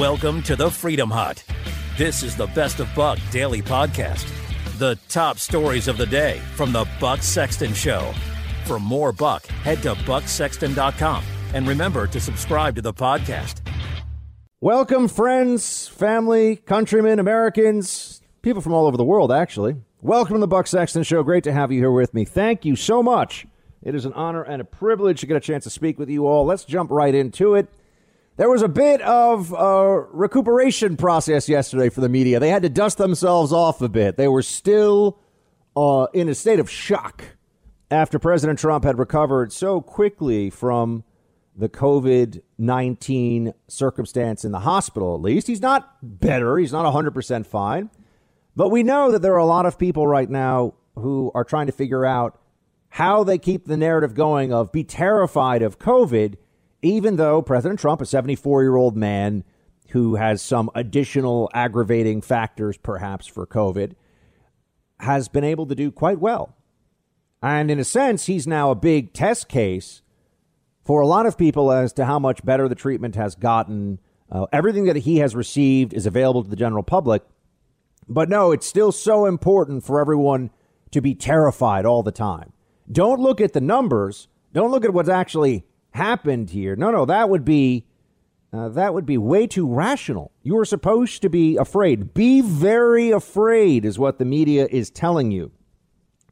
Welcome 0.00 0.42
to 0.44 0.56
the 0.56 0.70
Freedom 0.70 1.10
Hut. 1.10 1.44
This 1.98 2.22
is 2.22 2.34
the 2.34 2.46
Best 2.46 2.80
of 2.80 2.88
Buck 2.94 3.18
daily 3.30 3.60
podcast. 3.60 4.26
The 4.78 4.98
top 5.10 5.38
stories 5.38 5.88
of 5.88 5.98
the 5.98 6.06
day 6.06 6.40
from 6.54 6.72
the 6.72 6.88
Buck 6.98 7.22
Sexton 7.22 7.74
Show. 7.74 8.14
For 8.64 8.80
more 8.80 9.12
Buck, 9.12 9.44
head 9.46 9.82
to 9.82 9.92
bucksexton.com 9.92 11.22
and 11.52 11.68
remember 11.68 12.06
to 12.06 12.18
subscribe 12.18 12.76
to 12.76 12.80
the 12.80 12.94
podcast. 12.94 13.60
Welcome, 14.62 15.06
friends, 15.06 15.88
family, 15.88 16.56
countrymen, 16.56 17.18
Americans, 17.18 18.22
people 18.40 18.62
from 18.62 18.72
all 18.72 18.86
over 18.86 18.96
the 18.96 19.04
world, 19.04 19.30
actually. 19.30 19.76
Welcome 20.00 20.36
to 20.36 20.40
the 20.40 20.48
Buck 20.48 20.66
Sexton 20.66 21.02
Show. 21.02 21.22
Great 21.22 21.44
to 21.44 21.52
have 21.52 21.70
you 21.70 21.78
here 21.78 21.92
with 21.92 22.14
me. 22.14 22.24
Thank 22.24 22.64
you 22.64 22.74
so 22.74 23.02
much. 23.02 23.46
It 23.82 23.94
is 23.94 24.06
an 24.06 24.14
honor 24.14 24.42
and 24.42 24.62
a 24.62 24.64
privilege 24.64 25.20
to 25.20 25.26
get 25.26 25.36
a 25.36 25.40
chance 25.40 25.64
to 25.64 25.70
speak 25.70 25.98
with 25.98 26.08
you 26.08 26.26
all. 26.26 26.46
Let's 26.46 26.64
jump 26.64 26.90
right 26.90 27.14
into 27.14 27.54
it. 27.54 27.68
There 28.40 28.48
was 28.48 28.62
a 28.62 28.68
bit 28.68 29.02
of 29.02 29.52
a 29.52 30.00
recuperation 30.12 30.96
process 30.96 31.46
yesterday 31.46 31.90
for 31.90 32.00
the 32.00 32.08
media. 32.08 32.40
They 32.40 32.48
had 32.48 32.62
to 32.62 32.70
dust 32.70 32.96
themselves 32.96 33.52
off 33.52 33.82
a 33.82 33.88
bit. 33.90 34.16
They 34.16 34.28
were 34.28 34.40
still 34.40 35.18
uh, 35.76 36.06
in 36.14 36.26
a 36.26 36.34
state 36.34 36.58
of 36.58 36.70
shock 36.70 37.22
after 37.90 38.18
President 38.18 38.58
Trump 38.58 38.84
had 38.84 38.98
recovered 38.98 39.52
so 39.52 39.82
quickly 39.82 40.48
from 40.48 41.04
the 41.54 41.68
COVID 41.68 42.40
19 42.56 43.52
circumstance 43.68 44.42
in 44.42 44.52
the 44.52 44.60
hospital, 44.60 45.14
at 45.14 45.20
least. 45.20 45.46
He's 45.46 45.60
not 45.60 45.98
better, 46.02 46.56
he's 46.56 46.72
not 46.72 46.90
100% 46.90 47.44
fine. 47.44 47.90
But 48.56 48.70
we 48.70 48.82
know 48.82 49.12
that 49.12 49.20
there 49.20 49.34
are 49.34 49.36
a 49.36 49.44
lot 49.44 49.66
of 49.66 49.78
people 49.78 50.06
right 50.06 50.30
now 50.30 50.72
who 50.94 51.30
are 51.34 51.44
trying 51.44 51.66
to 51.66 51.72
figure 51.72 52.06
out 52.06 52.40
how 52.88 53.22
they 53.22 53.36
keep 53.36 53.66
the 53.66 53.76
narrative 53.76 54.14
going 54.14 54.50
of 54.50 54.72
be 54.72 54.82
terrified 54.82 55.60
of 55.60 55.78
COVID 55.78 56.36
even 56.82 57.16
though 57.16 57.42
President 57.42 57.80
Trump, 57.80 58.00
a 58.00 58.06
74 58.06 58.62
year 58.62 58.76
old 58.76 58.96
man 58.96 59.44
who 59.90 60.14
has 60.16 60.40
some 60.40 60.70
additional 60.74 61.50
aggravating 61.52 62.20
factors 62.20 62.76
perhaps 62.76 63.26
for 63.26 63.46
COVID, 63.46 63.94
has 65.00 65.28
been 65.28 65.44
able 65.44 65.66
to 65.66 65.74
do 65.74 65.90
quite 65.90 66.20
well. 66.20 66.56
And 67.42 67.70
in 67.70 67.78
a 67.78 67.84
sense, 67.84 68.26
he's 68.26 68.46
now 68.46 68.70
a 68.70 68.74
big 68.74 69.12
test 69.12 69.48
case 69.48 70.02
for 70.84 71.00
a 71.00 71.06
lot 71.06 71.26
of 71.26 71.38
people 71.38 71.72
as 71.72 71.92
to 71.94 72.04
how 72.04 72.18
much 72.18 72.44
better 72.44 72.68
the 72.68 72.74
treatment 72.74 73.14
has 73.16 73.34
gotten. 73.34 73.98
Uh, 74.30 74.46
everything 74.52 74.84
that 74.84 74.96
he 74.96 75.18
has 75.18 75.34
received 75.34 75.94
is 75.94 76.06
available 76.06 76.44
to 76.44 76.50
the 76.50 76.56
general 76.56 76.82
public. 76.82 77.22
But 78.08 78.28
no, 78.28 78.52
it's 78.52 78.66
still 78.66 78.92
so 78.92 79.26
important 79.26 79.84
for 79.84 80.00
everyone 80.00 80.50
to 80.90 81.00
be 81.00 81.14
terrified 81.14 81.86
all 81.86 82.02
the 82.02 82.12
time. 82.12 82.52
Don't 82.90 83.20
look 83.20 83.40
at 83.40 83.52
the 83.52 83.60
numbers. 83.60 84.28
Don't 84.52 84.70
look 84.70 84.84
at 84.84 84.92
what's 84.92 85.08
actually 85.08 85.64
happened 85.92 86.50
here. 86.50 86.76
No, 86.76 86.90
no, 86.90 87.04
that 87.04 87.28
would 87.28 87.44
be 87.44 87.86
uh, 88.52 88.68
that 88.70 88.92
would 88.94 89.06
be 89.06 89.16
way 89.16 89.46
too 89.46 89.72
rational. 89.72 90.32
You 90.42 90.58
are 90.58 90.64
supposed 90.64 91.22
to 91.22 91.28
be 91.28 91.56
afraid. 91.56 92.12
Be 92.12 92.40
very 92.40 93.10
afraid, 93.10 93.84
is 93.84 93.98
what 93.98 94.18
the 94.18 94.24
media 94.24 94.66
is 94.70 94.90
telling 94.90 95.30
you. 95.30 95.52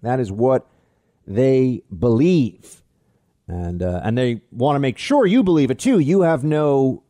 That 0.02 0.18
is 0.18 0.32
what 0.32 0.66
they 1.26 1.82
believe, 1.96 2.82
and 3.46 3.82
uh, 3.82 4.00
and 4.02 4.18
they 4.18 4.42
want 4.50 4.76
to 4.76 4.80
make 4.80 4.98
sure 4.98 5.26
you 5.26 5.42
believe 5.42 5.70
it 5.70 5.78
too. 5.78 5.98
You 6.00 6.22
have 6.22 6.42
no 6.42 7.04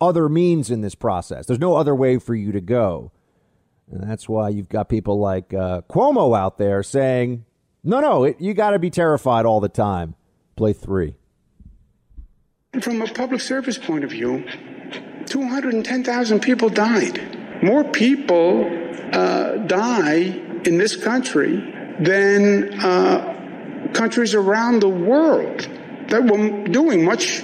other 0.00 0.28
means 0.28 0.70
in 0.70 0.80
this 0.80 0.94
process. 0.94 1.46
There's 1.46 1.58
no 1.58 1.74
other 1.74 1.94
way 1.94 2.18
for 2.18 2.34
you 2.34 2.52
to 2.52 2.60
go, 2.60 3.10
and 3.90 4.08
that's 4.08 4.28
why 4.28 4.50
you've 4.50 4.68
got 4.68 4.88
people 4.88 5.18
like 5.18 5.52
uh, 5.54 5.82
Cuomo 5.90 6.38
out 6.38 6.58
there 6.58 6.84
saying, 6.84 7.44
"No, 7.82 8.00
no, 8.00 8.24
it, 8.24 8.40
you 8.40 8.54
got 8.54 8.70
to 8.70 8.78
be 8.78 8.90
terrified 8.90 9.44
all 9.44 9.58
the 9.60 9.68
time." 9.68 10.14
Play 10.54 10.72
three. 10.72 11.16
From 12.80 13.00
a 13.00 13.06
public 13.06 13.40
service 13.40 13.78
point 13.78 14.04
of 14.04 14.10
view, 14.10 14.44
210,000 15.26 16.40
people 16.40 16.68
died. 16.68 17.62
More 17.62 17.84
people 17.84 18.64
uh, 19.12 19.56
die 19.66 20.42
in 20.64 20.78
this 20.78 20.96
country 20.96 21.56
than 21.98 22.78
uh, 22.80 23.90
countries 23.94 24.34
around 24.34 24.80
the 24.80 24.88
world 24.88 25.68
that 26.08 26.24
were 26.24 26.68
doing 26.68 27.04
much 27.04 27.42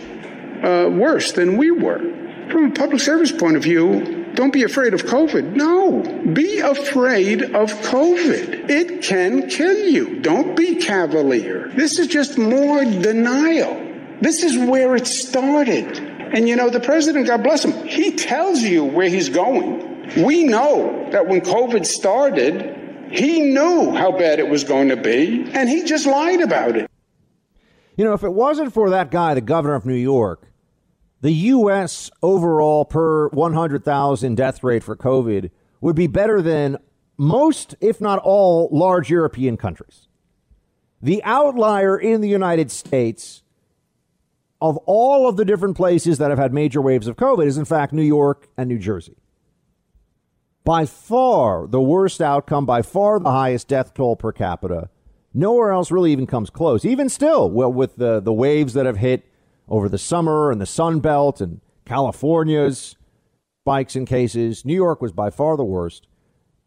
uh, 0.62 0.88
worse 0.90 1.32
than 1.32 1.56
we 1.56 1.70
were. 1.70 1.98
From 2.50 2.66
a 2.66 2.74
public 2.74 3.00
service 3.00 3.32
point 3.32 3.56
of 3.56 3.62
view, 3.62 4.22
don't 4.34 4.52
be 4.52 4.62
afraid 4.64 4.94
of 4.94 5.02
COVID. 5.02 5.52
No, 5.52 6.02
be 6.32 6.58
afraid 6.58 7.42
of 7.42 7.72
COVID. 7.82 8.68
It 8.70 9.02
can 9.02 9.48
kill 9.48 9.88
you. 9.88 10.20
Don't 10.20 10.56
be 10.56 10.76
cavalier. 10.76 11.68
This 11.68 11.98
is 11.98 12.06
just 12.06 12.38
more 12.38 12.84
denial. 12.84 13.81
This 14.22 14.44
is 14.44 14.56
where 14.56 14.94
it 14.94 15.08
started. 15.08 15.98
And 15.98 16.48
you 16.48 16.54
know, 16.54 16.70
the 16.70 16.78
president, 16.78 17.26
God 17.26 17.42
bless 17.42 17.64
him, 17.64 17.86
he 17.86 18.12
tells 18.12 18.60
you 18.60 18.84
where 18.84 19.08
he's 19.08 19.28
going. 19.28 20.22
We 20.24 20.44
know 20.44 21.08
that 21.10 21.26
when 21.26 21.40
COVID 21.40 21.84
started, 21.84 23.10
he 23.10 23.40
knew 23.40 23.90
how 23.90 24.16
bad 24.16 24.38
it 24.38 24.48
was 24.48 24.62
going 24.62 24.88
to 24.90 24.96
be, 24.96 25.50
and 25.52 25.68
he 25.68 25.82
just 25.82 26.06
lied 26.06 26.40
about 26.40 26.76
it. 26.76 26.88
You 27.96 28.04
know, 28.04 28.14
if 28.14 28.22
it 28.22 28.32
wasn't 28.32 28.72
for 28.72 28.90
that 28.90 29.10
guy, 29.10 29.34
the 29.34 29.40
governor 29.40 29.74
of 29.74 29.84
New 29.84 29.94
York, 29.94 30.46
the 31.20 31.32
U.S. 31.32 32.10
overall 32.22 32.84
per 32.84 33.28
100,000 33.28 34.34
death 34.36 34.62
rate 34.62 34.84
for 34.84 34.96
COVID 34.96 35.50
would 35.80 35.96
be 35.96 36.06
better 36.06 36.40
than 36.40 36.78
most, 37.18 37.74
if 37.80 38.00
not 38.00 38.20
all, 38.20 38.68
large 38.70 39.10
European 39.10 39.56
countries. 39.56 40.08
The 41.02 41.22
outlier 41.24 41.98
in 41.98 42.20
the 42.20 42.28
United 42.28 42.70
States 42.70 43.41
of 44.62 44.76
all 44.86 45.28
of 45.28 45.36
the 45.36 45.44
different 45.44 45.76
places 45.76 46.18
that 46.18 46.30
have 46.30 46.38
had 46.38 46.54
major 46.54 46.80
waves 46.80 47.08
of 47.08 47.16
COVID 47.16 47.46
is, 47.46 47.58
in 47.58 47.64
fact, 47.64 47.92
New 47.92 48.02
York 48.02 48.48
and 48.56 48.68
New 48.68 48.78
Jersey. 48.78 49.16
By 50.64 50.86
far 50.86 51.66
the 51.66 51.80
worst 51.80 52.20
outcome, 52.20 52.64
by 52.64 52.80
far 52.82 53.18
the 53.18 53.32
highest 53.32 53.66
death 53.66 53.92
toll 53.92 54.14
per 54.14 54.30
capita. 54.30 54.88
Nowhere 55.34 55.72
else 55.72 55.90
really 55.90 56.12
even 56.12 56.28
comes 56.28 56.48
close. 56.48 56.84
Even 56.84 57.08
still, 57.08 57.50
well, 57.50 57.72
with 57.72 57.96
the, 57.96 58.20
the 58.20 58.32
waves 58.32 58.74
that 58.74 58.86
have 58.86 58.98
hit 58.98 59.24
over 59.68 59.88
the 59.88 59.98
summer 59.98 60.52
and 60.52 60.60
the 60.60 60.66
Sun 60.66 61.00
Belt 61.00 61.40
and 61.40 61.60
California's 61.84 62.94
spikes 63.62 63.96
in 63.96 64.06
cases, 64.06 64.64
New 64.64 64.74
York 64.74 65.02
was 65.02 65.10
by 65.10 65.30
far 65.30 65.56
the 65.56 65.64
worst. 65.64 66.06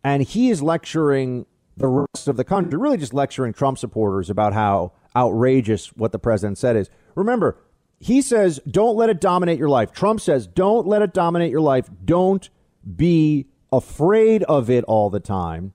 And 0.03 0.21
he 0.21 0.49
is 0.49 0.61
lecturing 0.61 1.45
the 1.77 1.87
rest 1.87 2.27
of 2.27 2.35
the 2.35 2.43
country, 2.43 2.77
really 2.77 2.97
just 2.97 3.13
lecturing 3.13 3.53
Trump 3.53 3.77
supporters 3.77 4.29
about 4.29 4.51
how 4.51 4.91
outrageous 5.15 5.93
what 5.95 6.11
the 6.11 6.19
president 6.19 6.57
said 6.57 6.75
is. 6.75 6.89
Remember, 7.15 7.57
he 7.99 8.21
says, 8.21 8.59
don't 8.69 8.95
let 8.95 9.09
it 9.09 9.21
dominate 9.21 9.57
your 9.57 9.69
life. 9.69 9.91
Trump 9.91 10.21
says, 10.21 10.47
don't 10.47 10.85
let 10.85 11.01
it 11.01 11.13
dominate 11.13 11.51
your 11.51 11.61
life. 11.61 11.89
Don't 12.03 12.49
be 12.95 13.47
afraid 13.71 14.43
of 14.43 14.69
it 14.69 14.83
all 14.83 15.09
the 15.09 15.19
time. 15.19 15.73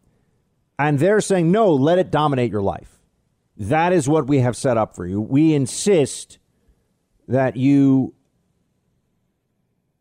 And 0.79 0.99
they're 0.99 1.21
saying, 1.21 1.51
no, 1.51 1.73
let 1.75 1.99
it 1.99 2.11
dominate 2.11 2.51
your 2.51 2.63
life. 2.63 3.01
That 3.57 3.93
is 3.93 4.09
what 4.09 4.27
we 4.27 4.39
have 4.39 4.57
set 4.57 4.77
up 4.77 4.95
for 4.95 5.07
you. 5.07 5.21
We 5.21 5.55
insist 5.55 6.39
that 7.29 7.57
you 7.57 8.15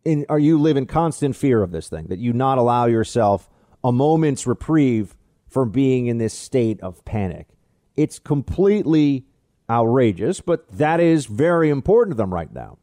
in, 0.06 0.26
or 0.30 0.40
you 0.40 0.58
live 0.58 0.78
in 0.78 0.86
constant 0.86 1.36
fear 1.36 1.62
of 1.62 1.72
this 1.72 1.90
thing, 1.90 2.08
that 2.08 2.20
you 2.20 2.32
not 2.32 2.58
allow 2.58 2.86
yourself 2.86 3.50
a 3.84 3.92
moment's 3.92 4.48
reprieve 4.48 5.16
from 5.48 5.72
being 5.72 6.08
in 6.08 6.18
this 6.18 6.34
state 6.34 6.80
of 6.82 7.04
panic. 7.06 7.48
It's 7.98 8.20
completely 8.20 9.26
outrageous, 9.70 10.42
but 10.42 10.68
that 10.70 11.00
is 11.00 11.26
very 11.26 11.70
important 11.70 12.16
to 12.16 12.18
them 12.18 12.34
right 12.34 12.52
now. 12.54 12.78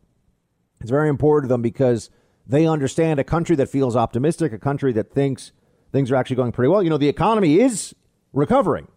It's 0.80 0.90
very 0.90 1.08
important 1.08 1.48
to 1.48 1.54
them 1.54 1.62
because 1.62 2.10
they 2.46 2.66
understand 2.66 3.18
a 3.18 3.24
country 3.24 3.56
that 3.56 3.68
feels 3.68 3.96
optimistic, 3.96 4.52
a 4.52 4.58
country 4.58 4.92
that 4.92 5.10
thinks 5.12 5.52
things 5.92 6.10
are 6.10 6.16
actually 6.16 6.36
going 6.36 6.52
pretty 6.52 6.68
well. 6.68 6.82
You 6.82 6.90
know, 6.90 6.98
the 6.98 7.08
economy 7.08 7.60
is 7.60 7.94
recovering, 8.32 8.88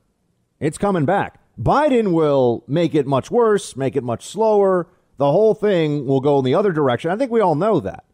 it's 0.59 0.77
coming 0.77 1.05
back. 1.05 1.39
Biden 1.59 2.13
will 2.13 2.63
make 2.67 2.95
it 2.95 3.05
much 3.05 3.29
worse, 3.29 3.75
make 3.75 3.95
it 3.95 4.03
much 4.03 4.25
slower. 4.25 4.87
The 5.17 5.31
whole 5.31 5.53
thing 5.53 6.05
will 6.05 6.21
go 6.21 6.39
in 6.39 6.45
the 6.45 6.55
other 6.55 6.71
direction. 6.71 7.11
I 7.11 7.17
think 7.17 7.31
we 7.31 7.41
all 7.41 7.55
know 7.55 7.81
that 7.81 8.05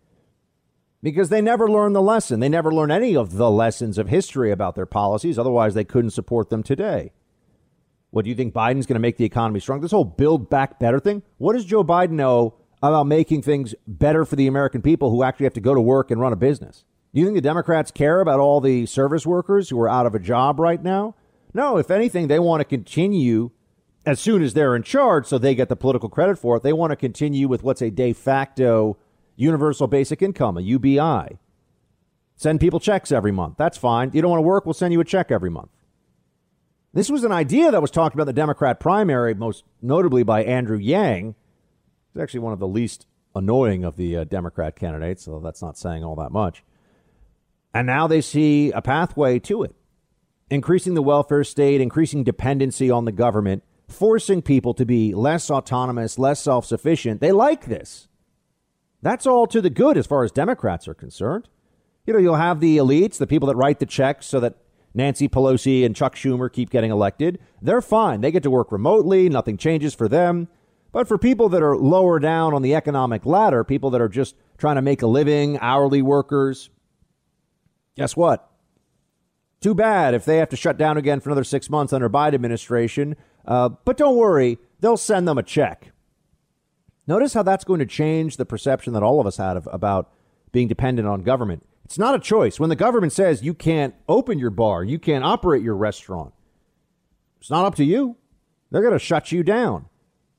because 1.03 1.29
they 1.29 1.41
never 1.41 1.69
learn 1.69 1.93
the 1.93 2.01
lesson. 2.01 2.39
They 2.39 2.49
never 2.49 2.73
learn 2.73 2.89
any 2.89 3.15
of 3.15 3.33
the 3.37 3.51
lessons 3.51 3.99
of 3.99 4.07
history 4.09 4.51
about 4.51 4.73
their 4.73 4.87
policies. 4.87 5.37
Otherwise, 5.37 5.75
they 5.75 5.83
couldn't 5.83 6.09
support 6.09 6.49
them 6.49 6.63
today. 6.63 7.11
What 8.15 8.23
do 8.23 8.29
you 8.29 8.35
think 8.37 8.53
Biden's 8.53 8.85
going 8.85 8.95
to 8.95 9.01
make 9.01 9.17
the 9.17 9.25
economy 9.25 9.59
strong? 9.59 9.81
This 9.81 9.91
whole 9.91 10.05
build 10.05 10.49
back 10.49 10.79
better 10.79 11.01
thing. 11.01 11.21
What 11.37 11.51
does 11.51 11.65
Joe 11.65 11.83
Biden 11.83 12.11
know 12.11 12.53
about 12.81 13.07
making 13.07 13.41
things 13.41 13.75
better 13.87 14.23
for 14.23 14.37
the 14.37 14.47
American 14.47 14.81
people 14.81 15.11
who 15.11 15.21
actually 15.21 15.43
have 15.43 15.53
to 15.55 15.59
go 15.59 15.73
to 15.73 15.81
work 15.81 16.11
and 16.11 16.21
run 16.21 16.31
a 16.31 16.37
business? 16.37 16.85
Do 17.13 17.19
you 17.19 17.25
think 17.25 17.35
the 17.35 17.41
Democrats 17.41 17.91
care 17.91 18.21
about 18.21 18.39
all 18.39 18.61
the 18.61 18.85
service 18.85 19.25
workers 19.25 19.67
who 19.67 19.77
are 19.81 19.89
out 19.89 20.05
of 20.05 20.15
a 20.15 20.19
job 20.19 20.61
right 20.61 20.81
now? 20.81 21.13
No, 21.53 21.75
if 21.77 21.91
anything, 21.91 22.29
they 22.29 22.39
want 22.39 22.61
to 22.61 22.63
continue 22.63 23.51
as 24.05 24.17
soon 24.17 24.41
as 24.41 24.53
they're 24.53 24.77
in 24.77 24.83
charge 24.83 25.25
so 25.25 25.37
they 25.37 25.53
get 25.53 25.67
the 25.67 25.75
political 25.75 26.07
credit 26.07 26.39
for 26.39 26.55
it. 26.55 26.63
They 26.63 26.71
want 26.71 26.91
to 26.91 26.95
continue 26.95 27.49
with 27.49 27.63
what's 27.63 27.81
a 27.81 27.91
de 27.91 28.13
facto 28.13 28.95
universal 29.35 29.87
basic 29.87 30.21
income, 30.21 30.57
a 30.57 30.61
UBI. 30.61 31.37
Send 32.37 32.61
people 32.61 32.79
checks 32.79 33.11
every 33.11 33.33
month. 33.33 33.55
That's 33.57 33.77
fine. 33.77 34.11
You 34.13 34.21
don't 34.21 34.31
want 34.31 34.39
to 34.39 34.47
work, 34.47 34.65
we'll 34.65 34.73
send 34.73 34.93
you 34.93 35.01
a 35.01 35.03
check 35.03 35.31
every 35.31 35.49
month. 35.49 35.69
This 36.95 37.09
was 37.09 37.25
an 37.25 37.33
idea 37.33 37.71
that 37.71 37.81
was 37.81 37.91
talked 37.91 38.15
about 38.15 38.23
the 38.23 38.31
Democrat 38.31 38.79
primary, 38.79 39.33
most 39.33 39.65
notably 39.81 40.23
by 40.23 40.45
Andrew 40.45 40.77
Yang. 40.77 41.35
He's 42.13 42.23
actually 42.23 42.39
one 42.39 42.53
of 42.53 42.59
the 42.59 42.69
least 42.69 43.05
annoying 43.35 43.83
of 43.83 43.97
the 43.97 44.15
uh, 44.15 44.23
Democrat 44.23 44.77
candidates, 44.77 45.25
so 45.25 45.41
that's 45.41 45.61
not 45.61 45.77
saying 45.77 46.05
all 46.05 46.15
that 46.15 46.31
much. 46.31 46.63
And 47.73 47.85
now 47.85 48.07
they 48.07 48.21
see 48.21 48.71
a 48.71 48.81
pathway 48.81 49.39
to 49.39 49.63
it, 49.63 49.75
increasing 50.49 50.93
the 50.93 51.01
welfare 51.01 51.43
state, 51.43 51.81
increasing 51.81 52.23
dependency 52.23 52.89
on 52.89 53.03
the 53.03 53.11
government, 53.11 53.63
forcing 53.89 54.41
people 54.41 54.73
to 54.75 54.85
be 54.85 55.13
less 55.13 55.51
autonomous, 55.51 56.17
less 56.17 56.39
self 56.39 56.65
sufficient. 56.65 57.19
They 57.19 57.33
like 57.33 57.65
this. 57.65 58.07
That's 59.01 59.27
all 59.27 59.47
to 59.47 59.59
the 59.59 59.69
good 59.69 59.97
as 59.97 60.07
far 60.07 60.23
as 60.23 60.31
Democrats 60.31 60.87
are 60.87 60.93
concerned. 60.93 61.49
You 62.07 62.13
know, 62.13 62.19
you'll 62.19 62.35
have 62.35 62.61
the 62.61 62.77
elites, 62.77 63.17
the 63.17 63.27
people 63.27 63.49
that 63.49 63.57
write 63.57 63.79
the 63.79 63.85
checks 63.85 64.27
so 64.27 64.39
that 64.39 64.55
Nancy 64.95 65.27
Pelosi 65.27 65.85
and 65.85 65.95
Chuck 65.95 66.15
Schumer 66.15 66.51
keep 66.51 66.69
getting 66.69 66.89
elected. 66.89 67.37
They're 67.61 67.81
fine. 67.81 68.21
They 68.21 68.31
get 68.31 68.43
to 68.43 68.49
work 68.49 68.71
remotely. 68.71 69.27
Nothing 69.27 69.57
changes 69.57 69.93
for 69.93 70.07
them. 70.07 70.47
But 70.93 71.09
for 71.09 71.17
people 71.17 71.49
that 71.49 71.61
are 71.61 71.75
lower 71.75 72.17
down 72.17 72.53
on 72.53 72.61
the 72.61 72.73
economic 72.73 73.25
ladder, 73.25 73.65
people 73.65 73.89
that 73.89 74.01
are 74.01 74.07
just 74.07 74.35
trying 74.57 74.77
to 74.77 74.81
make 74.81 75.01
a 75.01 75.07
living, 75.07 75.59
hourly 75.59 76.01
workers, 76.01 76.69
guess 77.97 78.15
what? 78.15 78.49
Too 79.59 79.75
bad 79.75 80.13
if 80.13 80.23
they 80.23 80.37
have 80.37 80.49
to 80.49 80.55
shut 80.55 80.77
down 80.77 80.95
again 80.95 81.19
for 81.19 81.29
another 81.29 81.43
six 81.43 81.69
months 81.69 81.91
under 81.91 82.09
Biden 82.09 82.35
administration. 82.35 83.17
Uh, 83.45 83.67
but 83.67 83.97
don't 83.97 84.15
worry, 84.15 84.57
they'll 84.79 84.95
send 84.95 85.27
them 85.27 85.37
a 85.37 85.43
check. 85.43 85.91
Notice 87.05 87.33
how 87.33 87.43
that's 87.43 87.65
going 87.65 87.79
to 87.79 87.85
change 87.85 88.37
the 88.37 88.45
perception 88.45 88.93
that 88.93 89.03
all 89.03 89.19
of 89.19 89.27
us 89.27 89.35
had 89.37 89.57
of, 89.57 89.67
about 89.71 90.11
being 90.53 90.69
dependent 90.69 91.07
on 91.07 91.21
government. 91.21 91.65
It's 91.85 91.99
not 91.99 92.15
a 92.15 92.19
choice. 92.19 92.59
When 92.59 92.69
the 92.69 92.75
government 92.75 93.13
says 93.13 93.43
you 93.43 93.53
can't 93.53 93.93
open 94.09 94.39
your 94.39 94.49
bar, 94.49 94.83
you 94.83 94.99
can't 94.99 95.23
operate 95.23 95.61
your 95.61 95.75
restaurant, 95.75 96.33
it's 97.39 97.51
not 97.51 97.65
up 97.65 97.75
to 97.75 97.85
you. 97.85 98.17
They're 98.71 98.81
going 98.81 98.93
to 98.93 98.99
shut 98.99 99.31
you 99.31 99.43
down. 99.43 99.85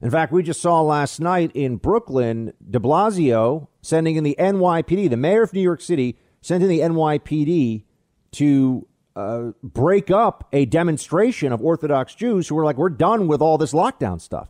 In 0.03 0.11
fact, 0.11 0.33
we 0.33 0.43
just 0.43 0.61
saw 0.61 0.83
last 0.83 1.21
night 1.21 1.53
in 1.55 1.77
Brooklyn, 1.77 2.53
de 2.69 2.79
Blasio 2.79 3.69
sending 3.81 4.17
in 4.17 4.25
the 4.25 4.37
NYPD, 4.39 5.09
the 5.09 5.17
mayor 5.17 5.43
of 5.43 5.53
New 5.53 5.61
York 5.61 5.81
City, 5.81 6.19
sent 6.43 6.63
in 6.63 6.69
the 6.69 6.81
NYPD 6.81 7.85
to 8.33 8.87
uh, 9.15 9.53
break 9.63 10.11
up 10.11 10.49
a 10.53 10.67
demonstration 10.67 11.53
of 11.53 11.63
Orthodox 11.63 12.15
Jews 12.15 12.49
who 12.49 12.57
were 12.57 12.65
like, 12.65 12.77
we're 12.77 12.91
done 12.91 13.29
with 13.29 13.41
all 13.41 13.57
this 13.57 13.73
lockdown 13.73 14.21
stuff. 14.21 14.49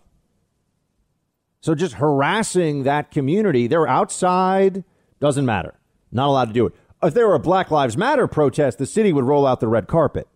So 1.60 1.74
just 1.74 1.94
harassing 1.94 2.82
that 2.82 3.10
community, 3.10 3.66
they're 3.66 3.86
outside, 3.86 4.82
doesn't 5.20 5.46
matter. 5.46 5.78
Not 6.10 6.28
allowed 6.28 6.46
to 6.46 6.52
do 6.52 6.66
it. 6.66 6.74
If 7.02 7.14
there 7.14 7.28
were 7.28 7.34
a 7.34 7.40
Black 7.40 7.70
Lives 7.70 7.96
Matter 7.96 8.26
protest, 8.26 8.78
the 8.78 8.86
city 8.86 9.12
would 9.12 9.24
roll 9.24 9.46
out 9.46 9.60
the 9.60 9.68
red 9.68 9.86
carpet. 9.86 10.28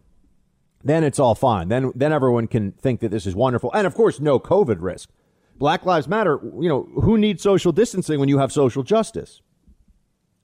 Then 0.82 1.04
it's 1.04 1.18
all 1.18 1.34
fine. 1.34 1.68
Then 1.68 1.92
then 1.94 2.12
everyone 2.12 2.46
can 2.46 2.72
think 2.72 3.00
that 3.00 3.10
this 3.10 3.26
is 3.26 3.34
wonderful. 3.34 3.70
And 3.74 3.86
of 3.86 3.94
course, 3.94 4.20
no 4.20 4.38
COVID 4.38 4.78
risk. 4.80 5.10
Black 5.56 5.84
Lives 5.84 6.08
Matter, 6.08 6.40
you 6.42 6.68
know, 6.68 6.88
who 7.02 7.18
needs 7.18 7.42
social 7.42 7.70
distancing 7.70 8.18
when 8.18 8.30
you 8.30 8.38
have 8.38 8.50
social 8.50 8.82
justice? 8.82 9.42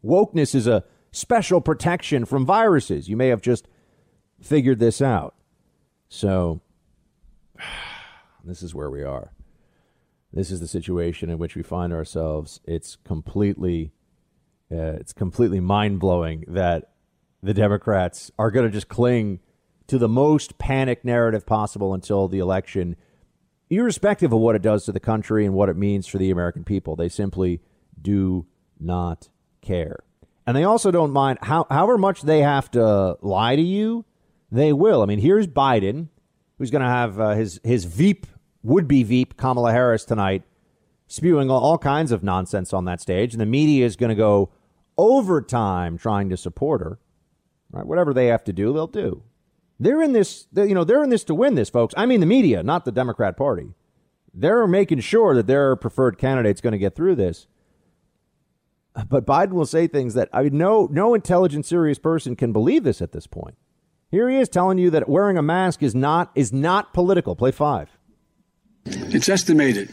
Wokeness 0.05 0.55
is 0.55 0.67
a 0.67 0.85
special 1.11 1.63
protection 1.63 2.27
from 2.27 2.45
viruses. 2.45 3.09
You 3.09 3.17
may 3.17 3.29
have 3.29 3.41
just 3.41 3.67
figured 4.43 4.79
this 4.79 5.01
out. 5.01 5.35
So 6.09 6.61
this 8.45 8.63
is 8.63 8.75
where 8.75 8.91
we 8.91 9.03
are. 9.03 9.33
This 10.33 10.51
is 10.51 10.61
the 10.61 10.69
situation 10.69 11.31
in 11.31 11.39
which 11.39 11.57
we 11.57 11.63
find 11.63 11.95
ourselves. 11.95 12.61
It's 12.65 12.97
completely 12.97 13.93
uh, 14.73 14.99
it's 14.99 15.13
completely 15.13 15.61
mind 15.61 16.01
blowing 16.01 16.45
that 16.49 16.91
the 17.43 17.55
Democrats 17.55 18.31
are 18.39 18.51
going 18.51 18.67
to 18.67 18.73
just 18.73 18.89
cling 18.89 19.41
to 19.87 19.99
the 19.99 20.09
most 20.09 20.59
panic 20.59 21.05
narrative 21.05 21.47
possible 21.47 21.95
until 21.95 22.27
the 22.27 22.39
election, 22.39 22.97
irrespective 23.71 24.33
of 24.33 24.41
what 24.41 24.57
it 24.57 24.63
does 24.63 24.85
to 24.85 24.93
the 24.93 25.01
country 25.01 25.45
and 25.45 25.55
what 25.55 25.69
it 25.69 25.77
means 25.77 26.07
for 26.07 26.19
the 26.19 26.31
American 26.31 26.65
people. 26.65 26.97
They 26.97 27.09
simply 27.09 27.61
do 28.01 28.47
not 28.81 29.29
care. 29.61 30.01
And 30.47 30.57
they 30.57 30.65
also 30.65 30.91
don't 30.91 31.13
mind 31.13 31.39
how, 31.43 31.67
however 31.71 31.99
much 31.99 32.23
they 32.23 32.41
have 32.41 32.71
to 32.73 33.17
lie 33.21 33.57
to 33.57 33.63
you, 33.63 34.05
they 34.51 34.73
will. 34.73 35.03
I 35.03 35.07
mean, 35.07 35.19
here's 35.19 35.47
Biden, 35.47 36.09
who's 36.59 36.71
going 36.71 36.83
to 36.83 36.89
have 36.89 37.21
uh, 37.21 37.31
his, 37.31 37.61
his 37.65 37.85
Veep, 37.85 38.27
would 38.63 38.89
be 38.89 39.03
Veep, 39.03 39.37
Kamala 39.37 39.73
Harris 39.73 40.05
tonight, 40.05 40.43
spewing 41.07 41.51
all, 41.51 41.61
all 41.61 41.79
kinds 41.79 42.11
of 42.11 42.23
nonsense 42.23 42.73
on 42.73 42.85
that 42.87 43.01
stage. 43.01 43.33
And 43.33 43.41
the 43.41 43.47
media 43.47 43.87
is 43.87 43.97
going 43.97 44.11
to 44.11 44.17
go 44.17 44.51
overtime 44.99 45.99
trying 45.99 46.29
to 46.29 46.37
support 46.37 46.81
her. 46.81 46.99
Right? 47.71 47.87
Whatever 47.87 48.15
they 48.15 48.27
have 48.27 48.45
to 48.45 48.53
do, 48.53 48.73
they'll 48.73 48.87
do. 48.87 49.23
They're 49.79 50.03
in 50.03 50.13
this, 50.13 50.47
you 50.55 50.75
know, 50.75 50.85
they're 50.85 51.05
in 51.05 51.11
this 51.11 51.25
to 51.25 51.35
win 51.35 51.55
this, 51.55 51.69
folks. 51.69 51.95
I 51.97 52.07
mean, 52.07 52.21
the 52.21 52.27
media, 52.27 52.63
not 52.63 52.85
the 52.85 52.93
Democrat 52.93 53.37
Party. 53.37 53.75
They're 54.33 54.67
making 54.67 55.01
sure 55.01 55.35
that 55.35 55.47
their 55.47 55.77
preferred 55.77 56.19
candidate's 56.19 56.61
going 56.61 56.73
to 56.73 56.79
get 56.79 56.95
through 56.95 57.17
this. 57.17 57.47
But 59.09 59.27
Biden 59.27 59.53
will 59.53 59.67
say 59.67 59.87
things 59.87 60.15
that 60.15 60.31
I 60.33 60.45
mean, 60.45 60.57
no, 60.57 60.89
no 60.91 61.13
intelligent, 61.15 61.67
serious 61.67 61.99
person 61.99 62.35
can 62.35 62.53
believe 62.53 62.83
this 62.83 63.03
at 63.03 63.13
this 63.13 63.27
point. 63.27 63.57
Here 64.11 64.31
he 64.31 64.39
is 64.39 64.49
telling 64.49 64.79
you 64.79 64.89
that 64.91 65.09
wearing 65.09 65.37
a 65.37 65.43
mask 65.43 65.83
is 65.83 65.95
not 65.95 66.31
is 66.35 66.53
not 66.53 66.95
political. 66.95 67.37
Play 67.37 67.51
five. 67.51 67.91
It's 68.87 69.29
estimated 69.29 69.93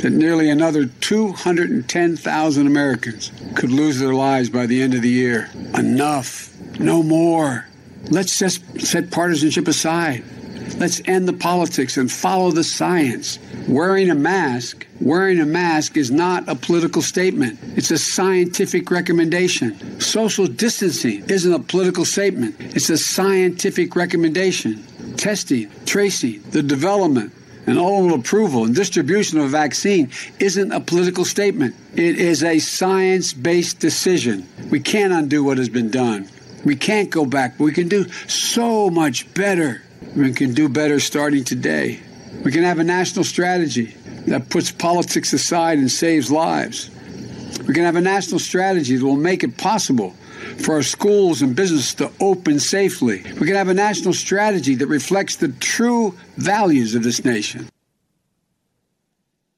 that 0.00 0.10
nearly 0.10 0.48
another 0.48 0.86
210,000 0.86 2.66
Americans 2.66 3.32
could 3.54 3.70
lose 3.70 3.98
their 3.98 4.14
lives 4.14 4.48
by 4.48 4.66
the 4.66 4.82
end 4.82 4.94
of 4.94 5.02
the 5.02 5.08
year. 5.08 5.50
Enough. 5.74 6.48
No 6.78 7.02
more. 7.02 7.66
Let's 8.10 8.38
just 8.38 8.80
set 8.80 9.10
partisanship 9.10 9.68
aside. 9.68 10.24
Let's 10.78 11.02
end 11.06 11.28
the 11.28 11.34
politics 11.34 11.98
and 11.98 12.10
follow 12.10 12.50
the 12.50 12.64
science. 12.64 13.38
Wearing 13.68 14.08
a 14.08 14.14
mask, 14.14 14.86
wearing 15.00 15.40
a 15.40 15.44
mask 15.44 15.98
is 15.98 16.10
not 16.10 16.48
a 16.48 16.54
political 16.54 17.02
statement. 17.02 17.58
It's 17.76 17.90
a 17.90 17.98
scientific 17.98 18.90
recommendation. 18.90 20.00
Social 20.00 20.46
distancing 20.46 21.28
isn't 21.28 21.52
a 21.52 21.58
political 21.58 22.06
statement. 22.06 22.56
It's 22.58 22.88
a 22.88 22.96
scientific 22.96 23.94
recommendation. 23.94 24.82
Testing, 25.16 25.70
tracing, 25.84 26.40
the 26.50 26.62
development, 26.62 27.34
and 27.66 27.78
ultimate 27.78 28.20
approval 28.20 28.64
and 28.64 28.74
distribution 28.74 29.38
of 29.38 29.44
a 29.44 29.48
vaccine 29.48 30.10
isn't 30.38 30.72
a 30.72 30.80
political 30.80 31.24
statement. 31.24 31.74
It 31.94 32.18
is 32.18 32.42
a 32.42 32.58
science 32.58 33.32
based 33.32 33.78
decision. 33.80 34.48
We 34.70 34.80
can't 34.80 35.12
undo 35.12 35.44
what 35.44 35.58
has 35.58 35.68
been 35.68 35.90
done. 35.90 36.28
We 36.64 36.76
can't 36.76 37.10
go 37.10 37.24
back, 37.24 37.58
we 37.58 37.72
can 37.72 37.88
do 37.88 38.08
so 38.26 38.90
much 38.90 39.32
better. 39.34 39.82
We 40.16 40.32
can 40.32 40.54
do 40.54 40.68
better 40.68 40.98
starting 41.00 41.44
today. 41.44 42.00
We 42.44 42.52
can 42.52 42.62
have 42.64 42.78
a 42.78 42.84
national 42.84 43.24
strategy 43.24 43.94
that 44.26 44.48
puts 44.48 44.70
politics 44.70 45.32
aside 45.32 45.78
and 45.78 45.90
saves 45.90 46.30
lives. 46.30 46.90
We 47.66 47.74
can 47.74 47.84
have 47.84 47.96
a 47.96 48.00
national 48.00 48.38
strategy 48.40 48.96
that 48.96 49.04
will 49.04 49.16
make 49.16 49.44
it 49.44 49.56
possible 49.56 50.14
for 50.64 50.74
our 50.74 50.82
schools 50.82 51.42
and 51.42 51.54
business 51.54 51.94
to 51.94 52.10
open 52.20 52.58
safely. 52.58 53.22
We 53.38 53.46
can 53.46 53.56
have 53.56 53.68
a 53.68 53.74
national 53.74 54.14
strategy 54.14 54.74
that 54.76 54.86
reflects 54.86 55.36
the 55.36 55.48
true 55.48 56.14
values 56.36 56.94
of 56.94 57.02
this 57.02 57.24
nation. 57.24 57.68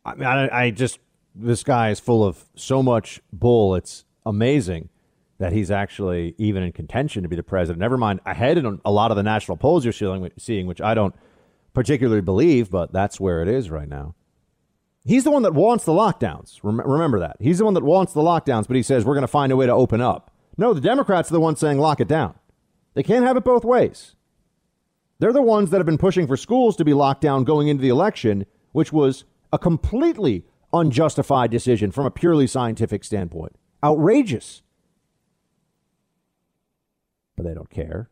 I 0.04 0.14
mean, 0.14 0.26
I, 0.26 0.64
I 0.64 0.70
just, 0.70 0.98
this 1.34 1.62
guy 1.62 1.90
is 1.90 2.00
full 2.00 2.24
of 2.24 2.44
so 2.56 2.82
much 2.82 3.20
bull. 3.32 3.74
It's 3.74 4.04
amazing 4.26 4.88
that 5.38 5.52
he's 5.52 5.70
actually 5.70 6.34
even 6.38 6.62
in 6.62 6.72
contention 6.72 7.22
to 7.22 7.28
be 7.28 7.36
the 7.36 7.42
president. 7.42 7.80
Never 7.80 7.96
mind 7.96 8.20
ahead 8.26 8.58
in 8.58 8.80
a 8.84 8.92
lot 8.92 9.10
of 9.10 9.16
the 9.16 9.22
national 9.22 9.56
polls 9.56 9.84
you're 9.84 9.92
seeing 10.38 10.66
which 10.66 10.80
I 10.80 10.94
don't 10.94 11.14
particularly 11.74 12.20
believe, 12.20 12.70
but 12.70 12.92
that's 12.92 13.18
where 13.18 13.42
it 13.42 13.48
is 13.48 13.70
right 13.70 13.88
now. 13.88 14.14
He's 15.04 15.24
the 15.24 15.32
one 15.32 15.42
that 15.42 15.54
wants 15.54 15.84
the 15.84 15.92
lockdowns. 15.92 16.60
Remember 16.62 17.18
that. 17.20 17.36
He's 17.40 17.58
the 17.58 17.64
one 17.64 17.74
that 17.74 17.82
wants 17.82 18.12
the 18.12 18.20
lockdowns, 18.20 18.68
but 18.68 18.76
he 18.76 18.82
says 18.82 19.04
we're 19.04 19.14
going 19.14 19.22
to 19.22 19.28
find 19.28 19.50
a 19.50 19.56
way 19.56 19.66
to 19.66 19.72
open 19.72 20.00
up. 20.00 20.31
No, 20.56 20.74
the 20.74 20.80
Democrats 20.80 21.30
are 21.30 21.34
the 21.34 21.40
ones 21.40 21.60
saying 21.60 21.78
lock 21.78 22.00
it 22.00 22.08
down. 22.08 22.34
They 22.94 23.02
can't 23.02 23.24
have 23.24 23.36
it 23.36 23.44
both 23.44 23.64
ways. 23.64 24.14
They're 25.18 25.32
the 25.32 25.40
ones 25.40 25.70
that 25.70 25.78
have 25.78 25.86
been 25.86 25.98
pushing 25.98 26.26
for 26.26 26.36
schools 26.36 26.76
to 26.76 26.84
be 26.84 26.94
locked 26.94 27.20
down 27.20 27.44
going 27.44 27.68
into 27.68 27.80
the 27.82 27.88
election, 27.88 28.44
which 28.72 28.92
was 28.92 29.24
a 29.52 29.58
completely 29.58 30.44
unjustified 30.72 31.50
decision 31.50 31.90
from 31.90 32.06
a 32.06 32.10
purely 32.10 32.46
scientific 32.46 33.04
standpoint. 33.04 33.54
Outrageous. 33.84 34.62
But 37.36 37.44
they 37.44 37.54
don't 37.54 37.70
care. 37.70 38.10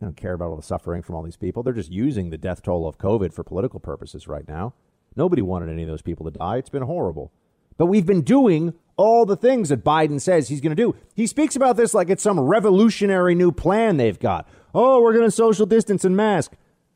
They 0.00 0.06
don't 0.06 0.16
care 0.16 0.32
about 0.32 0.50
all 0.50 0.56
the 0.56 0.62
suffering 0.62 1.02
from 1.02 1.16
all 1.16 1.22
these 1.22 1.36
people. 1.36 1.62
They're 1.62 1.72
just 1.72 1.90
using 1.90 2.30
the 2.30 2.38
death 2.38 2.62
toll 2.62 2.88
of 2.88 2.98
COVID 2.98 3.32
for 3.32 3.42
political 3.42 3.80
purposes 3.80 4.28
right 4.28 4.46
now. 4.46 4.74
Nobody 5.16 5.42
wanted 5.42 5.70
any 5.70 5.82
of 5.82 5.88
those 5.88 6.02
people 6.02 6.24
to 6.30 6.38
die. 6.38 6.58
It's 6.58 6.70
been 6.70 6.82
horrible. 6.82 7.32
But 7.78 7.86
we've 7.86 8.04
been 8.04 8.22
doing 8.22 8.74
all 8.98 9.24
the 9.24 9.36
things 9.36 9.70
that 9.70 9.84
Biden 9.84 10.20
says 10.20 10.48
he's 10.48 10.60
going 10.60 10.76
to 10.76 10.82
do. 10.82 10.94
He 11.14 11.26
speaks 11.26 11.56
about 11.56 11.76
this 11.76 11.94
like 11.94 12.10
it's 12.10 12.22
some 12.22 12.38
revolutionary 12.38 13.34
new 13.34 13.52
plan 13.52 13.96
they've 13.96 14.18
got. 14.18 14.46
Oh, 14.74 15.00
we're 15.00 15.14
going 15.14 15.24
to 15.24 15.30
social 15.30 15.64
distance 15.64 16.04
and 16.04 16.16
mask. 16.16 16.52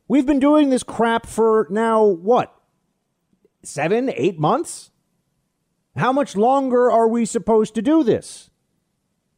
We've 0.07 0.25
been 0.25 0.39
doing 0.39 0.69
this 0.69 0.83
crap 0.83 1.25
for 1.25 1.65
now, 1.71 2.03
what, 2.03 2.53
seven, 3.63 4.11
eight 4.15 4.37
months? 4.37 4.91
How 5.95 6.11
much 6.11 6.35
longer 6.35 6.91
are 6.91 7.07
we 7.07 7.25
supposed 7.25 7.73
to 7.75 7.81
do 7.81 8.03
this? 8.03 8.49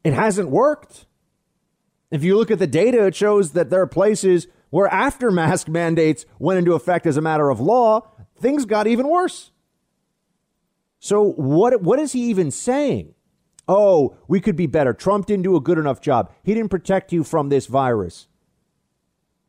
It 0.04 0.14
hasn't 0.14 0.50
worked. 0.50 1.06
If 2.12 2.24
you 2.24 2.36
look 2.38 2.50
at 2.50 2.60
the 2.60 2.68
data, 2.68 3.06
it 3.06 3.16
shows 3.16 3.52
that 3.52 3.70
there 3.70 3.82
are 3.82 3.88
places 3.88 4.48
where 4.72 4.88
after 4.88 5.32
mask 5.32 5.68
mandates 5.70 6.25
went 6.40 6.58
into 6.58 6.74
effect 6.74 7.06
as 7.06 7.18
a 7.18 7.22
matter 7.22 7.50
of 7.50 7.60
law, 7.60 8.10
things 8.40 8.66
got 8.66 8.88
even 8.88 9.08
worse. 9.08 9.52
So 11.00 11.22
what 11.22 11.82
what 11.82 12.00
is 12.00 12.14
he 12.14 12.22
even 12.30 12.52
saying? 12.52 13.14
Oh, 13.68 14.18
we 14.28 14.40
could 14.40 14.56
be 14.56 14.68
better. 14.68 14.94
Trump 14.94 15.25
didn't 15.25 15.44
do 15.44 15.56
a 15.56 15.62
good 15.62 15.78
enough 15.78 16.02
job. 16.02 16.32
He 16.44 16.54
didn't 16.54 16.70
protect 16.70 17.12
you 17.12 17.24
from 17.24 17.50
this 17.50 17.66
virus. 17.66 18.28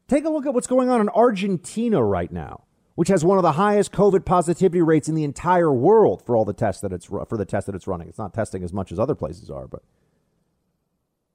Take 0.08 0.24
a 0.24 0.30
look 0.30 0.46
at 0.46 0.54
what's 0.54 0.66
going 0.66 0.88
on 0.88 1.00
in 1.00 1.08
Argentina 1.10 2.02
right 2.02 2.30
now, 2.30 2.64
which 2.94 3.08
has 3.08 3.24
one 3.24 3.38
of 3.38 3.42
the 3.42 3.52
highest 3.52 3.92
COVID 3.92 4.24
positivity 4.24 4.80
rates 4.80 5.08
in 5.08 5.14
the 5.14 5.24
entire 5.24 5.72
world 5.72 6.22
for 6.24 6.36
all 6.36 6.44
the 6.44 6.52
tests 6.52 6.80
that 6.82 6.92
it's 6.92 7.06
for 7.06 7.36
the 7.36 7.44
test 7.44 7.66
that 7.66 7.74
it's 7.74 7.86
running. 7.86 8.08
It's 8.08 8.18
not 8.18 8.32
testing 8.32 8.62
as 8.62 8.72
much 8.72 8.92
as 8.92 8.98
other 8.98 9.14
places 9.14 9.50
are, 9.50 9.66
but 9.66 9.82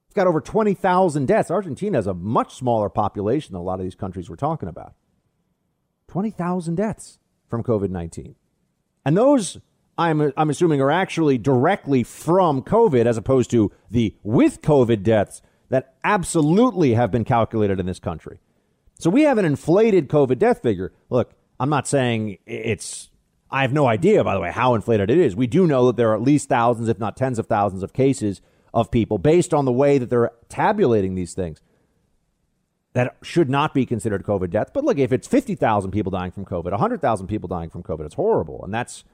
it's 0.06 0.14
got 0.14 0.26
over 0.26 0.40
20,000 0.40 1.26
deaths. 1.26 1.50
Argentina 1.50 1.98
has 1.98 2.06
a 2.06 2.14
much 2.14 2.54
smaller 2.54 2.88
population 2.88 3.52
than 3.52 3.60
a 3.60 3.64
lot 3.64 3.78
of 3.78 3.84
these 3.84 3.94
countries 3.94 4.28
we're 4.28 4.36
talking 4.36 4.68
about. 4.68 4.94
20,000 6.08 6.74
deaths 6.74 7.18
from 7.48 7.62
COVID 7.62 7.90
19. 7.90 8.34
And 9.04 9.16
those, 9.16 9.58
I'm, 9.98 10.32
I'm 10.36 10.50
assuming, 10.50 10.80
are 10.80 10.90
actually 10.90 11.38
directly 11.38 12.02
from 12.02 12.62
COVID 12.62 13.06
as 13.06 13.16
opposed 13.16 13.50
to 13.50 13.70
the 13.90 14.16
with 14.22 14.62
COVID 14.62 15.02
deaths 15.02 15.42
that 15.68 15.94
absolutely 16.04 16.94
have 16.94 17.10
been 17.10 17.24
calculated 17.24 17.80
in 17.80 17.86
this 17.86 17.98
country. 17.98 18.40
So 18.98 19.10
we 19.10 19.22
have 19.22 19.38
an 19.38 19.44
inflated 19.44 20.08
COVID 20.08 20.38
death 20.38 20.62
figure. 20.62 20.92
Look, 21.10 21.32
I'm 21.58 21.70
not 21.70 21.88
saying 21.88 22.38
it's, 22.46 23.10
I 23.50 23.62
have 23.62 23.72
no 23.72 23.86
idea, 23.86 24.24
by 24.24 24.34
the 24.34 24.40
way, 24.40 24.50
how 24.50 24.74
inflated 24.74 25.10
it 25.10 25.18
is. 25.18 25.36
We 25.36 25.46
do 25.46 25.66
know 25.66 25.86
that 25.86 25.96
there 25.96 26.10
are 26.10 26.14
at 26.14 26.22
least 26.22 26.48
thousands, 26.48 26.88
if 26.88 26.98
not 26.98 27.16
tens 27.16 27.38
of 27.38 27.46
thousands, 27.46 27.82
of 27.82 27.92
cases 27.92 28.40
of 28.72 28.90
people 28.90 29.18
based 29.18 29.52
on 29.52 29.64
the 29.64 29.72
way 29.72 29.98
that 29.98 30.08
they're 30.08 30.30
tabulating 30.48 31.14
these 31.14 31.34
things 31.34 31.60
that 32.94 33.16
should 33.22 33.48
not 33.48 33.72
be 33.74 33.86
considered 33.86 34.24
COVID 34.24 34.50
death. 34.50 34.70
But 34.72 34.84
look, 34.84 34.98
if 34.98 35.12
it's 35.12 35.26
50,000 35.26 35.90
people 35.90 36.10
dying 36.10 36.30
from 36.30 36.44
COVID, 36.44 36.70
100,000 36.70 37.26
people 37.26 37.48
dying 37.48 37.70
from 37.70 37.82
COVID, 37.82 38.04
it's 38.04 38.14
horrible. 38.14 38.62
And 38.64 38.72
that's 38.72 39.04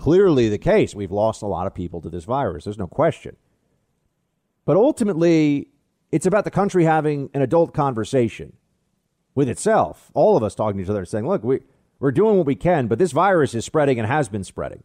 clearly 0.00 0.48
the 0.48 0.56
case. 0.56 0.94
We've 0.94 1.12
lost 1.12 1.42
a 1.42 1.46
lot 1.46 1.66
of 1.66 1.74
people 1.74 2.00
to 2.00 2.08
this 2.08 2.24
virus. 2.24 2.64
There's 2.64 2.78
no 2.78 2.86
question. 2.86 3.36
But 4.64 4.78
ultimately, 4.78 5.68
it's 6.10 6.24
about 6.24 6.44
the 6.44 6.50
country 6.50 6.84
having 6.84 7.28
an 7.34 7.42
adult 7.42 7.74
conversation 7.74 8.54
with 9.34 9.46
itself. 9.46 10.10
All 10.14 10.38
of 10.38 10.42
us 10.42 10.54
talking 10.54 10.78
to 10.78 10.84
each 10.84 10.88
other 10.88 11.00
and 11.00 11.08
saying, 11.08 11.28
look, 11.28 11.44
we, 11.44 11.60
we're 11.98 12.12
doing 12.12 12.38
what 12.38 12.46
we 12.46 12.54
can, 12.54 12.86
but 12.86 12.98
this 12.98 13.12
virus 13.12 13.54
is 13.54 13.66
spreading 13.66 13.98
and 13.98 14.08
has 14.08 14.30
been 14.30 14.42
spreading. 14.42 14.82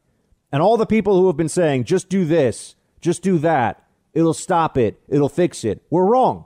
And 0.52 0.62
all 0.62 0.76
the 0.76 0.86
people 0.86 1.18
who 1.18 1.28
have 1.28 1.38
been 1.38 1.48
saying, 1.48 1.86
just 1.86 2.10
do 2.10 2.26
this, 2.26 2.76
just 3.00 3.24
do 3.24 3.38
that, 3.38 3.86
it'll 4.14 4.34
stop 4.34 4.78
it, 4.78 5.00
it'll 5.08 5.30
fix 5.30 5.64
it, 5.64 5.82
we're 5.90 6.06
wrong. 6.06 6.46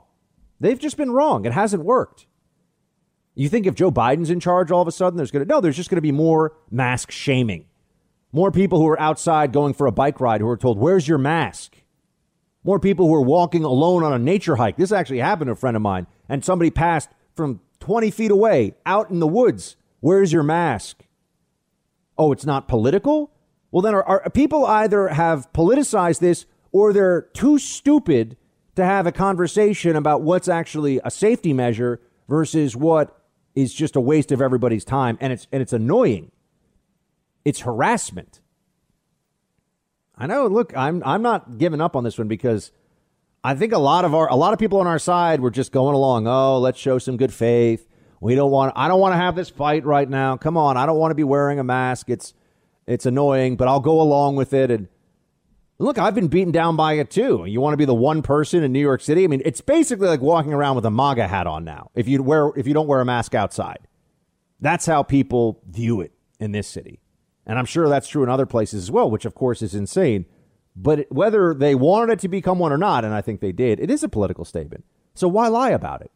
They've 0.60 0.78
just 0.78 0.96
been 0.96 1.10
wrong. 1.10 1.44
It 1.44 1.52
hasn't 1.52 1.84
worked. 1.84 2.26
You 3.34 3.48
think 3.48 3.66
if 3.66 3.74
Joe 3.74 3.90
Biden's 3.90 4.30
in 4.30 4.38
charge, 4.38 4.70
all 4.70 4.82
of 4.82 4.88
a 4.88 4.92
sudden 4.92 5.16
there's 5.16 5.30
going 5.32 5.44
to, 5.44 5.48
no, 5.48 5.60
there's 5.60 5.76
just 5.76 5.90
going 5.90 5.96
to 5.96 6.02
be 6.02 6.12
more 6.12 6.52
mask 6.70 7.10
shaming. 7.10 7.64
More 8.32 8.52
people 8.52 8.78
who 8.78 8.86
are 8.88 9.00
outside 9.00 9.52
going 9.52 9.74
for 9.74 9.86
a 9.86 9.92
bike 9.92 10.20
ride 10.20 10.40
who 10.40 10.48
are 10.48 10.56
told, 10.56 10.78
where's 10.78 11.08
your 11.08 11.18
mask? 11.18 11.76
More 12.62 12.78
people 12.78 13.06
who 13.06 13.14
are 13.14 13.22
walking 13.22 13.64
alone 13.64 14.04
on 14.04 14.12
a 14.12 14.18
nature 14.18 14.56
hike. 14.56 14.76
This 14.76 14.92
actually 14.92 15.18
happened 15.18 15.48
to 15.48 15.52
a 15.52 15.56
friend 15.56 15.76
of 15.76 15.82
mine, 15.82 16.06
and 16.28 16.44
somebody 16.44 16.70
passed 16.70 17.10
from 17.34 17.60
20 17.80 18.10
feet 18.10 18.30
away 18.30 18.74
out 18.86 19.10
in 19.10 19.18
the 19.18 19.26
woods. 19.26 19.76
Where's 20.00 20.32
your 20.32 20.42
mask? 20.42 21.04
Oh, 22.16 22.32
it's 22.32 22.46
not 22.46 22.68
political? 22.68 23.32
Well, 23.70 23.82
then 23.82 23.94
are, 23.94 24.04
are 24.04 24.30
people 24.30 24.66
either 24.66 25.08
have 25.08 25.50
politicized 25.52 26.20
this 26.20 26.46
or 26.72 26.92
they're 26.92 27.22
too 27.22 27.58
stupid 27.58 28.36
to 28.76 28.84
have 28.84 29.06
a 29.06 29.12
conversation 29.12 29.96
about 29.96 30.22
what's 30.22 30.48
actually 30.48 31.00
a 31.04 31.10
safety 31.10 31.52
measure 31.52 32.00
versus 32.28 32.76
what 32.76 33.16
is 33.54 33.74
just 33.74 33.96
a 33.96 34.00
waste 34.00 34.32
of 34.32 34.40
everybody's 34.40 34.84
time 34.84 35.18
and 35.20 35.32
it's 35.32 35.46
and 35.50 35.60
it's 35.62 35.72
annoying. 35.72 36.30
It's 37.44 37.60
harassment. 37.60 38.40
I 40.16 40.26
know, 40.26 40.46
look, 40.46 40.76
I'm 40.76 41.02
I'm 41.04 41.22
not 41.22 41.58
giving 41.58 41.80
up 41.80 41.96
on 41.96 42.04
this 42.04 42.18
one 42.18 42.28
because 42.28 42.72
I 43.42 43.54
think 43.54 43.72
a 43.72 43.78
lot 43.78 44.04
of 44.04 44.14
our 44.14 44.28
a 44.28 44.36
lot 44.36 44.52
of 44.52 44.58
people 44.58 44.80
on 44.80 44.86
our 44.86 44.98
side 44.98 45.40
were 45.40 45.50
just 45.50 45.72
going 45.72 45.94
along, 45.94 46.26
"Oh, 46.26 46.58
let's 46.58 46.78
show 46.78 46.98
some 46.98 47.16
good 47.16 47.32
faith. 47.32 47.88
We 48.20 48.34
don't 48.34 48.50
want 48.50 48.74
I 48.76 48.88
don't 48.88 49.00
want 49.00 49.12
to 49.12 49.16
have 49.16 49.34
this 49.34 49.48
fight 49.48 49.84
right 49.84 50.08
now. 50.08 50.36
Come 50.36 50.56
on, 50.56 50.76
I 50.76 50.84
don't 50.84 50.98
want 50.98 51.10
to 51.10 51.14
be 51.14 51.24
wearing 51.24 51.58
a 51.58 51.64
mask. 51.64 52.10
It's 52.10 52.34
it's 52.86 53.06
annoying, 53.06 53.56
but 53.56 53.68
I'll 53.68 53.80
go 53.80 54.00
along 54.00 54.36
with 54.36 54.52
it 54.52 54.70
and 54.70 54.88
Look, 55.80 55.96
I've 55.96 56.14
been 56.14 56.28
beaten 56.28 56.52
down 56.52 56.76
by 56.76 56.92
it 56.94 57.10
too. 57.10 57.46
You 57.46 57.62
want 57.62 57.72
to 57.72 57.78
be 57.78 57.86
the 57.86 57.94
one 57.94 58.20
person 58.20 58.62
in 58.62 58.70
New 58.70 58.80
York 58.80 59.00
City? 59.00 59.24
I 59.24 59.28
mean, 59.28 59.40
it's 59.46 59.62
basically 59.62 60.08
like 60.08 60.20
walking 60.20 60.52
around 60.52 60.76
with 60.76 60.84
a 60.84 60.90
MAGA 60.90 61.26
hat 61.26 61.46
on 61.46 61.64
now. 61.64 61.90
If 61.94 62.06
you 62.06 62.22
wear 62.22 62.52
if 62.54 62.66
you 62.66 62.74
don't 62.74 62.86
wear 62.86 63.00
a 63.00 63.06
mask 63.06 63.34
outside. 63.34 63.88
That's 64.60 64.84
how 64.84 65.02
people 65.02 65.62
view 65.66 66.02
it 66.02 66.12
in 66.38 66.52
this 66.52 66.68
city. 66.68 66.99
And 67.50 67.58
I'm 67.58 67.66
sure 67.66 67.88
that's 67.88 68.06
true 68.06 68.22
in 68.22 68.28
other 68.28 68.46
places 68.46 68.84
as 68.84 68.90
well, 68.92 69.10
which 69.10 69.24
of 69.24 69.34
course 69.34 69.60
is 69.60 69.74
insane. 69.74 70.24
But 70.76 71.06
whether 71.10 71.52
they 71.52 71.74
wanted 71.74 72.12
it 72.12 72.18
to 72.20 72.28
become 72.28 72.60
one 72.60 72.72
or 72.72 72.78
not, 72.78 73.04
and 73.04 73.12
I 73.12 73.22
think 73.22 73.40
they 73.40 73.50
did, 73.50 73.80
it 73.80 73.90
is 73.90 74.04
a 74.04 74.08
political 74.08 74.44
statement. 74.44 74.84
So 75.14 75.26
why 75.26 75.48
lie 75.48 75.70
about 75.70 76.00
it? 76.00 76.12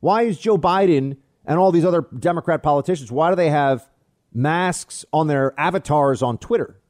Why 0.00 0.22
is 0.22 0.40
Joe 0.40 0.58
Biden 0.58 1.18
and 1.44 1.60
all 1.60 1.70
these 1.70 1.84
other 1.84 2.04
Democrat 2.18 2.64
politicians, 2.64 3.12
why 3.12 3.30
do 3.30 3.36
they 3.36 3.48
have 3.50 3.88
masks 4.32 5.04
on 5.12 5.28
their 5.28 5.54
avatars 5.56 6.20
on 6.20 6.36
Twitter? 6.36 6.80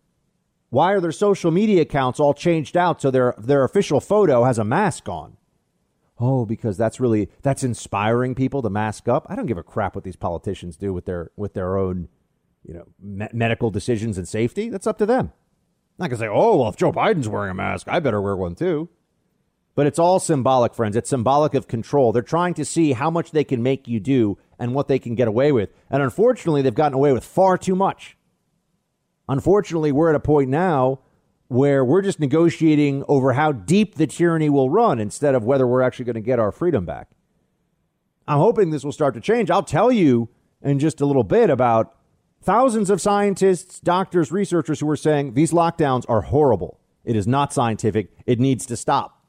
Why 0.71 0.92
are 0.92 1.00
their 1.00 1.12
social 1.12 1.50
media 1.50 1.83
accounts 1.83 2.18
all 2.18 2.33
changed 2.33 2.78
out 2.78 3.02
so 3.02 3.11
their 3.11 3.35
their 3.37 3.62
official 3.62 4.00
photo 4.00 4.45
has 4.45 4.59
a 4.59 4.64
mask 4.64 5.06
on? 5.06 5.37
Oh, 6.18 6.47
because 6.47 6.78
that's 6.78 6.99
really 6.99 7.28
that's 7.42 7.62
inspiring 7.62 8.35
people 8.35 8.62
to 8.62 8.71
mask 8.71 9.06
up. 9.06 9.26
I 9.28 9.37
don't 9.37 9.45
give 9.45 9.59
a 9.59 9.62
crap 9.62 9.95
what 9.95 10.04
these 10.04 10.16
politicians 10.16 10.78
do 10.78 10.95
with 10.95 11.04
their 11.04 11.30
with 11.37 11.52
their 11.52 11.76
own, 11.76 12.09
you 12.66 12.75
know, 12.75 12.87
me- 13.00 13.28
medical 13.32 13.70
decisions 13.70 14.18
and 14.18 14.26
safety. 14.26 14.68
That's 14.68 14.87
up 14.87 14.99
to 14.99 15.06
them. 15.06 15.32
I'm 15.99 16.04
not 16.04 16.11
gonna 16.11 16.18
say, 16.18 16.28
oh, 16.28 16.56
well, 16.56 16.68
if 16.68 16.76
Joe 16.76 16.92
Biden's 16.92 17.28
wearing 17.28 17.50
a 17.50 17.54
mask, 17.54 17.87
I 17.88 18.00
better 18.00 18.20
wear 18.20 18.37
one 18.37 18.54
too. 18.54 18.88
But 19.75 19.87
it's 19.87 19.99
all 19.99 20.18
symbolic, 20.18 20.75
friends. 20.75 20.96
It's 20.96 21.11
symbolic 21.11 21.54
of 21.54 21.68
control. 21.68 22.11
They're 22.11 22.23
trying 22.23 22.54
to 22.54 22.64
see 22.64 22.92
how 22.92 23.11
much 23.11 23.30
they 23.30 23.44
can 23.44 23.62
make 23.62 23.87
you 23.87 24.00
do 24.00 24.38
and 24.58 24.75
what 24.75 24.88
they 24.88 24.99
can 24.99 25.14
get 25.14 25.28
away 25.28 25.52
with. 25.52 25.70
And 25.90 26.02
unfortunately, 26.02 26.62
they've 26.62 26.75
gotten 26.75 26.94
away 26.94 27.12
with 27.12 27.25
far 27.25 27.58
too 27.58 27.76
much. 27.76 28.16
Unfortunately, 29.28 29.92
we're 29.92 30.08
at 30.08 30.16
a 30.16 30.20
point 30.20 30.49
now 30.49 31.00
where 31.49 31.85
we're 31.85 32.02
just 32.02 32.18
negotiating 32.20 33.04
over 33.06 33.35
how 33.35 33.52
deep 33.52 33.96
the 33.96 34.06
tyranny 34.06 34.49
will 34.49 34.70
run 34.70 34.99
instead 34.99 35.35
of 35.35 35.44
whether 35.44 35.66
we're 35.66 35.82
actually 35.82 36.06
going 36.06 36.14
to 36.14 36.20
get 36.20 36.38
our 36.38 36.50
freedom 36.50 36.87
back. 36.87 37.08
I'm 38.26 38.38
hoping 38.38 38.70
this 38.70 38.82
will 38.82 38.92
start 38.92 39.14
to 39.14 39.20
change. 39.20 39.50
I'll 39.50 39.62
tell 39.62 39.92
you 39.92 40.30
in 40.62 40.78
just 40.78 41.02
a 41.02 41.06
little 41.06 41.23
bit 41.23 41.50
about 41.50 41.96
thousands 42.47 42.91
of 42.91 43.00
scientists, 43.00 43.81
doctors, 43.81 44.31
researchers 44.31 44.79
who 44.79 44.88
are 44.88 44.97
saying 44.97 45.35
these 45.35 45.50
lockdowns 45.50 46.05
are 46.09 46.23
horrible. 46.23 46.79
It 47.05 47.17
is 47.17 47.26
not 47.26 47.53
scientific. 47.53 48.11
It 48.25 48.38
needs 48.38 48.65
to 48.67 48.76
stop. 48.76 49.25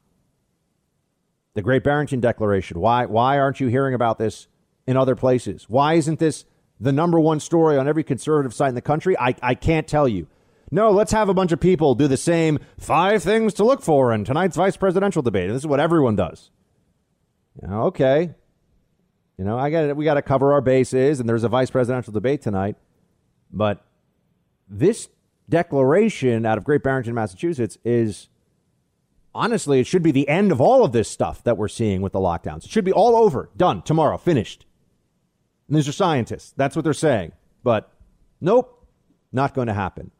The 1.54 1.62
Great 1.62 1.82
Barrington 1.82 2.20
Declaration. 2.20 2.78
Why, 2.78 3.06
why 3.06 3.38
aren't 3.38 3.58
you 3.58 3.66
hearing 3.66 3.92
about 3.92 4.18
this 4.18 4.46
in 4.86 4.96
other 4.96 5.16
places? 5.16 5.66
Why 5.68 5.94
isn't 5.94 6.20
this 6.20 6.44
the 6.78 6.92
number 6.92 7.18
one 7.18 7.40
story 7.40 7.76
on 7.76 7.88
every 7.88 8.04
conservative 8.04 8.54
site 8.54 8.68
in 8.68 8.76
the 8.76 8.80
country? 8.80 9.18
I, 9.18 9.34
I 9.42 9.54
can't 9.56 9.88
tell 9.88 10.06
you. 10.06 10.28
No, 10.70 10.90
let's 10.90 11.10
have 11.12 11.28
a 11.28 11.34
bunch 11.34 11.50
of 11.50 11.58
people 11.58 11.96
do 11.96 12.06
the 12.06 12.16
same 12.16 12.60
five 12.78 13.22
things 13.22 13.54
to 13.54 13.64
look 13.64 13.82
for 13.82 14.12
in 14.12 14.24
tonight's 14.24 14.56
vice 14.56 14.76
presidential 14.76 15.22
debate. 15.22 15.48
This 15.48 15.62
is 15.62 15.66
what 15.66 15.80
everyone 15.80 16.14
does. 16.14 16.50
Okay. 17.68 18.30
You 19.38 19.44
know, 19.44 19.58
I 19.58 19.70
got 19.70 19.96
we 19.96 20.04
got 20.04 20.14
to 20.14 20.22
cover 20.22 20.52
our 20.52 20.60
bases, 20.60 21.20
and 21.20 21.28
there's 21.28 21.44
a 21.44 21.48
vice 21.48 21.70
presidential 21.70 22.12
debate 22.12 22.42
tonight. 22.42 22.76
But 23.52 23.84
this 24.68 25.08
declaration 25.48 26.44
out 26.44 26.58
of 26.58 26.64
Great 26.64 26.82
Barrington, 26.82 27.14
Massachusetts, 27.14 27.78
is 27.84 28.28
honestly, 29.34 29.80
it 29.80 29.86
should 29.86 30.02
be 30.02 30.10
the 30.10 30.28
end 30.28 30.52
of 30.52 30.60
all 30.60 30.84
of 30.84 30.92
this 30.92 31.08
stuff 31.08 31.42
that 31.44 31.56
we're 31.56 31.68
seeing 31.68 32.02
with 32.02 32.12
the 32.12 32.18
lockdowns. 32.18 32.64
It 32.64 32.70
should 32.70 32.84
be 32.84 32.92
all 32.92 33.16
over, 33.16 33.50
done 33.56 33.82
tomorrow, 33.82 34.18
finished. 34.18 34.66
And 35.68 35.76
these 35.76 35.88
are 35.88 35.92
scientists. 35.92 36.52
That's 36.56 36.76
what 36.76 36.84
they're 36.84 36.92
saying. 36.92 37.32
But 37.62 37.90
nope, 38.40 38.86
not 39.32 39.54
going 39.54 39.68
to 39.68 39.74
happen. 39.74 40.10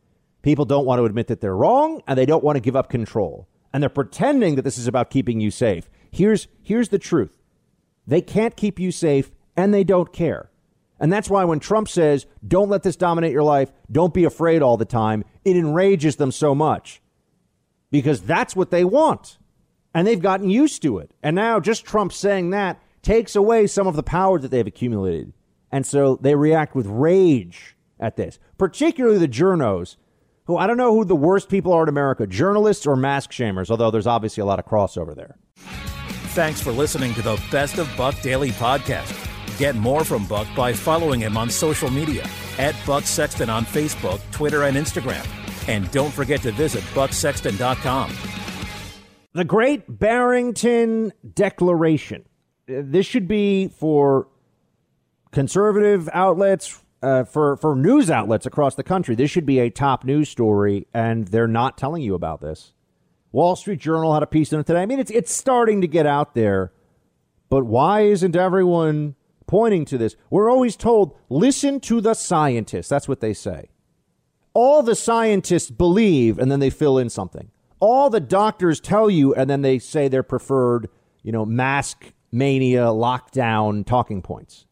People 0.42 0.64
don't 0.64 0.86
want 0.86 1.00
to 1.00 1.04
admit 1.04 1.26
that 1.28 1.40
they're 1.40 1.56
wrong 1.56 2.02
and 2.06 2.18
they 2.18 2.26
don't 2.26 2.44
want 2.44 2.56
to 2.56 2.60
give 2.60 2.76
up 2.76 2.88
control. 2.88 3.48
And 3.72 3.82
they're 3.82 3.90
pretending 3.90 4.54
that 4.54 4.62
this 4.62 4.78
is 4.78 4.86
about 4.86 5.10
keeping 5.10 5.40
you 5.40 5.50
safe. 5.50 5.90
Here's, 6.10 6.48
here's 6.62 6.88
the 6.88 6.98
truth 6.98 7.32
they 8.06 8.22
can't 8.22 8.56
keep 8.56 8.78
you 8.78 8.90
safe 8.90 9.30
and 9.56 9.74
they 9.74 9.84
don't 9.84 10.12
care. 10.12 10.47
And 11.00 11.12
that's 11.12 11.30
why 11.30 11.44
when 11.44 11.60
Trump 11.60 11.88
says, 11.88 12.26
don't 12.46 12.68
let 12.68 12.82
this 12.82 12.96
dominate 12.96 13.32
your 13.32 13.42
life, 13.42 13.72
don't 13.90 14.14
be 14.14 14.24
afraid 14.24 14.62
all 14.62 14.76
the 14.76 14.84
time, 14.84 15.24
it 15.44 15.56
enrages 15.56 16.16
them 16.16 16.32
so 16.32 16.54
much 16.54 17.00
because 17.90 18.20
that's 18.22 18.56
what 18.56 18.70
they 18.70 18.84
want. 18.84 19.38
And 19.94 20.06
they've 20.06 20.20
gotten 20.20 20.50
used 20.50 20.82
to 20.82 20.98
it. 20.98 21.12
And 21.22 21.36
now 21.36 21.60
just 21.60 21.84
Trump 21.84 22.12
saying 22.12 22.50
that 22.50 22.82
takes 23.02 23.36
away 23.36 23.66
some 23.66 23.86
of 23.86 23.96
the 23.96 24.02
power 24.02 24.38
that 24.38 24.50
they've 24.50 24.66
accumulated. 24.66 25.32
And 25.70 25.86
so 25.86 26.16
they 26.16 26.34
react 26.34 26.74
with 26.74 26.86
rage 26.86 27.76
at 28.00 28.16
this, 28.16 28.38
particularly 28.58 29.18
the 29.18 29.28
journos, 29.28 29.96
who 30.44 30.56
I 30.56 30.66
don't 30.66 30.76
know 30.76 30.94
who 30.94 31.04
the 31.04 31.16
worst 31.16 31.48
people 31.48 31.72
are 31.72 31.82
in 31.82 31.88
America, 31.88 32.26
journalists 32.26 32.86
or 32.86 32.96
mask 32.96 33.30
shamers, 33.32 33.70
although 33.70 33.90
there's 33.90 34.06
obviously 34.06 34.40
a 34.40 34.46
lot 34.46 34.58
of 34.58 34.66
crossover 34.66 35.14
there. 35.14 35.36
Thanks 36.34 36.60
for 36.60 36.72
listening 36.72 37.14
to 37.14 37.22
the 37.22 37.40
Best 37.50 37.78
of 37.78 37.88
Buck 37.96 38.20
Daily 38.22 38.50
podcast. 38.50 39.27
Get 39.58 39.74
more 39.74 40.04
from 40.04 40.24
Buck 40.26 40.46
by 40.54 40.72
following 40.72 41.18
him 41.18 41.36
on 41.36 41.50
social 41.50 41.90
media 41.90 42.24
at 42.58 42.76
Buck 42.86 43.02
Sexton 43.02 43.50
on 43.50 43.64
Facebook, 43.66 44.20
Twitter, 44.30 44.62
and 44.62 44.76
Instagram. 44.76 45.26
And 45.68 45.90
don't 45.90 46.12
forget 46.12 46.40
to 46.42 46.52
visit 46.52 46.82
bucksexton.com. 46.94 48.12
The 49.32 49.44
Great 49.44 49.98
Barrington 49.98 51.12
Declaration. 51.34 52.24
This 52.66 53.04
should 53.04 53.26
be 53.26 53.66
for 53.66 54.28
conservative 55.32 56.08
outlets, 56.12 56.80
uh, 57.02 57.24
for, 57.24 57.56
for 57.56 57.74
news 57.74 58.12
outlets 58.12 58.46
across 58.46 58.76
the 58.76 58.84
country. 58.84 59.16
This 59.16 59.30
should 59.30 59.44
be 59.44 59.58
a 59.58 59.70
top 59.70 60.04
news 60.04 60.28
story, 60.28 60.86
and 60.94 61.26
they're 61.26 61.48
not 61.48 61.76
telling 61.76 62.02
you 62.02 62.14
about 62.14 62.40
this. 62.40 62.72
Wall 63.32 63.56
Street 63.56 63.80
Journal 63.80 64.14
had 64.14 64.22
a 64.22 64.26
piece 64.26 64.52
on 64.52 64.60
it 64.60 64.66
today. 64.66 64.82
I 64.82 64.86
mean, 64.86 65.00
it's, 65.00 65.10
it's 65.10 65.34
starting 65.34 65.80
to 65.80 65.88
get 65.88 66.06
out 66.06 66.34
there, 66.34 66.72
but 67.48 67.64
why 67.64 68.02
isn't 68.02 68.36
everyone 68.36 69.16
pointing 69.48 69.84
to 69.86 69.98
this? 69.98 70.14
We're 70.30 70.50
always 70.50 70.76
told, 70.76 71.16
listen 71.28 71.80
to 71.80 72.00
the 72.00 72.14
scientists. 72.14 72.88
That's 72.88 73.08
what 73.08 73.20
they 73.20 73.34
say. 73.34 73.70
All 74.54 74.84
the 74.84 74.94
scientists 74.94 75.70
believe, 75.70 76.38
and 76.38 76.52
then 76.52 76.60
they 76.60 76.70
fill 76.70 76.98
in 76.98 77.10
something. 77.10 77.50
All 77.80 78.10
the 78.10 78.20
doctors 78.20 78.78
tell 78.78 79.10
you, 79.10 79.34
and 79.34 79.50
then 79.50 79.62
they 79.62 79.80
say 79.80 80.06
their 80.06 80.22
preferred, 80.22 80.88
you 81.22 81.32
know, 81.32 81.44
mask 81.44 82.12
mania, 82.30 82.84
lockdown 82.86 83.84
talking 83.84 84.22
points. 84.22 84.66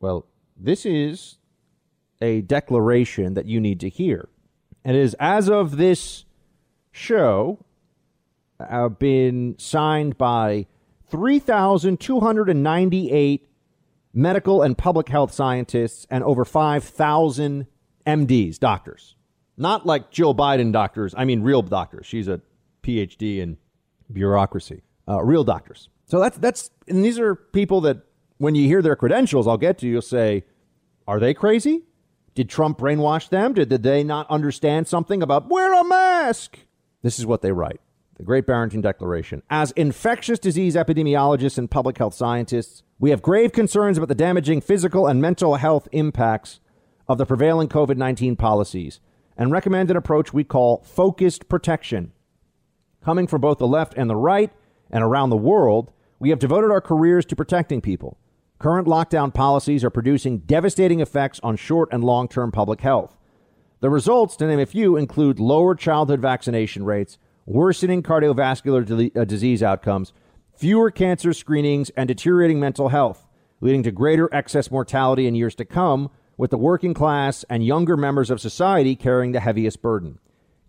Well, 0.00 0.26
this 0.56 0.86
is 0.86 1.38
a 2.20 2.42
declaration 2.42 3.34
that 3.34 3.46
you 3.46 3.60
need 3.60 3.80
to 3.80 3.88
hear. 3.88 4.28
And 4.84 4.96
it 4.96 5.00
is 5.00 5.16
as 5.18 5.48
of 5.48 5.76
this 5.76 6.24
show, 6.90 7.64
uh, 8.60 8.88
been 8.88 9.56
signed 9.58 10.16
by 10.18 10.66
3,298 11.08 13.48
medical 14.14 14.62
and 14.62 14.76
public 14.76 15.08
health 15.08 15.32
scientists 15.32 16.06
and 16.10 16.22
over 16.24 16.44
5,000 16.44 17.66
MDs, 18.06 18.58
doctors. 18.58 19.16
Not 19.56 19.86
like 19.86 20.10
Jill 20.10 20.34
Biden 20.34 20.72
doctors, 20.72 21.14
I 21.16 21.24
mean 21.24 21.42
real 21.42 21.62
doctors. 21.62 22.06
She's 22.06 22.28
a 22.28 22.40
PhD 22.82 23.38
in 23.38 23.58
bureaucracy. 24.12 24.82
Uh, 25.08 25.22
real 25.22 25.44
doctors. 25.44 25.88
So 26.06 26.20
that's 26.20 26.38
that's 26.38 26.70
and 26.88 27.04
these 27.04 27.18
are 27.18 27.34
people 27.34 27.80
that 27.82 27.98
when 28.38 28.54
you 28.54 28.66
hear 28.66 28.82
their 28.82 28.96
credentials, 28.96 29.46
I'll 29.46 29.56
get 29.56 29.78
to 29.78 29.86
you'll 29.86 30.02
say, 30.02 30.44
are 31.06 31.20
they 31.20 31.34
crazy? 31.34 31.82
Did 32.34 32.48
Trump 32.48 32.78
brainwash 32.78 33.28
them? 33.28 33.52
Did, 33.52 33.68
did 33.68 33.82
they 33.82 34.02
not 34.02 34.28
understand 34.30 34.88
something 34.88 35.22
about 35.22 35.48
wear 35.48 35.74
a 35.74 35.84
mask? 35.84 36.58
This 37.02 37.18
is 37.18 37.26
what 37.26 37.42
they 37.42 37.52
write. 37.52 37.80
The 38.16 38.24
Great 38.24 38.46
Barrington 38.46 38.80
Declaration. 38.82 39.42
As 39.48 39.72
infectious 39.72 40.38
disease 40.38 40.74
epidemiologists 40.74 41.58
and 41.58 41.70
public 41.70 41.98
health 41.98 42.14
scientists, 42.14 42.82
we 42.98 43.10
have 43.10 43.22
grave 43.22 43.52
concerns 43.52 43.96
about 43.96 44.08
the 44.08 44.14
damaging 44.14 44.60
physical 44.60 45.06
and 45.06 45.20
mental 45.20 45.56
health 45.56 45.88
impacts 45.92 46.60
of 47.08 47.18
the 47.18 47.26
prevailing 47.26 47.68
COVID 47.68 47.96
19 47.96 48.36
policies 48.36 49.00
and 49.36 49.50
recommend 49.50 49.90
an 49.90 49.96
approach 49.96 50.32
we 50.32 50.44
call 50.44 50.82
focused 50.84 51.48
protection. 51.48 52.12
Coming 53.02 53.26
from 53.26 53.40
both 53.40 53.58
the 53.58 53.66
left 53.66 53.94
and 53.96 54.08
the 54.08 54.16
right 54.16 54.52
and 54.90 55.02
around 55.02 55.30
the 55.30 55.36
world, 55.36 55.90
we 56.18 56.30
have 56.30 56.38
devoted 56.38 56.70
our 56.70 56.80
careers 56.80 57.24
to 57.26 57.36
protecting 57.36 57.80
people. 57.80 58.18
Current 58.58 58.86
lockdown 58.86 59.34
policies 59.34 59.82
are 59.82 59.90
producing 59.90 60.38
devastating 60.38 61.00
effects 61.00 61.40
on 61.42 61.56
short 61.56 61.88
and 61.90 62.04
long 62.04 62.28
term 62.28 62.52
public 62.52 62.82
health. 62.82 63.16
The 63.80 63.90
results, 63.90 64.36
to 64.36 64.46
name 64.46 64.60
a 64.60 64.66
few, 64.66 64.96
include 64.96 65.40
lower 65.40 65.74
childhood 65.74 66.20
vaccination 66.20 66.84
rates, 66.84 67.18
worsening 67.46 68.02
cardiovascular 68.02 68.84
de- 68.84 69.20
uh, 69.20 69.24
disease 69.24 69.62
outcomes, 69.62 70.12
fewer 70.56 70.90
cancer 70.90 71.32
screenings, 71.32 71.90
and 71.90 72.08
deteriorating 72.08 72.60
mental 72.60 72.88
health, 72.88 73.26
leading 73.60 73.82
to 73.82 73.90
greater 73.90 74.32
excess 74.32 74.70
mortality 74.70 75.26
in 75.26 75.34
years 75.34 75.54
to 75.54 75.64
come, 75.64 76.10
with 76.36 76.50
the 76.50 76.58
working 76.58 76.94
class 76.94 77.44
and 77.50 77.64
younger 77.64 77.96
members 77.96 78.30
of 78.30 78.40
society 78.40 78.96
carrying 78.96 79.32
the 79.32 79.40
heaviest 79.40 79.82
burden. 79.82 80.18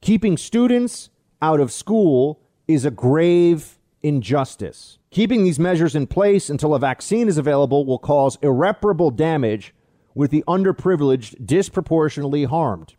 Keeping 0.02 0.38
students 0.38 1.10
out 1.42 1.60
of 1.60 1.72
school 1.72 2.42
is 2.68 2.86
a 2.86 2.92
grave 2.92 3.80
injustice. 4.02 5.00
Keeping 5.12 5.44
these 5.44 5.60
measures 5.60 5.96
in 5.96 6.08
place 6.08 6.50
until 6.50 6.76
a 6.76 6.80
vaccine 6.80 7.28
is 7.28 7.38
available 7.38 7.86
will 7.86 8.00
cause 8.00 8.38
irreparable 8.42 9.12
damage, 9.12 9.74
with 10.16 10.30
the 10.30 10.44
underprivileged 10.48 11.46
disproportionately 11.46 12.44
harmed. 12.44 12.96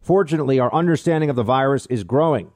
Fortunately, 0.00 0.58
our 0.58 0.72
understanding 0.74 1.30
of 1.30 1.36
the 1.36 1.42
virus 1.42 1.86
is 1.86 2.04
growing. 2.04 2.50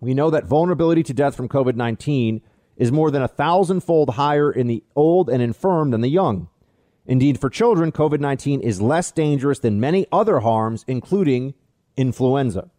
We 0.00 0.14
know 0.14 0.30
that 0.30 0.44
vulnerability 0.44 1.02
to 1.04 1.14
death 1.14 1.34
from 1.34 1.48
COVID 1.48 1.74
19 1.74 2.42
is 2.76 2.92
more 2.92 3.10
than 3.10 3.22
a 3.22 3.28
thousandfold 3.28 4.10
higher 4.10 4.52
in 4.52 4.66
the 4.66 4.84
old 4.94 5.30
and 5.30 5.42
infirm 5.42 5.90
than 5.90 6.02
the 6.02 6.08
young. 6.08 6.48
Indeed, 7.06 7.40
for 7.40 7.48
children, 7.48 7.92
COVID 7.92 8.20
19 8.20 8.60
is 8.60 8.82
less 8.82 9.10
dangerous 9.10 9.58
than 9.58 9.80
many 9.80 10.06
other 10.12 10.40
harms, 10.40 10.84
including 10.86 11.54
influenza. 11.96 12.70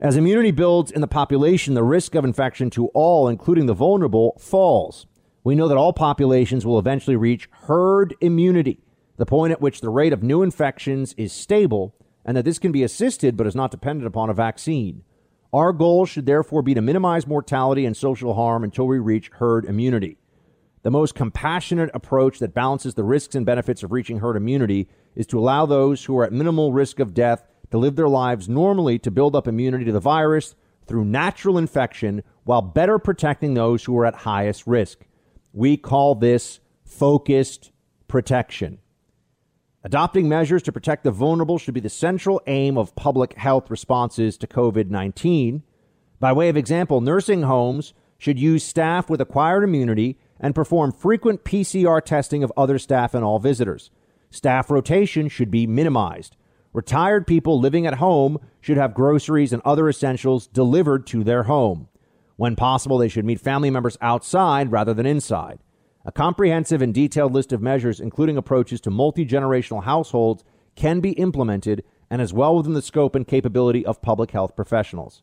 As 0.00 0.16
immunity 0.16 0.50
builds 0.50 0.90
in 0.90 1.00
the 1.00 1.06
population, 1.06 1.74
the 1.74 1.82
risk 1.82 2.14
of 2.14 2.24
infection 2.24 2.68
to 2.70 2.88
all, 2.88 3.28
including 3.28 3.66
the 3.66 3.74
vulnerable, 3.74 4.36
falls. 4.38 5.06
We 5.44 5.54
know 5.54 5.68
that 5.68 5.76
all 5.76 5.92
populations 5.92 6.66
will 6.66 6.78
eventually 6.78 7.16
reach 7.16 7.48
herd 7.66 8.14
immunity, 8.20 8.80
the 9.16 9.26
point 9.26 9.52
at 9.52 9.60
which 9.60 9.80
the 9.80 9.90
rate 9.90 10.12
of 10.12 10.22
new 10.22 10.42
infections 10.42 11.14
is 11.16 11.32
stable, 11.32 11.94
and 12.24 12.36
that 12.36 12.44
this 12.44 12.58
can 12.58 12.72
be 12.72 12.82
assisted 12.82 13.36
but 13.36 13.46
is 13.46 13.54
not 13.54 13.70
dependent 13.70 14.06
upon 14.06 14.28
a 14.28 14.34
vaccine. 14.34 15.04
Our 15.54 15.72
goal 15.72 16.04
should 16.04 16.26
therefore 16.26 16.62
be 16.62 16.74
to 16.74 16.82
minimize 16.82 17.28
mortality 17.28 17.86
and 17.86 17.96
social 17.96 18.34
harm 18.34 18.64
until 18.64 18.88
we 18.88 18.98
reach 18.98 19.30
herd 19.34 19.64
immunity. 19.64 20.18
The 20.82 20.90
most 20.90 21.14
compassionate 21.14 21.90
approach 21.94 22.40
that 22.40 22.54
balances 22.54 22.94
the 22.94 23.04
risks 23.04 23.36
and 23.36 23.46
benefits 23.46 23.84
of 23.84 23.92
reaching 23.92 24.18
herd 24.18 24.36
immunity 24.36 24.88
is 25.14 25.28
to 25.28 25.38
allow 25.38 25.64
those 25.64 26.04
who 26.04 26.18
are 26.18 26.24
at 26.24 26.32
minimal 26.32 26.72
risk 26.72 26.98
of 26.98 27.14
death 27.14 27.46
to 27.70 27.78
live 27.78 27.94
their 27.94 28.08
lives 28.08 28.48
normally 28.48 28.98
to 28.98 29.12
build 29.12 29.36
up 29.36 29.46
immunity 29.46 29.84
to 29.84 29.92
the 29.92 30.00
virus 30.00 30.56
through 30.88 31.04
natural 31.04 31.56
infection 31.56 32.24
while 32.42 32.60
better 32.60 32.98
protecting 32.98 33.54
those 33.54 33.84
who 33.84 33.96
are 33.96 34.06
at 34.06 34.16
highest 34.16 34.66
risk. 34.66 35.06
We 35.52 35.76
call 35.76 36.16
this 36.16 36.58
focused 36.84 37.70
protection. 38.08 38.80
Adopting 39.86 40.30
measures 40.30 40.62
to 40.62 40.72
protect 40.72 41.04
the 41.04 41.10
vulnerable 41.10 41.58
should 41.58 41.74
be 41.74 41.80
the 41.80 41.90
central 41.90 42.40
aim 42.46 42.78
of 42.78 42.96
public 42.96 43.34
health 43.34 43.70
responses 43.70 44.38
to 44.38 44.46
COVID 44.46 44.88
19. 44.88 45.62
By 46.18 46.32
way 46.32 46.48
of 46.48 46.56
example, 46.56 47.02
nursing 47.02 47.42
homes 47.42 47.92
should 48.16 48.38
use 48.38 48.64
staff 48.64 49.10
with 49.10 49.20
acquired 49.20 49.62
immunity 49.62 50.18
and 50.40 50.54
perform 50.54 50.90
frequent 50.90 51.44
PCR 51.44 52.02
testing 52.02 52.42
of 52.42 52.50
other 52.56 52.78
staff 52.78 53.12
and 53.12 53.22
all 53.22 53.38
visitors. 53.38 53.90
Staff 54.30 54.70
rotation 54.70 55.28
should 55.28 55.50
be 55.50 55.66
minimized. 55.66 56.34
Retired 56.72 57.26
people 57.26 57.60
living 57.60 57.86
at 57.86 57.96
home 57.96 58.38
should 58.62 58.78
have 58.78 58.94
groceries 58.94 59.52
and 59.52 59.60
other 59.66 59.86
essentials 59.86 60.46
delivered 60.46 61.06
to 61.08 61.22
their 61.22 61.42
home. 61.42 61.88
When 62.36 62.56
possible, 62.56 62.96
they 62.96 63.08
should 63.08 63.26
meet 63.26 63.38
family 63.38 63.68
members 63.68 63.98
outside 64.00 64.72
rather 64.72 64.94
than 64.94 65.04
inside. 65.04 65.58
A 66.06 66.12
comprehensive 66.12 66.82
and 66.82 66.92
detailed 66.92 67.32
list 67.32 67.52
of 67.52 67.62
measures, 67.62 67.98
including 67.98 68.36
approaches 68.36 68.80
to 68.82 68.90
multi 68.90 69.24
generational 69.24 69.84
households, 69.84 70.44
can 70.74 71.00
be 71.00 71.12
implemented 71.12 71.82
and 72.10 72.20
is 72.20 72.32
well 72.32 72.56
within 72.56 72.74
the 72.74 72.82
scope 72.82 73.14
and 73.14 73.26
capability 73.26 73.86
of 73.86 74.02
public 74.02 74.30
health 74.30 74.54
professionals. 74.54 75.22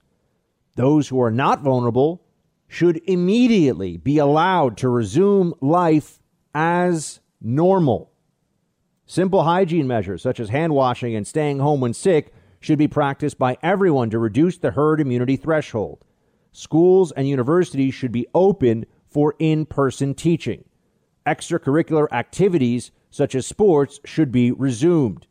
Those 0.75 1.09
who 1.09 1.21
are 1.21 1.31
not 1.31 1.61
vulnerable 1.61 2.23
should 2.67 3.01
immediately 3.05 3.97
be 3.97 4.17
allowed 4.17 4.77
to 4.77 4.89
resume 4.89 5.53
life 5.61 6.19
as 6.55 7.19
normal. 7.41 8.11
Simple 9.05 9.43
hygiene 9.43 9.87
measures 9.87 10.21
such 10.21 10.39
as 10.39 10.49
hand 10.49 10.73
washing 10.73 11.15
and 11.15 11.27
staying 11.27 11.59
home 11.59 11.81
when 11.81 11.93
sick 11.93 12.33
should 12.59 12.79
be 12.79 12.87
practiced 12.87 13.37
by 13.37 13.57
everyone 13.61 14.09
to 14.09 14.19
reduce 14.19 14.57
the 14.57 14.71
herd 14.71 15.01
immunity 15.01 15.35
threshold. 15.35 16.05
Schools 16.53 17.11
and 17.11 17.27
universities 17.27 17.93
should 17.93 18.11
be 18.11 18.27
open 18.33 18.85
for 19.09 19.35
in 19.37 19.65
person 19.65 20.13
teaching. 20.13 20.63
Extracurricular 21.25 22.07
activities 22.11 22.91
such 23.09 23.35
as 23.35 23.45
sports 23.45 23.99
should 24.05 24.31
be 24.31 24.51
resumed. 24.51 25.27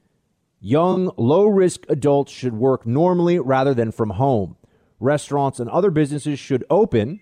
Young, 0.60 1.10
low 1.16 1.46
risk 1.46 1.86
adults 1.88 2.30
should 2.30 2.52
work 2.54 2.86
normally 2.86 3.38
rather 3.38 3.72
than 3.72 3.90
from 3.90 4.10
home. 4.10 4.56
Restaurants 5.00 5.58
and 5.58 5.70
other 5.70 5.90
businesses 5.90 6.38
should 6.38 6.64
open, 6.68 7.20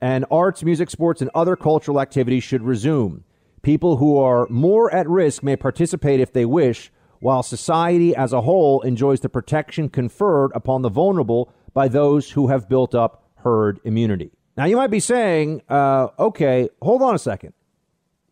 and 0.00 0.26
arts, 0.30 0.62
music, 0.62 0.90
sports, 0.90 1.22
and 1.22 1.30
other 1.34 1.56
cultural 1.56 2.00
activities 2.00 2.44
should 2.44 2.62
resume. 2.62 3.24
People 3.62 3.96
who 3.96 4.18
are 4.18 4.46
more 4.50 4.94
at 4.94 5.08
risk 5.08 5.42
may 5.42 5.56
participate 5.56 6.20
if 6.20 6.34
they 6.34 6.44
wish, 6.44 6.92
while 7.20 7.42
society 7.42 8.14
as 8.14 8.34
a 8.34 8.42
whole 8.42 8.82
enjoys 8.82 9.20
the 9.20 9.30
protection 9.30 9.88
conferred 9.88 10.52
upon 10.54 10.82
the 10.82 10.90
vulnerable 10.90 11.50
by 11.72 11.88
those 11.88 12.30
who 12.30 12.48
have 12.48 12.68
built 12.68 12.94
up 12.94 13.24
herd 13.36 13.80
immunity. 13.84 14.30
Now, 14.56 14.66
you 14.66 14.76
might 14.76 14.90
be 14.90 15.00
saying, 15.00 15.62
uh, 15.70 16.08
okay, 16.18 16.68
hold 16.82 17.00
on 17.00 17.14
a 17.14 17.18
second. 17.18 17.54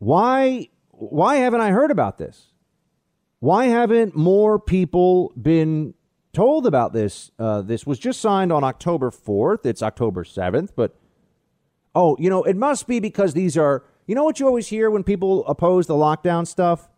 Why 0.04 0.68
why 0.90 1.36
haven't 1.36 1.62
I 1.62 1.70
heard 1.70 1.90
about 1.90 2.18
this? 2.18 2.52
Why 3.40 3.66
haven't 3.66 4.14
more 4.14 4.58
people 4.58 5.32
been 5.40 5.94
told 6.34 6.66
about 6.66 6.92
this? 6.92 7.30
Uh, 7.38 7.62
this 7.62 7.86
was 7.86 7.98
just 7.98 8.20
signed 8.20 8.52
on 8.52 8.62
October 8.62 9.10
4th. 9.10 9.64
It's 9.64 9.82
October 9.82 10.24
7th, 10.24 10.70
but 10.76 10.94
oh, 11.94 12.18
you 12.20 12.28
know, 12.28 12.42
it 12.42 12.54
must 12.54 12.86
be 12.86 13.00
because 13.00 13.32
these 13.32 13.56
are, 13.56 13.82
you 14.06 14.14
know 14.14 14.24
what 14.24 14.38
you 14.38 14.46
always 14.46 14.68
hear 14.68 14.90
when 14.90 15.04
people 15.04 15.46
oppose 15.46 15.86
the 15.86 15.94
lockdown 15.94 16.46
stuff? 16.46 16.90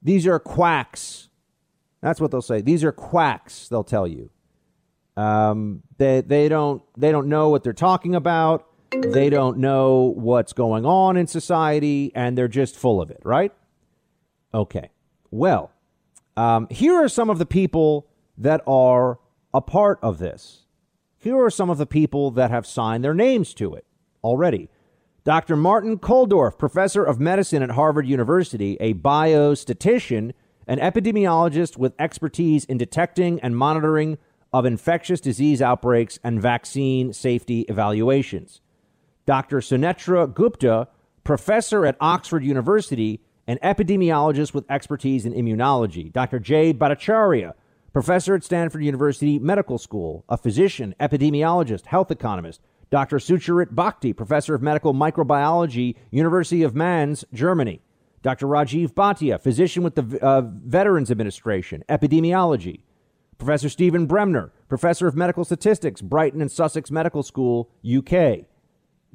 These 0.00 0.24
are 0.28 0.38
quacks. 0.38 1.30
That's 2.00 2.20
what 2.20 2.30
they'll 2.30 2.42
say. 2.42 2.60
These 2.60 2.84
are 2.84 2.92
quacks. 2.92 3.66
They'll 3.66 3.82
tell 3.82 4.06
you. 4.06 4.30
Um, 5.16 5.82
they 5.98 6.20
they 6.20 6.48
don't 6.48 6.82
they 6.96 7.10
don't 7.10 7.28
know 7.28 7.48
what 7.48 7.64
they're 7.64 7.72
talking 7.72 8.14
about. 8.14 8.68
They 8.90 9.30
don't 9.30 9.58
know 9.58 10.12
what's 10.16 10.52
going 10.52 10.86
on 10.86 11.16
in 11.16 11.26
society, 11.26 12.12
and 12.14 12.38
they're 12.38 12.48
just 12.48 12.76
full 12.76 13.00
of 13.00 13.10
it. 13.10 13.20
Right? 13.24 13.52
Okay. 14.52 14.90
Well, 15.30 15.72
um, 16.36 16.68
here 16.70 16.94
are 16.94 17.08
some 17.08 17.30
of 17.30 17.38
the 17.38 17.46
people 17.46 18.08
that 18.38 18.62
are 18.66 19.18
a 19.52 19.60
part 19.60 19.98
of 20.02 20.18
this. 20.18 20.62
Here 21.18 21.42
are 21.42 21.50
some 21.50 21.70
of 21.70 21.78
the 21.78 21.86
people 21.86 22.30
that 22.32 22.50
have 22.50 22.66
signed 22.66 23.02
their 23.04 23.14
names 23.14 23.54
to 23.54 23.74
it 23.74 23.86
already. 24.22 24.68
Dr. 25.24 25.56
Martin 25.56 25.98
Kulldorff, 25.98 26.58
professor 26.58 27.02
of 27.02 27.18
medicine 27.18 27.62
at 27.62 27.70
Harvard 27.70 28.06
University, 28.06 28.76
a 28.78 28.92
biostatistician, 28.92 30.32
an 30.66 30.78
epidemiologist 30.78 31.78
with 31.78 31.94
expertise 31.98 32.64
in 32.66 32.76
detecting 32.76 33.40
and 33.40 33.56
monitoring 33.56 34.18
of 34.52 34.66
infectious 34.66 35.20
disease 35.20 35.62
outbreaks 35.62 36.18
and 36.22 36.42
vaccine 36.42 37.12
safety 37.12 37.62
evaluations. 37.62 38.60
Dr. 39.26 39.58
Sunetra 39.58 40.32
Gupta, 40.32 40.88
professor 41.24 41.86
at 41.86 41.96
Oxford 42.00 42.44
University, 42.44 43.20
an 43.46 43.58
epidemiologist 43.62 44.54
with 44.54 44.70
expertise 44.70 45.24
in 45.24 45.32
immunology. 45.32 46.12
Dr. 46.12 46.38
Jay 46.38 46.72
Bhattacharya, 46.72 47.54
professor 47.92 48.34
at 48.34 48.44
Stanford 48.44 48.84
University 48.84 49.38
Medical 49.38 49.78
School, 49.78 50.24
a 50.28 50.36
physician, 50.36 50.94
epidemiologist, 51.00 51.86
health 51.86 52.10
economist. 52.10 52.60
Dr. 52.90 53.16
Sucharit 53.16 53.74
Bhakdi, 53.74 54.14
professor 54.14 54.54
of 54.54 54.62
medical 54.62 54.94
microbiology, 54.94 55.96
University 56.10 56.62
of 56.62 56.74
Mainz, 56.74 57.24
Germany. 57.32 57.80
Dr. 58.22 58.46
Rajiv 58.46 58.94
Bhatia, 58.94 59.40
physician 59.40 59.82
with 59.82 59.96
the 59.96 60.18
uh, 60.22 60.42
Veterans 60.42 61.10
Administration, 61.10 61.84
epidemiology. 61.88 62.82
Professor 63.36 63.68
Stephen 63.68 64.06
Bremner, 64.06 64.52
professor 64.68 65.06
of 65.06 65.16
medical 65.16 65.44
statistics, 65.44 66.00
Brighton 66.00 66.40
and 66.40 66.50
Sussex 66.50 66.90
Medical 66.90 67.22
School, 67.22 67.68
UK. 67.84 68.46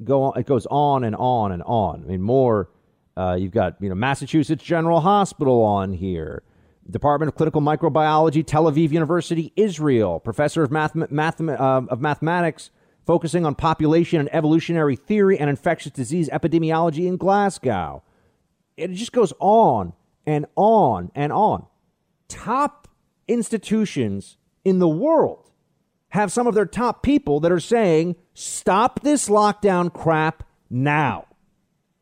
Go 0.02 0.24
on, 0.24 0.38
it 0.38 0.46
goes 0.46 0.66
on 0.70 1.04
and 1.04 1.14
on 1.16 1.52
and 1.52 1.62
on. 1.64 2.02
I 2.04 2.08
mean, 2.08 2.22
more. 2.22 2.70
Uh, 3.16 3.36
you've 3.38 3.52
got 3.52 3.76
you 3.80 3.88
know 3.88 3.94
Massachusetts 3.94 4.62
General 4.62 5.00
Hospital 5.00 5.62
on 5.62 5.92
here. 5.92 6.42
Department 6.88 7.28
of 7.28 7.36
Clinical 7.36 7.60
Microbiology, 7.60 8.44
Tel 8.44 8.64
Aviv 8.64 8.90
University, 8.90 9.52
Israel. 9.56 10.18
Professor 10.20 10.62
of, 10.62 10.70
math, 10.70 10.94
math, 10.94 11.40
uh, 11.40 11.82
of 11.88 12.00
mathematics, 12.00 12.70
focusing 13.06 13.44
on 13.44 13.54
population 13.54 14.20
and 14.20 14.34
evolutionary 14.34 14.96
theory 14.96 15.38
and 15.38 15.50
infectious 15.50 15.92
disease 15.92 16.28
epidemiology 16.30 17.06
in 17.06 17.16
Glasgow. 17.16 18.02
It 18.76 18.92
just 18.92 19.12
goes 19.12 19.32
on 19.38 19.92
and 20.26 20.46
on 20.56 21.10
and 21.14 21.32
on. 21.32 21.66
Top 22.28 22.88
institutions 23.28 24.36
in 24.64 24.78
the 24.78 24.88
world 24.88 25.49
have 26.10 26.32
some 26.32 26.46
of 26.46 26.54
their 26.54 26.66
top 26.66 27.02
people 27.02 27.40
that 27.40 27.52
are 27.52 27.60
saying, 27.60 28.16
stop 28.34 29.00
this 29.00 29.28
lockdown 29.28 29.92
crap 29.92 30.44
now. 30.68 31.26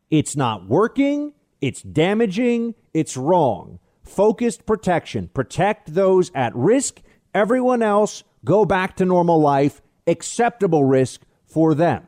It's 0.09 0.35
not 0.35 0.67
working, 0.67 1.33
it's 1.61 1.81
damaging, 1.81 2.75
it's 2.93 3.15
wrong. 3.17 3.79
Focused 4.03 4.65
protection. 4.65 5.29
Protect 5.33 5.93
those 5.93 6.31
at 6.33 6.55
risk. 6.55 7.01
Everyone 7.33 7.83
else, 7.83 8.23
go 8.43 8.65
back 8.65 8.95
to 8.97 9.05
normal 9.05 9.39
life 9.39 9.81
acceptable 10.09 10.83
risk 10.83 11.21
for 11.45 11.73
them. 11.73 12.07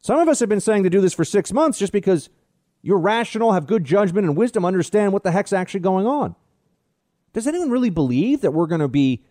Some 0.00 0.18
of 0.18 0.28
us 0.28 0.40
have 0.40 0.48
been 0.48 0.60
saying 0.60 0.84
to 0.84 0.90
do 0.90 1.00
this 1.00 1.14
for 1.14 1.24
six 1.24 1.52
months 1.52 1.78
just 1.78 1.92
because 1.92 2.30
you're 2.82 2.98
rational, 2.98 3.52
have 3.52 3.66
good 3.66 3.84
judgment 3.84 4.26
and 4.26 4.36
wisdom, 4.36 4.64
understand 4.64 5.12
what 5.12 5.24
the 5.24 5.32
heck's 5.32 5.52
actually 5.52 5.80
going 5.80 6.06
on. 6.06 6.36
Does 7.32 7.46
anyone 7.46 7.70
really 7.70 7.90
believe 7.90 8.40
that 8.42 8.52
we're 8.52 8.66
going 8.66 8.80
to 8.80 8.88
be 8.88 9.24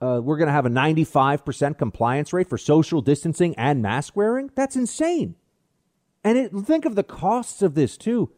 uh, 0.00 0.20
we're 0.22 0.38
going 0.38 0.48
to 0.48 0.52
have 0.52 0.66
a 0.66 0.70
95% 0.70 1.78
compliance 1.78 2.32
rate 2.32 2.48
for 2.48 2.58
social 2.58 3.00
distancing 3.02 3.54
and 3.56 3.82
mask 3.82 4.16
wearing? 4.16 4.50
That's 4.54 4.76
insane. 4.76 5.34
And 6.24 6.38
it, 6.38 6.52
think 6.52 6.84
of 6.84 6.94
the 6.94 7.02
costs 7.02 7.62
of 7.62 7.74
this 7.74 7.96
too. 7.96 8.30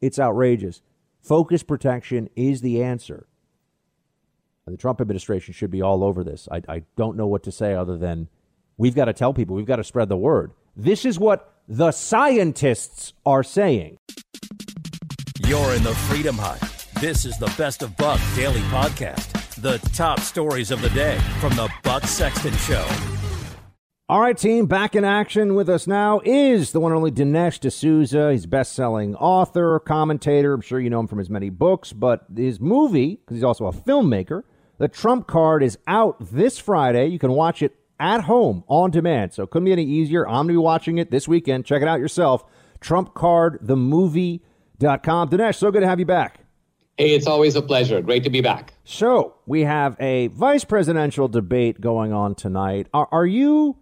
It's 0.00 0.18
outrageous. 0.18 0.82
Focus 1.22 1.62
protection 1.62 2.28
is 2.36 2.60
the 2.60 2.82
answer. 2.82 3.26
The 4.66 4.76
Trump 4.76 5.00
administration 5.00 5.54
should 5.54 5.70
be 5.70 5.80
all 5.80 6.02
over 6.02 6.24
this. 6.24 6.48
I, 6.50 6.62
I 6.68 6.82
don't 6.96 7.16
know 7.16 7.26
what 7.26 7.44
to 7.44 7.52
say 7.52 7.74
other 7.74 7.96
than 7.96 8.28
we've 8.76 8.96
got 8.96 9.04
to 9.04 9.12
tell 9.12 9.32
people, 9.32 9.54
we've 9.54 9.64
got 9.64 9.76
to 9.76 9.84
spread 9.84 10.08
the 10.08 10.16
word. 10.16 10.52
This 10.76 11.04
is 11.04 11.18
what 11.18 11.52
the 11.68 11.92
scientists 11.92 13.12
are 13.24 13.42
saying. 13.42 13.96
You're 15.46 15.74
in 15.74 15.84
the 15.84 15.94
Freedom 15.94 16.36
Hut. 16.36 16.60
This 17.00 17.24
is 17.24 17.38
the 17.38 17.52
Best 17.56 17.82
of 17.82 17.96
Buck 17.96 18.20
Daily 18.34 18.60
Podcast. 18.62 19.35
The 19.66 19.78
top 19.92 20.20
stories 20.20 20.70
of 20.70 20.80
the 20.80 20.90
day 20.90 21.18
from 21.40 21.56
the 21.56 21.68
Buck 21.82 22.04
Sexton 22.04 22.54
Show. 22.54 22.88
All 24.08 24.20
right, 24.20 24.38
team, 24.38 24.66
back 24.66 24.94
in 24.94 25.04
action 25.04 25.56
with 25.56 25.68
us 25.68 25.88
now 25.88 26.20
is 26.24 26.70
the 26.70 26.78
one 26.78 26.92
and 26.92 26.98
only 26.98 27.10
Dinesh 27.10 27.58
D'Souza. 27.58 28.30
He's 28.30 28.46
best-selling 28.46 29.16
author, 29.16 29.80
commentator. 29.80 30.54
I'm 30.54 30.60
sure 30.60 30.78
you 30.78 30.88
know 30.88 31.00
him 31.00 31.08
from 31.08 31.18
his 31.18 31.28
many 31.28 31.50
books, 31.50 31.92
but 31.92 32.26
his 32.32 32.60
movie, 32.60 33.16
because 33.16 33.38
he's 33.38 33.42
also 33.42 33.66
a 33.66 33.72
filmmaker, 33.72 34.44
the 34.78 34.86
Trump 34.86 35.26
card 35.26 35.64
is 35.64 35.78
out 35.88 36.16
this 36.20 36.58
Friday. 36.58 37.08
You 37.08 37.18
can 37.18 37.32
watch 37.32 37.60
it 37.60 37.74
at 37.98 38.20
home 38.20 38.62
on 38.68 38.92
demand. 38.92 39.34
So 39.34 39.48
couldn't 39.48 39.64
be 39.64 39.72
any 39.72 39.82
easier. 39.82 40.28
I'm 40.28 40.34
going 40.34 40.46
to 40.46 40.52
be 40.52 40.58
watching 40.58 40.98
it 40.98 41.10
this 41.10 41.26
weekend. 41.26 41.64
Check 41.64 41.82
it 41.82 41.88
out 41.88 41.98
yourself. 41.98 42.44
TrumpCardTheMovie.com. 42.82 45.28
Dinesh, 45.28 45.56
so 45.56 45.72
good 45.72 45.80
to 45.80 45.88
have 45.88 45.98
you 45.98 46.06
back. 46.06 46.45
Hey, 46.98 47.14
it's 47.14 47.26
always 47.26 47.56
a 47.56 47.62
pleasure. 47.62 48.00
Great 48.00 48.24
to 48.24 48.30
be 48.30 48.40
back. 48.40 48.72
So 48.84 49.34
we 49.44 49.62
have 49.62 49.96
a 50.00 50.28
vice 50.28 50.64
presidential 50.64 51.28
debate 51.28 51.78
going 51.78 52.14
on 52.14 52.34
tonight. 52.34 52.86
Are, 52.94 53.06
are 53.12 53.26
you 53.26 53.76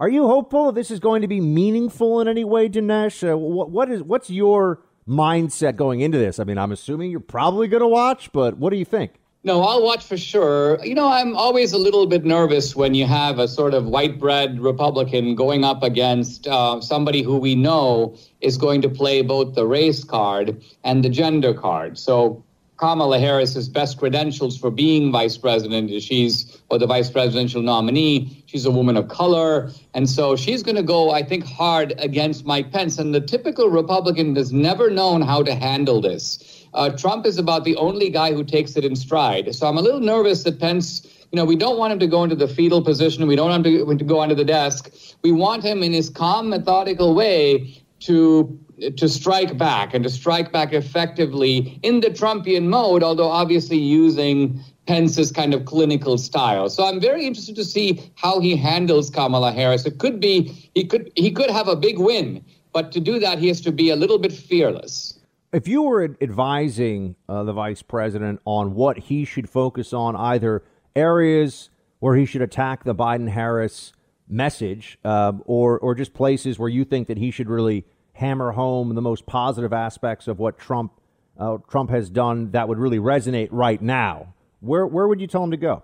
are 0.00 0.08
you 0.08 0.26
hopeful 0.26 0.66
that 0.66 0.74
this 0.74 0.90
is 0.90 0.98
going 0.98 1.20
to 1.20 1.28
be 1.28 1.38
meaningful 1.38 2.18
in 2.20 2.28
any 2.28 2.44
way, 2.44 2.70
Dinesh? 2.70 3.30
Uh, 3.30 3.36
what, 3.36 3.70
what 3.70 3.90
is 3.90 4.02
what's 4.02 4.30
your 4.30 4.82
mindset 5.06 5.76
going 5.76 6.00
into 6.00 6.16
this? 6.16 6.38
I 6.38 6.44
mean, 6.44 6.56
I'm 6.56 6.72
assuming 6.72 7.10
you're 7.10 7.20
probably 7.20 7.68
going 7.68 7.82
to 7.82 7.88
watch, 7.88 8.32
but 8.32 8.56
what 8.56 8.70
do 8.70 8.76
you 8.76 8.86
think? 8.86 9.12
No, 9.44 9.62
I'll 9.62 9.82
watch 9.82 10.04
for 10.04 10.16
sure. 10.16 10.84
You 10.84 10.94
know, 10.94 11.08
I'm 11.08 11.36
always 11.36 11.72
a 11.72 11.78
little 11.78 12.06
bit 12.06 12.24
nervous 12.24 12.74
when 12.74 12.94
you 12.94 13.06
have 13.06 13.38
a 13.38 13.46
sort 13.46 13.74
of 13.74 13.86
white 13.86 14.18
bread 14.18 14.58
Republican 14.58 15.36
going 15.36 15.62
up 15.62 15.82
against 15.84 16.48
uh, 16.48 16.80
somebody 16.80 17.22
who 17.22 17.36
we 17.36 17.54
know 17.54 18.16
is 18.40 18.56
going 18.56 18.82
to 18.82 18.88
play 18.88 19.22
both 19.22 19.54
the 19.54 19.66
race 19.66 20.02
card 20.02 20.64
and 20.82 21.04
the 21.04 21.08
gender 21.08 21.54
card. 21.54 21.96
So 21.96 22.42
Kamala 22.76 23.18
Harris's 23.18 23.68
best 23.68 23.98
credentials 23.98 24.56
for 24.58 24.70
being 24.70 25.10
vice 25.10 25.36
president 25.36 25.90
is 25.90 26.04
she's 26.04 26.60
or 26.68 26.78
the 26.78 26.86
vice 26.86 27.10
presidential 27.10 27.62
nominee. 27.62 28.44
She's 28.46 28.66
a 28.66 28.70
woman 28.70 28.96
of 28.96 29.08
color, 29.08 29.70
and 29.94 30.08
so 30.08 30.36
she's 30.36 30.62
going 30.62 30.76
to 30.76 30.82
go, 30.82 31.10
I 31.10 31.22
think, 31.22 31.44
hard 31.44 31.94
against 31.98 32.44
Mike 32.44 32.72
Pence. 32.72 32.98
And 32.98 33.14
the 33.14 33.20
typical 33.20 33.68
Republican 33.70 34.36
has 34.36 34.52
never 34.52 34.90
known 34.90 35.22
how 35.22 35.42
to 35.42 35.54
handle 35.54 36.00
this 36.00 36.56
uh, 36.76 36.90
Trump 36.90 37.26
is 37.26 37.38
about 37.38 37.64
the 37.64 37.74
only 37.76 38.10
guy 38.10 38.32
who 38.32 38.44
takes 38.44 38.76
it 38.76 38.84
in 38.84 38.94
stride. 38.94 39.54
So 39.54 39.66
I'm 39.66 39.78
a 39.78 39.80
little 39.80 40.00
nervous 40.00 40.44
that 40.44 40.60
Pence, 40.60 41.06
you 41.32 41.36
know, 41.36 41.44
we 41.44 41.56
don't 41.56 41.78
want 41.78 41.92
him 41.94 41.98
to 42.00 42.06
go 42.06 42.22
into 42.22 42.36
the 42.36 42.46
fetal 42.46 42.82
position. 42.82 43.26
We 43.26 43.34
don't 43.34 43.48
want 43.48 43.66
him 43.66 43.86
to, 43.86 43.96
to 43.96 44.04
go 44.04 44.20
under 44.20 44.34
the 44.34 44.44
desk. 44.44 44.92
We 45.22 45.32
want 45.32 45.64
him 45.64 45.82
in 45.82 45.92
his 45.92 46.10
calm, 46.10 46.50
methodical 46.50 47.14
way 47.14 47.82
to 48.00 48.60
to 48.96 49.08
strike 49.08 49.56
back 49.56 49.94
and 49.94 50.04
to 50.04 50.10
strike 50.10 50.52
back 50.52 50.72
effectively 50.72 51.78
in 51.82 52.00
the 52.00 52.08
Trumpian 52.08 52.64
mode, 52.64 53.02
although 53.02 53.28
obviously 53.28 53.78
using 53.78 54.60
Pence's 54.86 55.32
kind 55.32 55.54
of 55.54 55.64
clinical 55.64 56.18
style. 56.18 56.68
So 56.68 56.84
I'm 56.84 57.00
very 57.00 57.26
interested 57.26 57.56
to 57.56 57.64
see 57.64 58.12
how 58.14 58.38
he 58.40 58.56
handles 58.56 59.10
Kamala 59.10 59.52
Harris. 59.52 59.86
It 59.86 59.98
could 59.98 60.20
be 60.20 60.70
he 60.74 60.84
could 60.84 61.10
he 61.16 61.30
could 61.30 61.50
have 61.50 61.68
a 61.68 61.76
big 61.76 61.98
win, 61.98 62.44
but 62.72 62.92
to 62.92 63.00
do 63.00 63.18
that 63.18 63.38
he 63.38 63.48
has 63.48 63.60
to 63.62 63.72
be 63.72 63.90
a 63.90 63.96
little 63.96 64.18
bit 64.18 64.32
fearless 64.32 65.16
if 65.56 65.66
you 65.66 65.82
were 65.82 66.16
advising 66.20 67.16
uh, 67.30 67.42
the 67.42 67.52
vice 67.52 67.80
president 67.80 68.40
on 68.44 68.74
what 68.74 68.98
he 68.98 69.24
should 69.24 69.48
focus 69.48 69.94
on, 69.94 70.14
either 70.14 70.62
areas 70.94 71.70
where 71.98 72.14
he 72.14 72.26
should 72.26 72.42
attack 72.42 72.84
the 72.84 72.94
Biden 72.94 73.30
Harris 73.30 73.94
message, 74.28 74.98
uh, 75.04 75.32
or 75.46 75.78
or 75.78 75.94
just 75.94 76.12
places 76.12 76.58
where 76.58 76.68
you 76.68 76.84
think 76.84 77.08
that 77.08 77.16
he 77.16 77.30
should 77.30 77.48
really 77.48 77.86
hammer 78.16 78.52
home 78.52 78.94
the 78.94 79.02
most 79.02 79.26
positive 79.26 79.72
aspects 79.72 80.26
of 80.26 80.38
what 80.38 80.58
Trump 80.58 80.92
uh, 81.38 81.58
Trump 81.68 81.90
has 81.90 82.08
done 82.08 82.50
that 82.52 82.68
would 82.68 82.78
really 82.78 82.98
resonate 82.98 83.48
right 83.50 83.80
now, 83.80 84.34
where 84.60 84.86
where 84.86 85.06
would 85.06 85.20
you 85.20 85.26
tell 85.26 85.44
him 85.44 85.50
to 85.50 85.56
go? 85.56 85.82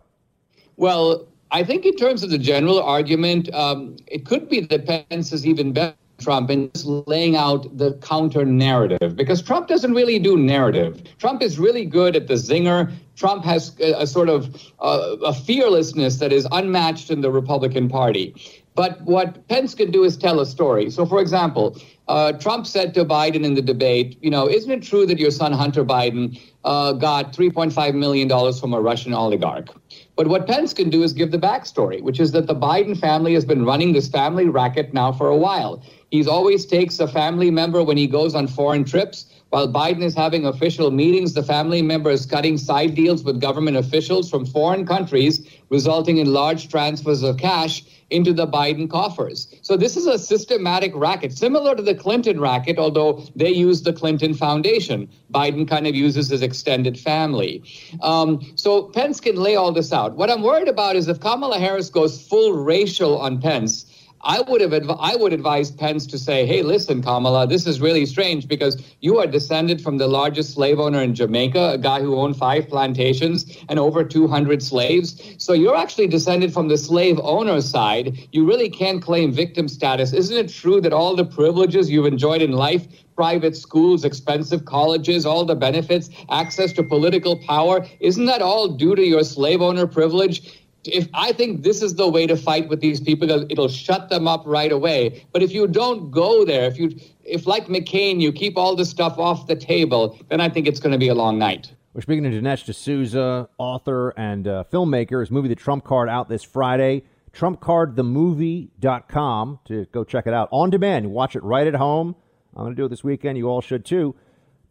Well, 0.76 1.26
I 1.50 1.62
think 1.62 1.84
in 1.84 1.94
terms 1.96 2.22
of 2.22 2.30
the 2.30 2.38
general 2.38 2.82
argument, 2.82 3.52
um, 3.54 3.96
it 4.06 4.24
could 4.24 4.48
be 4.48 4.60
that 4.60 5.08
Pence 5.10 5.32
is 5.32 5.46
even 5.46 5.72
better 5.72 5.94
Trump 6.18 6.50
and 6.50 6.72
just 6.72 6.86
laying 6.86 7.36
out 7.36 7.76
the 7.76 7.94
counter 7.94 8.44
narrative 8.44 9.16
because 9.16 9.42
Trump 9.42 9.68
doesn't 9.68 9.92
really 9.92 10.18
do 10.18 10.38
narrative. 10.38 11.02
Trump 11.18 11.42
is 11.42 11.58
really 11.58 11.84
good 11.84 12.16
at 12.16 12.28
the 12.28 12.34
zinger. 12.34 12.90
Trump 13.16 13.44
has 13.44 13.78
a, 13.80 14.02
a 14.02 14.06
sort 14.06 14.28
of 14.28 14.72
uh, 14.80 15.16
a 15.24 15.34
fearlessness 15.34 16.16
that 16.18 16.32
is 16.32 16.46
unmatched 16.52 17.10
in 17.10 17.20
the 17.20 17.30
Republican 17.30 17.88
Party. 17.88 18.34
But 18.74 19.02
what 19.02 19.46
Pence 19.48 19.74
can 19.74 19.90
do 19.90 20.04
is 20.04 20.16
tell 20.16 20.40
a 20.40 20.46
story. 20.46 20.90
So, 20.90 21.04
for 21.04 21.20
example, 21.20 21.76
uh, 22.12 22.32
Trump 22.32 22.66
said 22.66 22.92
to 22.92 23.06
Biden 23.06 23.42
in 23.42 23.54
the 23.54 23.62
debate, 23.62 24.18
you 24.20 24.28
know, 24.28 24.46
isn't 24.46 24.70
it 24.70 24.82
true 24.82 25.06
that 25.06 25.18
your 25.18 25.30
son 25.30 25.50
Hunter 25.50 25.82
Biden 25.82 26.38
uh, 26.62 26.92
got 26.92 27.32
$3.5 27.32 27.94
million 27.94 28.28
from 28.52 28.74
a 28.74 28.80
Russian 28.82 29.14
oligarch? 29.14 29.70
But 30.14 30.26
what 30.26 30.46
Pence 30.46 30.74
can 30.74 30.90
do 30.90 31.02
is 31.02 31.14
give 31.14 31.30
the 31.30 31.38
backstory, 31.38 32.02
which 32.02 32.20
is 32.20 32.32
that 32.32 32.46
the 32.46 32.54
Biden 32.54 33.00
family 33.00 33.32
has 33.32 33.46
been 33.46 33.64
running 33.64 33.94
this 33.94 34.08
family 34.08 34.46
racket 34.46 34.92
now 34.92 35.10
for 35.10 35.28
a 35.28 35.36
while. 35.36 35.82
He's 36.10 36.28
always 36.28 36.66
takes 36.66 37.00
a 37.00 37.08
family 37.08 37.50
member 37.50 37.82
when 37.82 37.96
he 37.96 38.06
goes 38.06 38.34
on 38.34 38.46
foreign 38.46 38.84
trips. 38.84 39.31
While 39.52 39.70
Biden 39.70 40.02
is 40.02 40.14
having 40.14 40.46
official 40.46 40.90
meetings, 40.90 41.34
the 41.34 41.42
family 41.42 41.82
member 41.82 42.08
is 42.08 42.24
cutting 42.24 42.56
side 42.56 42.94
deals 42.94 43.22
with 43.22 43.38
government 43.38 43.76
officials 43.76 44.30
from 44.30 44.46
foreign 44.46 44.86
countries, 44.86 45.46
resulting 45.68 46.16
in 46.16 46.32
large 46.32 46.70
transfers 46.70 47.22
of 47.22 47.36
cash 47.36 47.84
into 48.08 48.32
the 48.32 48.46
Biden 48.46 48.88
coffers. 48.88 49.54
So 49.60 49.76
this 49.76 49.94
is 49.94 50.06
a 50.06 50.18
systematic 50.18 50.92
racket, 50.94 51.36
similar 51.36 51.74
to 51.74 51.82
the 51.82 51.94
Clinton 51.94 52.40
racket, 52.40 52.78
although 52.78 53.26
they 53.36 53.50
use 53.50 53.82
the 53.82 53.92
Clinton 53.92 54.32
Foundation. 54.32 55.06
Biden 55.34 55.68
kind 55.68 55.86
of 55.86 55.94
uses 55.94 56.30
his 56.30 56.40
extended 56.40 56.98
family. 56.98 57.62
Um, 58.00 58.40
so 58.54 58.84
Pence 58.84 59.20
can 59.20 59.36
lay 59.36 59.54
all 59.54 59.70
this 59.70 59.92
out. 59.92 60.16
What 60.16 60.30
I'm 60.30 60.42
worried 60.42 60.68
about 60.68 60.96
is 60.96 61.08
if 61.08 61.20
Kamala 61.20 61.58
Harris 61.58 61.90
goes 61.90 62.26
full 62.26 62.54
racial 62.54 63.18
on 63.18 63.38
Pence, 63.38 63.84
I 64.24 64.40
would 64.40 64.60
have 64.60 64.72
adv- 64.72 64.98
I 65.00 65.16
would 65.16 65.32
advise 65.32 65.72
Pence 65.72 66.06
to 66.06 66.18
say, 66.18 66.46
"Hey, 66.46 66.62
listen, 66.62 67.02
Kamala, 67.02 67.46
this 67.46 67.66
is 67.66 67.80
really 67.80 68.06
strange 68.06 68.46
because 68.46 68.80
you 69.00 69.18
are 69.18 69.26
descended 69.26 69.80
from 69.80 69.98
the 69.98 70.06
largest 70.06 70.54
slave 70.54 70.78
owner 70.78 71.02
in 71.02 71.14
Jamaica, 71.14 71.72
a 71.74 71.78
guy 71.78 72.00
who 72.00 72.14
owned 72.14 72.36
five 72.36 72.68
plantations 72.68 73.46
and 73.68 73.80
over 73.80 74.04
200 74.04 74.62
slaves. 74.62 75.20
So 75.38 75.52
you're 75.52 75.76
actually 75.76 76.06
descended 76.06 76.52
from 76.52 76.68
the 76.68 76.78
slave 76.78 77.18
owner 77.22 77.60
side. 77.60 78.16
You 78.30 78.44
really 78.44 78.68
can't 78.68 79.02
claim 79.02 79.32
victim 79.32 79.66
status. 79.66 80.12
Isn't 80.12 80.36
it 80.36 80.48
true 80.48 80.80
that 80.82 80.92
all 80.92 81.16
the 81.16 81.24
privileges 81.24 81.90
you've 81.90 82.06
enjoyed 82.06 82.42
in 82.42 82.52
life 82.52 82.86
private 83.16 83.56
schools, 83.56 84.04
expensive 84.04 84.64
colleges, 84.64 85.26
all 85.26 85.44
the 85.44 85.54
benefits, 85.54 86.10
access 86.30 86.72
to 86.72 86.82
political 86.82 87.36
power. 87.46 87.86
Isn't 88.00 88.26
that 88.26 88.42
all 88.42 88.68
due 88.68 88.94
to 88.94 89.04
your 89.04 89.24
slave 89.24 89.60
owner 89.60 89.86
privilege? 89.86 90.61
If 90.84 91.08
I 91.14 91.32
think 91.32 91.62
this 91.62 91.82
is 91.82 91.94
the 91.94 92.08
way 92.08 92.26
to 92.26 92.36
fight 92.36 92.68
with 92.68 92.80
these 92.80 93.00
people, 93.00 93.30
it'll 93.30 93.68
shut 93.68 94.08
them 94.08 94.26
up 94.26 94.42
right 94.44 94.72
away. 94.72 95.26
But 95.32 95.42
if 95.42 95.52
you 95.52 95.66
don't 95.66 96.10
go 96.10 96.44
there, 96.44 96.64
if 96.64 96.78
you, 96.78 96.94
if 97.24 97.46
like 97.46 97.66
McCain, 97.66 98.20
you 98.20 98.32
keep 98.32 98.56
all 98.56 98.76
this 98.76 98.90
stuff 98.90 99.18
off 99.18 99.46
the 99.46 99.56
table, 99.56 100.18
then 100.28 100.40
I 100.40 100.48
think 100.48 100.66
it's 100.66 100.80
going 100.80 100.92
to 100.92 100.98
be 100.98 101.08
a 101.08 101.14
long 101.14 101.38
night. 101.38 101.72
We're 101.94 102.00
speaking 102.00 102.24
to 102.24 102.30
Dinesh 102.30 102.64
D'Souza, 102.64 103.48
author 103.58 104.10
and 104.16 104.48
uh, 104.48 104.64
filmmaker. 104.72 105.20
His 105.20 105.30
movie, 105.30 105.48
The 105.48 105.54
Trump 105.54 105.84
Card, 105.84 106.08
out 106.08 106.28
this 106.28 106.42
Friday. 106.42 107.04
TrumpCardTheMovie.com 107.34 109.60
to 109.64 109.84
go 109.86 110.04
check 110.04 110.26
it 110.26 110.34
out 110.34 110.48
on 110.52 110.70
demand. 110.70 111.06
You 111.06 111.10
watch 111.10 111.36
it 111.36 111.42
right 111.42 111.66
at 111.66 111.74
home. 111.74 112.14
I'm 112.54 112.64
going 112.64 112.74
to 112.74 112.80
do 112.80 112.86
it 112.86 112.88
this 112.88 113.04
weekend. 113.04 113.38
You 113.38 113.48
all 113.48 113.60
should 113.60 113.84
too. 113.84 114.14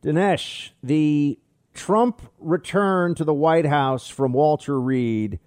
Dinesh, 0.03 0.71
the 0.83 1.39
Trump 1.73 2.21
return 2.39 3.15
to 3.15 3.23
the 3.23 3.33
White 3.33 3.65
House 3.65 4.07
from 4.07 4.33
Walter 4.33 4.79
Reed 4.79 5.39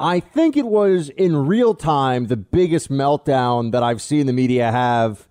I 0.00 0.18
think 0.18 0.56
it 0.56 0.66
was 0.66 1.10
in 1.10 1.46
real 1.46 1.74
time 1.74 2.28
the 2.28 2.36
biggest 2.36 2.90
meltdown 2.90 3.72
that 3.72 3.82
I've 3.82 4.00
seen 4.00 4.24
the 4.24 4.32
media 4.32 4.72
have. 4.72 5.28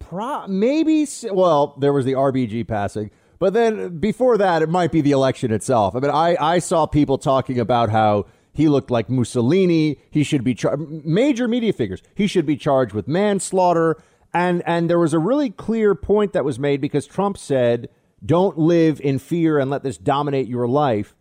Pro- 0.00 0.48
maybe, 0.48 1.06
well, 1.30 1.76
there 1.78 1.92
was 1.92 2.04
the 2.04 2.14
RBG 2.14 2.66
passing, 2.66 3.12
but 3.38 3.52
then 3.52 3.98
before 3.98 4.36
that, 4.38 4.60
it 4.60 4.68
might 4.68 4.90
be 4.90 5.02
the 5.02 5.12
election 5.12 5.52
itself. 5.52 5.94
I 5.94 6.00
mean, 6.00 6.10
I, 6.10 6.36
I 6.40 6.58
saw 6.58 6.86
people 6.86 7.16
talking 7.16 7.60
about 7.60 7.90
how 7.90 8.26
he 8.52 8.68
looked 8.68 8.90
like 8.90 9.08
Mussolini. 9.08 10.00
He 10.10 10.24
should 10.24 10.42
be 10.42 10.54
char- 10.54 10.76
major 10.76 11.46
media 11.46 11.72
figures. 11.72 12.02
He 12.16 12.26
should 12.26 12.44
be 12.44 12.56
charged 12.56 12.94
with 12.94 13.06
manslaughter. 13.06 14.02
And 14.34 14.62
and 14.66 14.90
there 14.90 14.98
was 14.98 15.14
a 15.14 15.18
really 15.18 15.50
clear 15.50 15.94
point 15.94 16.32
that 16.32 16.44
was 16.44 16.58
made 16.58 16.80
because 16.80 17.06
Trump 17.06 17.38
said, 17.38 17.88
"Don't 18.24 18.58
live 18.58 19.00
in 19.00 19.18
fear 19.18 19.58
and 19.58 19.70
let 19.70 19.82
this 19.82 19.98
dominate 19.98 20.48
your 20.48 20.66
life." 20.66 21.14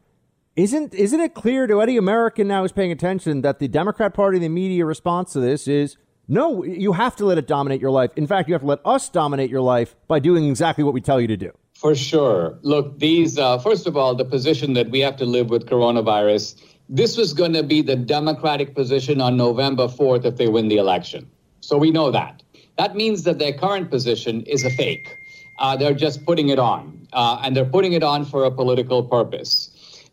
Isn't 0.56 0.94
isn't 0.94 1.20
it 1.22 1.34
clear 1.34 1.66
to 1.66 1.80
any 1.80 1.96
American 1.96 2.48
now 2.50 2.64
who's 2.64 2.74
paying 2.74 2.92
attention 2.92 3.42
that 3.42 3.60
the 3.60 3.70
Democrat 3.70 4.14
Party 4.14 4.36
and 4.36 4.44
the 4.44 4.50
media 4.50 4.86
response 4.86 5.32
to 5.32 5.40
this 5.40 5.66
is 5.66 5.96
no, 6.28 6.64
you 6.66 6.92
have 6.92 7.16
to 7.18 7.26
let 7.26 7.38
it 7.38 7.48
dominate 7.48 7.80
your 7.80 7.92
life. 7.92 8.12
In 8.18 8.28
fact, 8.28 8.50
you 8.50 8.54
have 8.54 8.62
to 8.62 8.68
let 8.68 8.80
us 8.84 9.08
dominate 9.08 9.50
your 9.50 9.62
life 9.62 9.96
by 10.10 10.20
doing 10.20 10.48
exactly 10.50 10.84
what 10.84 10.94
we 10.94 11.00
tell 11.00 11.22
you 11.22 11.28
to 11.28 11.38
do. 11.38 11.52
For 11.74 11.96
sure. 11.96 12.60
Look, 12.64 13.00
these 13.00 13.38
uh, 13.38 13.60
first 13.60 13.88
of 13.88 13.96
all, 13.96 14.14
the 14.14 14.26
position 14.26 14.74
that 14.74 14.90
we 14.90 15.00
have 15.00 15.16
to 15.18 15.26
live 15.26 15.50
with 15.50 15.68
coronavirus. 15.68 16.62
This 16.90 17.16
was 17.16 17.32
going 17.32 17.54
to 17.54 17.64
be 17.64 17.82
the 17.82 17.96
Democratic 17.96 18.76
position 18.76 19.22
on 19.22 19.38
November 19.38 19.88
4th 19.88 20.26
if 20.26 20.36
they 20.36 20.50
win 20.50 20.68
the 20.68 20.76
election. 20.76 21.32
So 21.62 21.78
we 21.78 21.92
know 21.92 22.12
that. 22.12 22.44
That 22.78 22.98
means 22.98 23.24
that 23.24 23.40
their 23.40 23.54
current 23.54 23.90
position 23.90 24.42
is 24.44 24.66
a 24.66 24.70
fake. 24.72 25.18
Uh, 25.60 25.78
they're 25.78 25.94
just 25.94 26.26
putting 26.26 26.50
it 26.50 26.60
on, 26.60 27.08
uh, 27.14 27.40
and 27.44 27.56
they're 27.56 27.64
putting 27.64 27.94
it 27.94 28.04
on 28.04 28.26
for 28.26 28.44
a 28.44 28.52
political 28.52 29.04
purpose. 29.04 29.71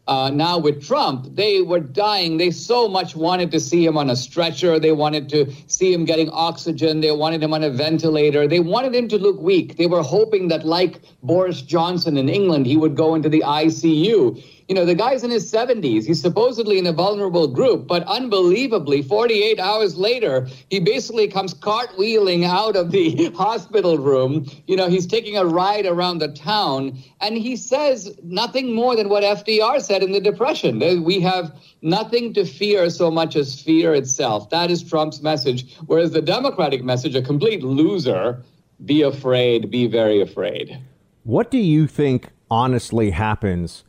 Uh, 0.08 0.30
now 0.30 0.56
with 0.56 0.82
Trump, 0.82 1.36
they 1.36 1.60
were 1.60 1.80
dying. 1.80 2.38
They 2.38 2.50
so 2.50 2.88
much 2.88 3.14
wanted 3.14 3.50
to 3.50 3.60
see 3.60 3.84
him 3.84 3.98
on 3.98 4.08
a 4.08 4.16
stretcher. 4.16 4.78
They 4.78 4.92
wanted 4.92 5.28
to 5.28 5.52
see 5.66 5.92
him 5.92 6.06
getting 6.06 6.30
oxygen. 6.30 7.02
They 7.02 7.12
wanted 7.12 7.42
him 7.42 7.52
on 7.52 7.62
a 7.62 7.68
ventilator. 7.68 8.48
They 8.48 8.60
wanted 8.60 8.94
him 8.94 9.08
to 9.08 9.18
look 9.18 9.38
weak. 9.38 9.76
They 9.76 9.86
were 9.86 10.02
hoping 10.02 10.48
that, 10.48 10.64
like 10.64 11.02
Boris 11.22 11.60
Johnson 11.60 12.16
in 12.16 12.30
England, 12.30 12.64
he 12.66 12.78
would 12.78 12.96
go 12.96 13.14
into 13.14 13.28
the 13.28 13.42
ICU. 13.42 14.42
You 14.68 14.74
know, 14.74 14.84
the 14.84 14.94
guy's 14.94 15.24
in 15.24 15.30
his 15.30 15.50
70s. 15.50 16.04
He's 16.04 16.20
supposedly 16.20 16.78
in 16.78 16.86
a 16.86 16.92
vulnerable 16.92 17.48
group, 17.48 17.86
but 17.86 18.02
unbelievably, 18.02 19.00
48 19.00 19.58
hours 19.58 19.96
later, 19.96 20.46
he 20.68 20.78
basically 20.78 21.26
comes 21.26 21.54
cartwheeling 21.54 22.44
out 22.44 22.76
of 22.76 22.90
the 22.90 23.30
hospital 23.36 23.96
room. 23.96 24.46
You 24.66 24.76
know, 24.76 24.90
he's 24.90 25.06
taking 25.06 25.38
a 25.38 25.46
ride 25.46 25.86
around 25.86 26.18
the 26.18 26.28
town, 26.28 26.98
and 27.22 27.38
he 27.38 27.56
says 27.56 28.14
nothing 28.22 28.74
more 28.74 28.94
than 28.94 29.08
what 29.08 29.24
FDR 29.24 29.80
said 29.80 30.02
in 30.02 30.12
the 30.12 30.20
Depression. 30.20 30.80
We 31.02 31.18
have 31.20 31.58
nothing 31.80 32.34
to 32.34 32.44
fear 32.44 32.90
so 32.90 33.10
much 33.10 33.36
as 33.36 33.58
fear 33.58 33.94
itself. 33.94 34.50
That 34.50 34.70
is 34.70 34.82
Trump's 34.82 35.22
message. 35.22 35.78
Whereas 35.86 36.10
the 36.10 36.20
Democratic 36.20 36.84
message, 36.84 37.14
a 37.14 37.22
complete 37.22 37.62
loser, 37.62 38.42
be 38.84 39.00
afraid, 39.00 39.70
be 39.70 39.86
very 39.86 40.20
afraid. 40.20 40.78
What 41.24 41.50
do 41.50 41.58
you 41.58 41.86
think 41.86 42.28
honestly 42.50 43.12
happens? 43.12 43.84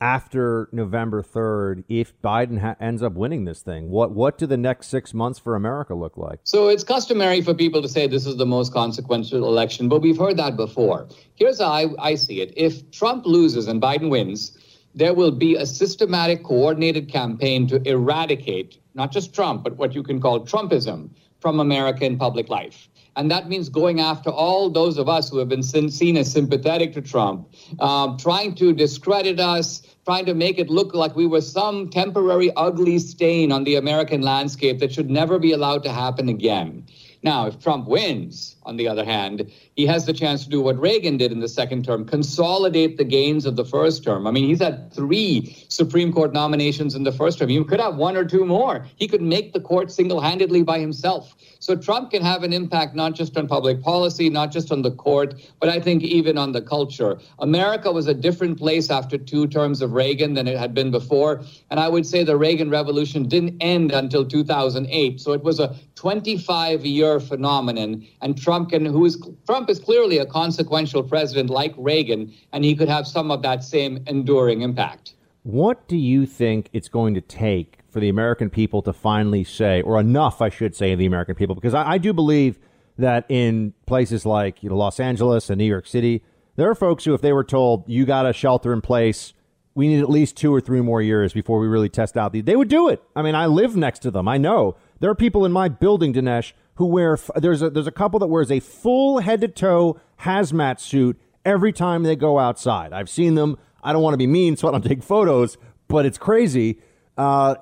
After 0.00 0.68
November 0.72 1.22
3rd 1.22 1.84
if 1.88 2.20
Biden 2.22 2.60
ha- 2.60 2.76
ends 2.80 3.02
up 3.02 3.14
winning 3.14 3.44
this 3.44 3.62
thing? 3.62 3.90
What 3.90 4.12
what 4.12 4.38
do 4.38 4.46
the 4.46 4.56
next 4.56 4.88
6 4.88 5.14
months 5.14 5.38
for 5.38 5.54
America 5.54 5.94
look 5.94 6.16
like? 6.16 6.40
So 6.44 6.68
it's 6.68 6.84
customary 6.84 7.40
for 7.40 7.54
people 7.54 7.82
to 7.82 7.88
say 7.88 8.06
this 8.06 8.26
is 8.26 8.36
the 8.36 8.46
most 8.46 8.72
consequential 8.72 9.46
election, 9.46 9.88
but 9.88 10.00
we've 10.00 10.18
heard 10.18 10.36
that 10.36 10.56
before. 10.56 11.08
Here's 11.34 11.60
how 11.60 11.70
I, 11.70 11.86
I 11.98 12.14
see 12.14 12.40
it. 12.40 12.52
If 12.56 12.90
Trump 12.90 13.26
loses 13.26 13.68
and 13.68 13.80
Biden 13.80 14.10
wins, 14.10 14.56
there 14.94 15.14
will 15.14 15.30
be 15.30 15.54
a 15.56 15.66
systematic 15.66 16.42
coordinated 16.42 17.08
campaign 17.08 17.66
to 17.68 17.80
eradicate 17.88 18.78
not 18.94 19.12
just 19.12 19.34
Trump, 19.34 19.62
but 19.62 19.76
what 19.76 19.94
you 19.94 20.02
can 20.02 20.20
call 20.20 20.40
Trumpism 20.40 21.10
from 21.40 21.60
American 21.60 22.18
public 22.18 22.48
life. 22.48 22.88
And 23.16 23.30
that 23.30 23.48
means 23.48 23.68
going 23.68 24.00
after 24.00 24.30
all 24.30 24.70
those 24.70 24.98
of 24.98 25.08
us 25.08 25.28
who 25.28 25.38
have 25.38 25.48
been 25.48 25.62
seen 25.62 26.16
as 26.16 26.32
sympathetic 26.32 26.92
to 26.94 27.02
Trump, 27.02 27.48
um, 27.80 28.16
trying 28.16 28.54
to 28.56 28.72
discredit 28.72 29.40
us, 29.40 29.82
trying 30.04 30.26
to 30.26 30.34
make 30.34 30.58
it 30.58 30.70
look 30.70 30.94
like 30.94 31.16
we 31.16 31.26
were 31.26 31.40
some 31.40 31.88
temporary 31.90 32.50
ugly 32.56 32.98
stain 32.98 33.52
on 33.52 33.64
the 33.64 33.76
American 33.76 34.22
landscape 34.22 34.78
that 34.78 34.92
should 34.92 35.10
never 35.10 35.38
be 35.38 35.52
allowed 35.52 35.82
to 35.82 35.92
happen 35.92 36.28
again. 36.28 36.86
Now, 37.22 37.46
if 37.46 37.60
Trump 37.60 37.86
wins, 37.86 38.56
on 38.62 38.76
the 38.76 38.88
other 38.88 39.04
hand, 39.04 39.52
he 39.76 39.84
has 39.84 40.06
the 40.06 40.12
chance 40.14 40.44
to 40.44 40.50
do 40.50 40.62
what 40.62 40.80
Reagan 40.80 41.18
did 41.18 41.32
in 41.32 41.40
the 41.40 41.48
second 41.48 41.84
term 41.84 42.06
consolidate 42.06 42.96
the 42.96 43.04
gains 43.04 43.44
of 43.44 43.56
the 43.56 43.64
first 43.64 44.02
term. 44.02 44.26
I 44.26 44.30
mean, 44.30 44.48
he's 44.48 44.62
had 44.62 44.90
three 44.92 45.54
Supreme 45.68 46.12
Court 46.12 46.32
nominations 46.32 46.94
in 46.94 47.02
the 47.02 47.12
first 47.12 47.38
term. 47.38 47.50
He 47.50 47.62
could 47.62 47.80
have 47.80 47.96
one 47.96 48.16
or 48.16 48.24
two 48.24 48.46
more. 48.46 48.86
He 48.96 49.06
could 49.06 49.20
make 49.20 49.52
the 49.52 49.60
court 49.60 49.92
single 49.92 50.20
handedly 50.20 50.62
by 50.62 50.78
himself. 50.78 51.36
So 51.60 51.76
Trump 51.76 52.10
can 52.10 52.22
have 52.22 52.42
an 52.42 52.54
impact 52.54 52.94
not 52.94 53.14
just 53.14 53.36
on 53.36 53.46
public 53.46 53.82
policy, 53.82 54.30
not 54.30 54.50
just 54.50 54.72
on 54.72 54.80
the 54.80 54.92
court, 54.92 55.34
but 55.60 55.68
I 55.68 55.78
think 55.78 56.02
even 56.02 56.38
on 56.38 56.52
the 56.52 56.62
culture. 56.62 57.18
America 57.38 57.92
was 57.92 58.06
a 58.06 58.14
different 58.14 58.56
place 58.56 58.90
after 58.90 59.18
two 59.18 59.46
terms 59.46 59.82
of 59.82 59.92
Reagan 59.92 60.32
than 60.32 60.48
it 60.48 60.56
had 60.56 60.72
been 60.72 60.90
before. 60.90 61.44
And 61.70 61.78
I 61.78 61.86
would 61.86 62.06
say 62.06 62.24
the 62.24 62.38
Reagan 62.38 62.70
Revolution 62.70 63.28
didn't 63.28 63.58
end 63.60 63.92
until 63.92 64.24
2008. 64.24 65.20
So 65.20 65.34
it 65.34 65.42
was 65.42 65.60
a 65.60 65.76
25 65.96 66.86
year 66.86 67.20
phenomenon. 67.20 68.06
And 68.22 68.40
Trump 68.40 68.70
can, 68.70 68.86
who 68.86 69.04
is, 69.04 69.22
Trump 69.44 69.68
is 69.68 69.78
clearly 69.78 70.16
a 70.16 70.24
consequential 70.24 71.02
president 71.02 71.50
like 71.50 71.74
Reagan, 71.76 72.32
and 72.54 72.64
he 72.64 72.74
could 72.74 72.88
have 72.88 73.06
some 73.06 73.30
of 73.30 73.42
that 73.42 73.62
same 73.64 74.02
enduring 74.06 74.62
impact. 74.62 75.12
What 75.42 75.86
do 75.88 75.98
you 75.98 76.24
think 76.24 76.70
it's 76.72 76.88
going 76.88 77.12
to 77.14 77.20
take 77.20 77.79
for 77.90 78.00
the 78.00 78.08
American 78.08 78.50
people 78.50 78.82
to 78.82 78.92
finally 78.92 79.44
say, 79.44 79.82
or 79.82 79.98
enough, 79.98 80.40
I 80.40 80.48
should 80.48 80.74
say, 80.74 80.94
the 80.94 81.06
American 81.06 81.34
people, 81.34 81.54
because 81.54 81.74
I, 81.74 81.92
I 81.92 81.98
do 81.98 82.12
believe 82.12 82.58
that 82.98 83.24
in 83.28 83.74
places 83.86 84.26
like 84.26 84.62
you 84.62 84.70
know, 84.70 84.76
Los 84.76 85.00
Angeles 85.00 85.50
and 85.50 85.58
New 85.58 85.64
York 85.64 85.86
City, 85.86 86.22
there 86.56 86.68
are 86.68 86.74
folks 86.74 87.04
who, 87.04 87.14
if 87.14 87.20
they 87.20 87.32
were 87.32 87.44
told 87.44 87.88
you 87.88 88.04
got 88.04 88.26
a 88.26 88.32
shelter 88.32 88.72
in 88.72 88.80
place, 88.80 89.32
we 89.74 89.88
need 89.88 90.00
at 90.00 90.10
least 90.10 90.36
two 90.36 90.54
or 90.54 90.60
three 90.60 90.80
more 90.80 91.00
years 91.00 91.32
before 91.32 91.58
we 91.58 91.66
really 91.68 91.88
test 91.88 92.16
out 92.16 92.32
the, 92.32 92.40
they 92.40 92.56
would 92.56 92.68
do 92.68 92.88
it. 92.88 93.02
I 93.14 93.22
mean, 93.22 93.34
I 93.34 93.46
live 93.46 93.76
next 93.76 94.00
to 94.00 94.10
them. 94.10 94.28
I 94.28 94.36
know 94.36 94.76
there 94.98 95.10
are 95.10 95.14
people 95.14 95.44
in 95.44 95.52
my 95.52 95.68
building, 95.68 96.12
Dinesh, 96.12 96.52
who 96.74 96.86
wear 96.86 97.18
there's 97.36 97.62
a 97.62 97.70
there's 97.70 97.86
a 97.86 97.92
couple 97.92 98.18
that 98.20 98.26
wears 98.26 98.50
a 98.50 98.60
full 98.60 99.18
head 99.18 99.40
to 99.42 99.48
toe 99.48 100.00
hazmat 100.20 100.80
suit 100.80 101.20
every 101.44 101.72
time 101.72 102.02
they 102.02 102.16
go 102.16 102.38
outside. 102.38 102.92
I've 102.92 103.08
seen 103.08 103.34
them. 103.34 103.58
I 103.82 103.92
don't 103.92 104.02
want 104.02 104.14
to 104.14 104.18
be 104.18 104.26
mean, 104.26 104.56
so 104.56 104.68
I 104.68 104.72
don't 104.72 104.84
take 104.84 105.02
photos, 105.02 105.56
but 105.88 106.04
it's 106.04 106.18
crazy. 106.18 106.78
Uh, 107.20 107.54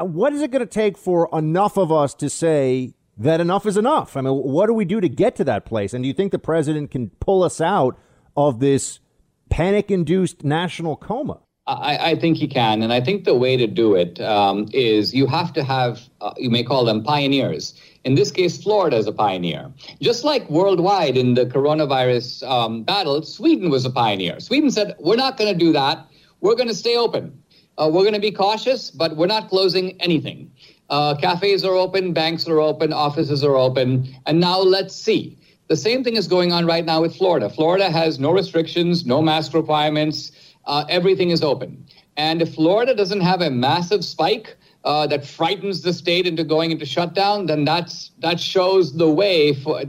what 0.00 0.34
is 0.34 0.42
it 0.42 0.50
going 0.50 0.60
to 0.60 0.66
take 0.66 0.98
for 0.98 1.30
enough 1.32 1.78
of 1.78 1.90
us 1.90 2.12
to 2.12 2.28
say 2.28 2.92
that 3.16 3.40
enough 3.40 3.64
is 3.64 3.78
enough? 3.78 4.18
I 4.18 4.20
mean, 4.20 4.34
what 4.34 4.66
do 4.66 4.74
we 4.74 4.84
do 4.84 5.00
to 5.00 5.08
get 5.08 5.34
to 5.36 5.44
that 5.44 5.64
place? 5.64 5.94
And 5.94 6.04
do 6.04 6.08
you 6.08 6.12
think 6.12 6.30
the 6.30 6.38
president 6.38 6.90
can 6.90 7.08
pull 7.18 7.42
us 7.42 7.58
out 7.58 7.98
of 8.36 8.60
this 8.60 9.00
panic 9.48 9.90
induced 9.90 10.44
national 10.44 10.96
coma? 10.96 11.40
I, 11.66 12.10
I, 12.10 12.14
think 12.16 12.36
he 12.36 12.46
can. 12.46 12.82
And 12.82 12.92
I 12.92 13.00
think 13.00 13.24
the 13.24 13.34
way 13.34 13.56
to 13.56 13.66
do 13.66 13.94
it 13.94 14.20
um, 14.20 14.68
is 14.74 15.14
you 15.14 15.26
have 15.26 15.54
to 15.54 15.64
have, 15.64 16.02
uh, 16.20 16.34
you 16.36 16.50
may 16.50 16.62
call 16.62 16.84
them 16.84 17.02
pioneers. 17.02 17.80
In 18.04 18.14
this 18.14 18.30
case, 18.30 18.62
Florida 18.62 18.98
is 18.98 19.06
a 19.06 19.12
pioneer. 19.12 19.72
Just 20.02 20.22
like 20.22 20.48
worldwide 20.50 21.16
in 21.16 21.32
the 21.32 21.46
coronavirus 21.46 22.48
um, 22.48 22.82
battle, 22.82 23.22
Sweden 23.22 23.70
was 23.70 23.86
a 23.86 23.90
pioneer. 23.90 24.38
Sweden 24.38 24.70
said, 24.70 24.94
we're 25.00 25.16
not 25.16 25.38
going 25.38 25.50
to 25.50 25.58
do 25.58 25.72
that. 25.72 26.06
We're 26.40 26.54
going 26.54 26.68
to 26.68 26.74
stay 26.74 26.96
open. 26.96 27.42
Uh, 27.78 27.90
we're 27.92 28.02
going 28.02 28.14
to 28.14 28.20
be 28.20 28.30
cautious, 28.30 28.90
but 28.90 29.16
we're 29.16 29.26
not 29.26 29.48
closing 29.48 30.00
anything. 30.00 30.50
Uh, 30.88 31.14
cafes 31.14 31.64
are 31.64 31.74
open, 31.74 32.12
banks 32.12 32.48
are 32.48 32.60
open, 32.60 32.92
offices 32.92 33.42
are 33.44 33.56
open. 33.56 34.14
And 34.26 34.40
now 34.40 34.60
let's 34.60 34.94
see. 34.94 35.36
The 35.68 35.76
same 35.76 36.04
thing 36.04 36.16
is 36.16 36.28
going 36.28 36.52
on 36.52 36.64
right 36.64 36.84
now 36.84 37.02
with 37.02 37.16
Florida. 37.16 37.50
Florida 37.50 37.90
has 37.90 38.20
no 38.20 38.30
restrictions, 38.30 39.04
no 39.04 39.20
mask 39.20 39.52
requirements. 39.52 40.30
Uh, 40.64 40.84
everything 40.88 41.30
is 41.30 41.42
open. 41.42 41.84
And 42.16 42.40
if 42.40 42.54
Florida 42.54 42.94
doesn't 42.94 43.20
have 43.20 43.42
a 43.42 43.50
massive 43.50 44.04
spike, 44.04 44.56
uh, 44.86 45.04
that 45.04 45.26
frightens 45.26 45.82
the 45.82 45.92
state 45.92 46.28
into 46.28 46.44
going 46.44 46.70
into 46.70 46.86
shutdown, 46.86 47.46
then 47.46 47.64
that's 47.64 48.12
that 48.20 48.38
shows 48.38 48.96
the 48.96 49.10
way 49.10 49.52
for 49.52 49.82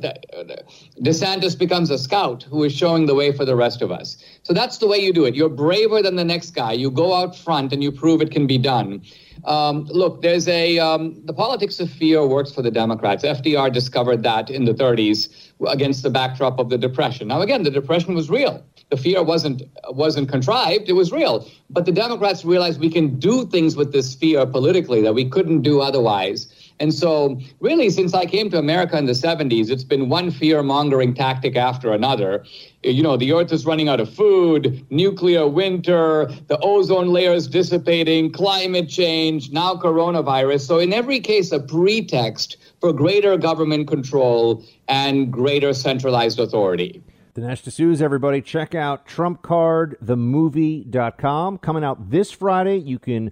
DeSantis 1.03 1.57
becomes 1.57 1.91
a 1.91 1.99
scout 1.99 2.41
who 2.43 2.63
is 2.63 2.73
showing 2.75 3.05
the 3.05 3.13
way 3.13 3.31
for 3.31 3.45
the 3.45 3.55
rest 3.55 3.83
of 3.83 3.91
us. 3.91 4.17
So 4.41 4.53
that's 4.53 4.79
the 4.79 4.87
way 4.87 4.97
you 4.97 5.13
do 5.13 5.25
it. 5.25 5.35
You're 5.35 5.49
braver 5.49 6.01
than 6.01 6.15
the 6.15 6.25
next 6.25 6.51
guy. 6.51 6.71
You 6.71 6.89
go 6.89 7.13
out 7.13 7.35
front 7.35 7.71
and 7.73 7.83
you 7.83 7.91
prove 7.91 8.21
it 8.21 8.31
can 8.31 8.47
be 8.47 8.57
done. 8.57 9.03
Um, 9.45 9.85
look, 9.85 10.23
there's 10.23 10.47
a 10.47 10.79
um, 10.79 11.21
the 11.25 11.33
politics 11.33 11.79
of 11.79 11.91
fear 11.91 12.25
works 12.25 12.51
for 12.51 12.63
the 12.63 12.71
Democrats. 12.71 13.23
FDR 13.23 13.71
discovered 13.71 14.23
that 14.23 14.49
in 14.49 14.65
the 14.65 14.73
30s 14.73 15.29
against 15.67 16.01
the 16.01 16.09
backdrop 16.09 16.57
of 16.57 16.69
the 16.69 16.77
Depression. 16.77 17.27
Now, 17.27 17.41
again, 17.41 17.61
the 17.61 17.69
Depression 17.69 18.15
was 18.15 18.31
real 18.31 18.65
the 18.89 18.97
fear 18.97 19.21
wasn't 19.21 19.63
wasn't 19.89 20.29
contrived; 20.29 20.89
it 20.89 20.93
was 20.93 21.11
real. 21.11 21.47
But 21.69 21.85
the 21.85 21.91
Democrats 21.91 22.45
realized 22.45 22.79
we 22.79 22.89
can 22.89 23.19
do 23.19 23.45
things 23.45 23.75
with 23.75 23.91
this 23.91 24.15
fear 24.15 24.45
politically 24.45 25.01
that 25.01 25.13
we 25.13 25.29
couldn't 25.29 25.61
do 25.61 25.81
otherwise. 25.81 26.47
And 26.79 26.93
so, 26.93 27.39
really, 27.59 27.89
since 27.89 28.13
I 28.13 28.25
came 28.25 28.49
to 28.51 28.59
America 28.59 28.97
in 28.97 29.05
the 29.05 29.13
70s, 29.13 29.71
it's 29.71 29.83
been 29.83 30.09
one 30.09 30.29
fear 30.29 30.61
mongering 30.61 31.15
tactic 31.15 31.55
after 31.55 31.91
another. 31.91 32.45
You 32.83 33.01
know, 33.01 33.17
the 33.17 33.33
earth 33.33 33.51
is 33.51 33.65
running 33.65 33.89
out 33.89 33.99
of 33.99 34.13
food, 34.13 34.85
nuclear 34.91 35.47
winter, 35.47 36.29
the 36.47 36.59
ozone 36.59 37.09
layer 37.09 37.33
is 37.33 37.47
dissipating, 37.47 38.31
climate 38.31 38.89
change, 38.89 39.51
now 39.51 39.73
coronavirus. 39.73 40.61
So, 40.61 40.77
in 40.77 40.93
every 40.93 41.19
case, 41.19 41.51
a 41.51 41.59
pretext 41.59 42.57
for 42.79 42.93
greater 42.93 43.37
government 43.37 43.87
control 43.87 44.63
and 44.87 45.33
greater 45.33 45.73
centralized 45.73 46.39
authority. 46.39 47.01
Dinesh 47.37 47.61
D'Souza, 47.61 48.03
everybody, 48.03 48.41
check 48.41 48.73
out 48.73 49.07
TrumpCardTheMovie.com. 49.07 51.59
Coming 51.59 51.83
out 51.83 52.09
this 52.09 52.31
Friday. 52.31 52.77
You 52.77 52.97
can 52.97 53.31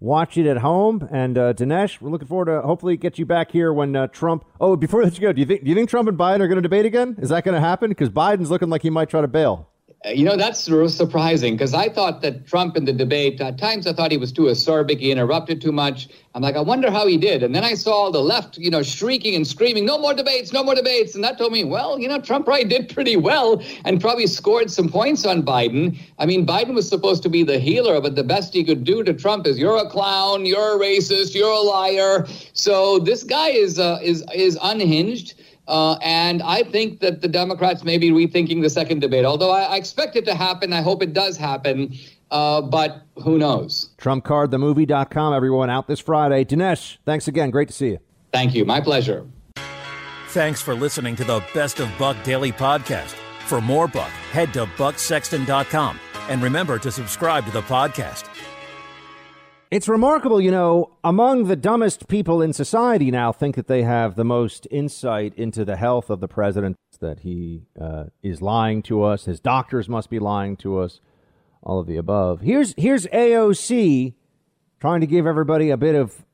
watch 0.00 0.36
it 0.36 0.44
at 0.44 0.56
home. 0.56 1.08
And 1.12 1.38
uh, 1.38 1.54
Dinesh, 1.54 2.00
we're 2.00 2.10
looking 2.10 2.26
forward 2.26 2.46
to 2.46 2.62
hopefully 2.62 2.96
get 2.96 3.16
you 3.16 3.24
back 3.24 3.52
here 3.52 3.72
when 3.72 3.94
uh, 3.94 4.08
Trump. 4.08 4.44
Oh, 4.60 4.74
before 4.74 5.04
that 5.04 5.14
you 5.14 5.20
go, 5.20 5.32
do 5.32 5.40
you 5.40 5.46
think 5.46 5.62
do 5.62 5.68
you 5.68 5.76
think 5.76 5.88
Trump 5.88 6.08
and 6.08 6.18
Biden 6.18 6.40
are 6.40 6.48
going 6.48 6.56
to 6.56 6.62
debate 6.62 6.84
again? 6.84 7.14
Is 7.20 7.28
that 7.28 7.44
going 7.44 7.54
to 7.54 7.60
happen? 7.60 7.90
Because 7.90 8.08
Biden's 8.08 8.50
looking 8.50 8.70
like 8.70 8.82
he 8.82 8.90
might 8.90 9.08
try 9.08 9.20
to 9.20 9.28
bail. 9.28 9.68
You 10.12 10.26
know, 10.26 10.36
that's 10.36 10.60
surprising 10.60 11.54
because 11.54 11.72
I 11.72 11.88
thought 11.88 12.20
that 12.20 12.46
Trump 12.46 12.76
in 12.76 12.84
the 12.84 12.92
debate, 12.92 13.40
at 13.40 13.56
times 13.56 13.86
I 13.86 13.94
thought 13.94 14.10
he 14.10 14.18
was 14.18 14.32
too 14.32 14.42
acerbic. 14.42 14.98
He 14.98 15.10
interrupted 15.10 15.62
too 15.62 15.72
much. 15.72 16.08
I'm 16.34 16.42
like, 16.42 16.56
I 16.56 16.60
wonder 16.60 16.90
how 16.90 17.06
he 17.06 17.16
did. 17.16 17.42
And 17.42 17.54
then 17.54 17.64
I 17.64 17.72
saw 17.72 18.10
the 18.10 18.20
left, 18.20 18.58
you 18.58 18.70
know, 18.70 18.82
shrieking 18.82 19.34
and 19.34 19.46
screaming, 19.46 19.86
no 19.86 19.96
more 19.96 20.12
debates, 20.12 20.52
no 20.52 20.62
more 20.62 20.74
debates. 20.74 21.14
And 21.14 21.24
that 21.24 21.38
told 21.38 21.52
me, 21.52 21.64
well, 21.64 21.98
you 21.98 22.06
know, 22.06 22.20
Trump 22.20 22.44
probably 22.44 22.64
did 22.64 22.92
pretty 22.92 23.16
well 23.16 23.62
and 23.86 23.98
probably 23.98 24.26
scored 24.26 24.70
some 24.70 24.90
points 24.90 25.24
on 25.24 25.42
Biden. 25.42 25.96
I 26.18 26.26
mean, 26.26 26.44
Biden 26.44 26.74
was 26.74 26.86
supposed 26.86 27.22
to 27.22 27.30
be 27.30 27.42
the 27.42 27.58
healer, 27.58 27.98
but 28.02 28.14
the 28.14 28.24
best 28.24 28.52
he 28.52 28.62
could 28.62 28.84
do 28.84 29.02
to 29.04 29.14
Trump 29.14 29.46
is, 29.46 29.58
you're 29.58 29.78
a 29.78 29.88
clown, 29.88 30.44
you're 30.44 30.76
a 30.76 30.78
racist, 30.78 31.34
you're 31.34 31.48
a 31.48 31.60
liar. 31.60 32.26
So 32.52 32.98
this 32.98 33.22
guy 33.22 33.50
is 33.50 33.78
uh, 33.78 34.00
is 34.02 34.22
is 34.34 34.58
unhinged. 34.60 35.34
Uh, 35.66 35.94
and 36.02 36.42
I 36.42 36.62
think 36.62 37.00
that 37.00 37.20
the 37.22 37.28
Democrats 37.28 37.84
may 37.84 37.98
be 37.98 38.10
rethinking 38.10 38.60
the 38.62 38.70
second 38.70 39.00
debate, 39.00 39.24
although 39.24 39.50
I, 39.50 39.62
I 39.62 39.76
expect 39.76 40.16
it 40.16 40.24
to 40.26 40.34
happen. 40.34 40.72
I 40.72 40.82
hope 40.82 41.02
it 41.02 41.12
does 41.12 41.36
happen. 41.36 41.94
Uh, 42.30 42.60
but 42.60 43.02
who 43.22 43.38
knows? 43.38 43.90
TrumpCardTheMovie.com, 43.98 45.34
everyone, 45.34 45.70
out 45.70 45.86
this 45.86 46.00
Friday. 46.00 46.44
Dinesh, 46.44 46.98
thanks 47.04 47.28
again. 47.28 47.50
Great 47.50 47.68
to 47.68 47.74
see 47.74 47.88
you. 47.88 47.98
Thank 48.32 48.54
you. 48.54 48.64
My 48.64 48.80
pleasure. 48.80 49.26
Thanks 50.28 50.60
for 50.60 50.74
listening 50.74 51.14
to 51.16 51.24
the 51.24 51.44
Best 51.54 51.78
of 51.78 51.88
Buck 51.98 52.16
Daily 52.24 52.50
Podcast. 52.50 53.14
For 53.46 53.60
more 53.60 53.86
Buck, 53.86 54.10
head 54.32 54.52
to 54.54 54.66
BuckSexton.com. 54.66 56.00
And 56.28 56.42
remember 56.42 56.78
to 56.80 56.90
subscribe 56.90 57.44
to 57.46 57.52
the 57.52 57.62
podcast. 57.62 58.33
It's 59.74 59.88
remarkable, 59.88 60.40
you 60.40 60.52
know, 60.52 60.92
among 61.02 61.46
the 61.46 61.56
dumbest 61.56 62.06
people 62.06 62.40
in 62.40 62.52
society 62.52 63.10
now 63.10 63.32
think 63.32 63.56
that 63.56 63.66
they 63.66 63.82
have 63.82 64.14
the 64.14 64.22
most 64.22 64.68
insight 64.70 65.34
into 65.34 65.64
the 65.64 65.74
health 65.74 66.10
of 66.10 66.20
the 66.20 66.28
president, 66.28 66.76
that 67.00 67.18
he 67.18 67.62
uh, 67.80 68.04
is 68.22 68.40
lying 68.40 68.84
to 68.84 69.02
us, 69.02 69.24
his 69.24 69.40
doctors 69.40 69.88
must 69.88 70.10
be 70.10 70.20
lying 70.20 70.56
to 70.58 70.78
us, 70.78 71.00
all 71.60 71.80
of 71.80 71.88
the 71.88 71.96
above. 71.96 72.40
Here's, 72.40 72.72
here's 72.78 73.06
AOC 73.06 74.14
trying 74.78 75.00
to 75.00 75.08
give 75.08 75.26
everybody 75.26 75.70
a 75.70 75.76
bit 75.76 75.96
of 75.96 76.24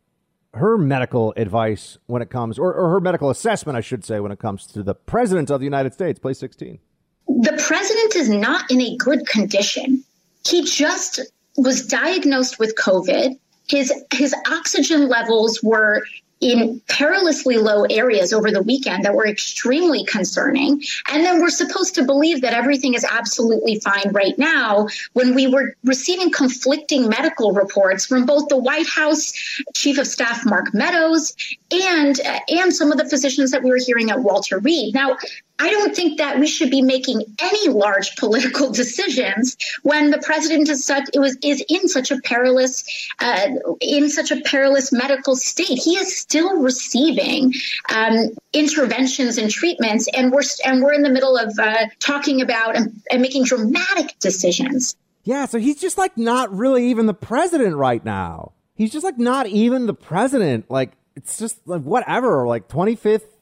her 0.53 0.77
medical 0.77 1.33
advice 1.39 1.97
when 2.09 2.21
it 2.21 2.29
comes, 2.29 2.59
or, 2.59 2.75
or 2.75 2.91
her 2.91 3.01
medical 3.01 3.31
assessment, 3.31 3.75
I 3.75 3.81
should 3.81 4.05
say, 4.05 4.21
when 4.21 4.33
it 4.33 4.39
comes 4.39 4.67
to 4.67 4.83
the 4.83 4.95
president 4.95 5.49
of 5.49 5.61
the 5.61 5.65
United 5.65 5.95
States. 5.95 6.19
Play 6.19 6.35
16. 6.35 6.79
The 7.27 7.65
president 7.67 8.17
is 8.17 8.29
not 8.29 8.71
in 8.71 8.83
a 8.83 8.99
good 8.99 9.27
condition. 9.27 10.05
He 10.45 10.63
just 10.63 11.23
was 11.63 11.87
diagnosed 11.87 12.59
with 12.59 12.75
COVID. 12.77 13.39
His 13.69 13.93
his 14.13 14.35
oxygen 14.51 15.09
levels 15.09 15.63
were 15.63 16.03
in 16.41 16.81
perilously 16.89 17.59
low 17.59 17.85
areas 17.85 18.33
over 18.33 18.51
the 18.51 18.63
weekend 18.63 19.05
that 19.05 19.15
were 19.15 19.27
extremely 19.27 20.05
concerning. 20.05 20.83
And 21.13 21.25
then 21.25 21.41
we're 21.41 21.51
supposed 21.51 21.95
to 21.97 22.05
believe 22.05 22.41
that 22.41 22.55
everything 22.55 22.95
is 22.95 23.05
absolutely 23.05 23.79
fine 23.81 24.11
right 24.13 24.39
now 24.39 24.89
when 25.13 25.35
we 25.35 25.47
were 25.47 25.77
receiving 25.85 26.31
conflicting 26.31 27.09
medical 27.09 27.53
reports 27.53 28.07
from 28.07 28.25
both 28.25 28.49
the 28.49 28.57
White 28.57 28.89
House 28.89 29.33
Chief 29.75 29.99
of 29.99 30.07
Staff 30.07 30.47
Mark 30.47 30.73
Meadows 30.73 31.37
and 31.71 32.19
and 32.49 32.75
some 32.75 32.91
of 32.91 32.99
the 32.99 33.09
physicians 33.09 33.51
that 33.51 33.63
we 33.63 33.71
were 33.71 33.79
hearing 33.85 34.11
at 34.11 34.21
Walter 34.21 34.59
Reed. 34.59 34.95
Now, 34.95 35.19
I 35.61 35.69
don't 35.69 35.95
think 35.95 36.17
that 36.17 36.41
we 36.41 36.47
should 36.47 36.71
be 36.71 36.81
making 36.81 37.23
any 37.39 37.69
large 37.69 38.17
political 38.17 38.73
decisions 38.83 39.57
when 39.83 40.11
the 40.11 40.19
president 40.19 40.71
is 40.71 40.85
such 40.85 41.09
it 41.13 41.19
was 41.19 41.37
is 41.43 41.63
in 41.69 41.87
such 41.87 42.11
a 42.11 42.19
perilous 42.23 42.85
uh, 43.21 43.49
in 43.81 44.09
such 44.09 44.31
a 44.31 44.41
perilous 44.41 44.91
medical 44.91 45.37
state. 45.37 45.79
He 45.79 45.97
is 45.97 46.17
still 46.17 46.63
receiving 46.63 47.53
um, 47.95 48.31
interventions 48.55 49.37
and 49.37 49.51
treatments, 49.51 50.09
and 50.15 50.33
we're 50.33 50.43
and 50.65 50.83
we're 50.83 50.95
in 50.95 51.03
the 51.03 51.11
middle 51.11 51.37
of 51.37 51.59
uh, 51.59 51.87
talking 51.99 52.41
about 52.41 52.75
and, 52.75 53.03
and 53.11 53.21
making 53.21 53.45
dramatic 53.45 54.19
decisions. 54.19 54.97
Yeah, 55.25 55.45
so 55.45 55.59
he's 55.59 55.79
just 55.79 55.99
like 55.99 56.17
not 56.17 56.55
really 56.55 56.89
even 56.89 57.05
the 57.05 57.15
president 57.15 57.77
right 57.77 58.03
now. 58.03 58.53
He's 58.75 58.91
just 58.91 59.05
like 59.05 59.19
not 59.19 59.47
even 59.47 59.87
the 59.87 59.95
president. 59.95 60.71
Like 60.71 60.93
it's 61.15 61.39
just 61.39 61.59
like 61.67 61.83
whatever. 61.83 62.49
Like 62.49 62.69
twenty 62.69 62.97
fifth 62.97 63.37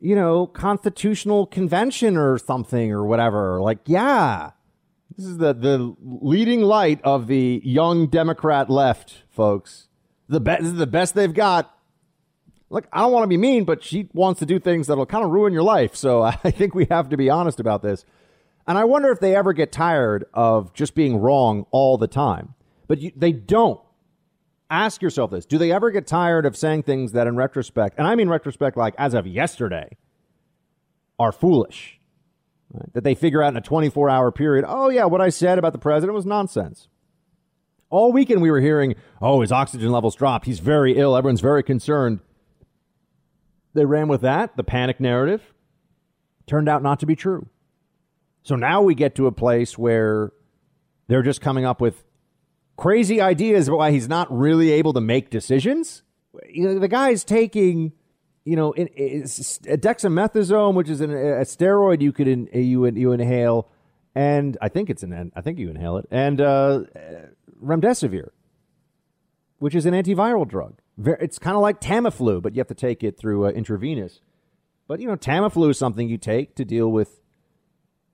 you 0.00 0.14
know, 0.14 0.46
constitutional 0.46 1.46
convention 1.46 2.16
or 2.16 2.38
something 2.38 2.92
or 2.92 3.04
whatever. 3.04 3.60
Like, 3.60 3.78
yeah, 3.86 4.52
this 5.16 5.26
is 5.26 5.38
the, 5.38 5.54
the 5.54 5.94
leading 6.02 6.62
light 6.62 7.00
of 7.02 7.26
the 7.26 7.60
young 7.64 8.06
Democrat 8.08 8.68
left, 8.68 9.22
folks. 9.30 9.88
The 10.28 10.40
best, 10.40 10.62
this 10.62 10.72
is 10.72 10.78
the 10.78 10.86
best 10.86 11.14
they've 11.14 11.32
got. 11.32 11.72
Look, 12.68 12.86
I 12.92 13.00
don't 13.00 13.12
want 13.12 13.24
to 13.24 13.28
be 13.28 13.36
mean, 13.36 13.64
but 13.64 13.82
she 13.82 14.08
wants 14.12 14.40
to 14.40 14.46
do 14.46 14.58
things 14.58 14.88
that'll 14.88 15.06
kind 15.06 15.24
of 15.24 15.30
ruin 15.30 15.52
your 15.52 15.62
life. 15.62 15.94
So 15.94 16.22
I 16.44 16.50
think 16.50 16.74
we 16.74 16.86
have 16.90 17.08
to 17.10 17.16
be 17.16 17.30
honest 17.30 17.60
about 17.60 17.82
this. 17.82 18.04
And 18.66 18.76
I 18.76 18.84
wonder 18.84 19.10
if 19.10 19.20
they 19.20 19.36
ever 19.36 19.52
get 19.52 19.70
tired 19.70 20.24
of 20.34 20.74
just 20.74 20.94
being 20.94 21.18
wrong 21.18 21.66
all 21.70 21.96
the 21.96 22.08
time. 22.08 22.54
But 22.88 23.00
you, 23.00 23.12
they 23.16 23.32
don't. 23.32 23.80
Ask 24.68 25.00
yourself 25.02 25.30
this 25.30 25.46
Do 25.46 25.58
they 25.58 25.72
ever 25.72 25.90
get 25.90 26.06
tired 26.06 26.46
of 26.46 26.56
saying 26.56 26.84
things 26.84 27.12
that, 27.12 27.26
in 27.26 27.36
retrospect, 27.36 27.98
and 27.98 28.06
I 28.06 28.14
mean 28.14 28.28
retrospect 28.28 28.76
like 28.76 28.94
as 28.98 29.14
of 29.14 29.26
yesterday, 29.26 29.96
are 31.18 31.32
foolish. 31.32 31.98
Right? 32.72 32.92
That 32.94 33.04
they 33.04 33.14
figure 33.14 33.42
out 33.42 33.52
in 33.52 33.56
a 33.56 33.62
24 33.62 34.10
hour 34.10 34.32
period, 34.32 34.64
oh, 34.66 34.88
yeah, 34.88 35.04
what 35.04 35.20
I 35.20 35.28
said 35.28 35.58
about 35.58 35.72
the 35.72 35.78
president 35.78 36.14
was 36.14 36.26
nonsense. 36.26 36.88
All 37.88 38.12
weekend 38.12 38.42
we 38.42 38.50
were 38.50 38.60
hearing, 38.60 38.96
oh, 39.22 39.40
his 39.40 39.52
oxygen 39.52 39.92
levels 39.92 40.16
dropped. 40.16 40.46
He's 40.46 40.58
very 40.58 40.96
ill. 40.96 41.16
Everyone's 41.16 41.40
very 41.40 41.62
concerned. 41.62 42.18
They 43.74 43.84
ran 43.84 44.08
with 44.08 44.22
that, 44.22 44.56
the 44.56 44.64
panic 44.64 44.98
narrative. 44.98 45.52
Turned 46.46 46.68
out 46.68 46.82
not 46.82 46.98
to 47.00 47.06
be 47.06 47.14
true. 47.14 47.48
So 48.42 48.56
now 48.56 48.82
we 48.82 48.94
get 48.94 49.14
to 49.16 49.26
a 49.26 49.32
place 49.32 49.78
where 49.78 50.32
they're 51.08 51.22
just 51.22 51.40
coming 51.40 51.64
up 51.64 51.80
with 51.80 52.04
crazy 52.76 53.20
ideas 53.20 53.70
why 53.70 53.90
he's 53.90 54.08
not 54.08 54.34
really 54.36 54.70
able 54.70 54.92
to 54.92 55.00
make 55.00 55.30
decisions. 55.30 56.02
You 56.48 56.64
know, 56.64 56.78
the 56.78 56.88
guy's 56.88 57.24
taking, 57.24 57.92
you 58.44 58.56
know, 58.56 58.72
dexamethasone, 58.72 60.74
which 60.74 60.88
is 60.88 61.00
an, 61.00 61.10
a 61.10 61.42
steroid 61.42 62.00
you 62.00 62.12
could 62.12 62.28
in, 62.28 62.48
you 62.52 62.86
you 62.86 63.12
inhale, 63.12 63.68
and 64.14 64.56
I 64.60 64.68
think 64.68 64.90
it's 64.90 65.02
an 65.02 65.32
I 65.34 65.40
think 65.40 65.58
you 65.58 65.70
inhale 65.70 65.96
it, 65.96 66.06
and 66.10 66.40
uh, 66.40 66.80
remdesivir, 67.62 68.28
which 69.58 69.74
is 69.74 69.86
an 69.86 69.94
antiviral 69.94 70.46
drug. 70.46 70.80
It's 70.98 71.38
kind 71.38 71.56
of 71.56 71.62
like 71.62 71.80
Tamiflu, 71.80 72.40
but 72.40 72.54
you 72.54 72.60
have 72.60 72.68
to 72.68 72.74
take 72.74 73.02
it 73.02 73.18
through 73.18 73.46
uh, 73.46 73.50
intravenous. 73.50 74.20
But 74.88 75.00
you 75.00 75.08
know, 75.08 75.16
Tamiflu 75.16 75.70
is 75.70 75.78
something 75.78 76.08
you 76.08 76.18
take 76.18 76.54
to 76.56 76.64
deal 76.64 76.90
with 76.90 77.20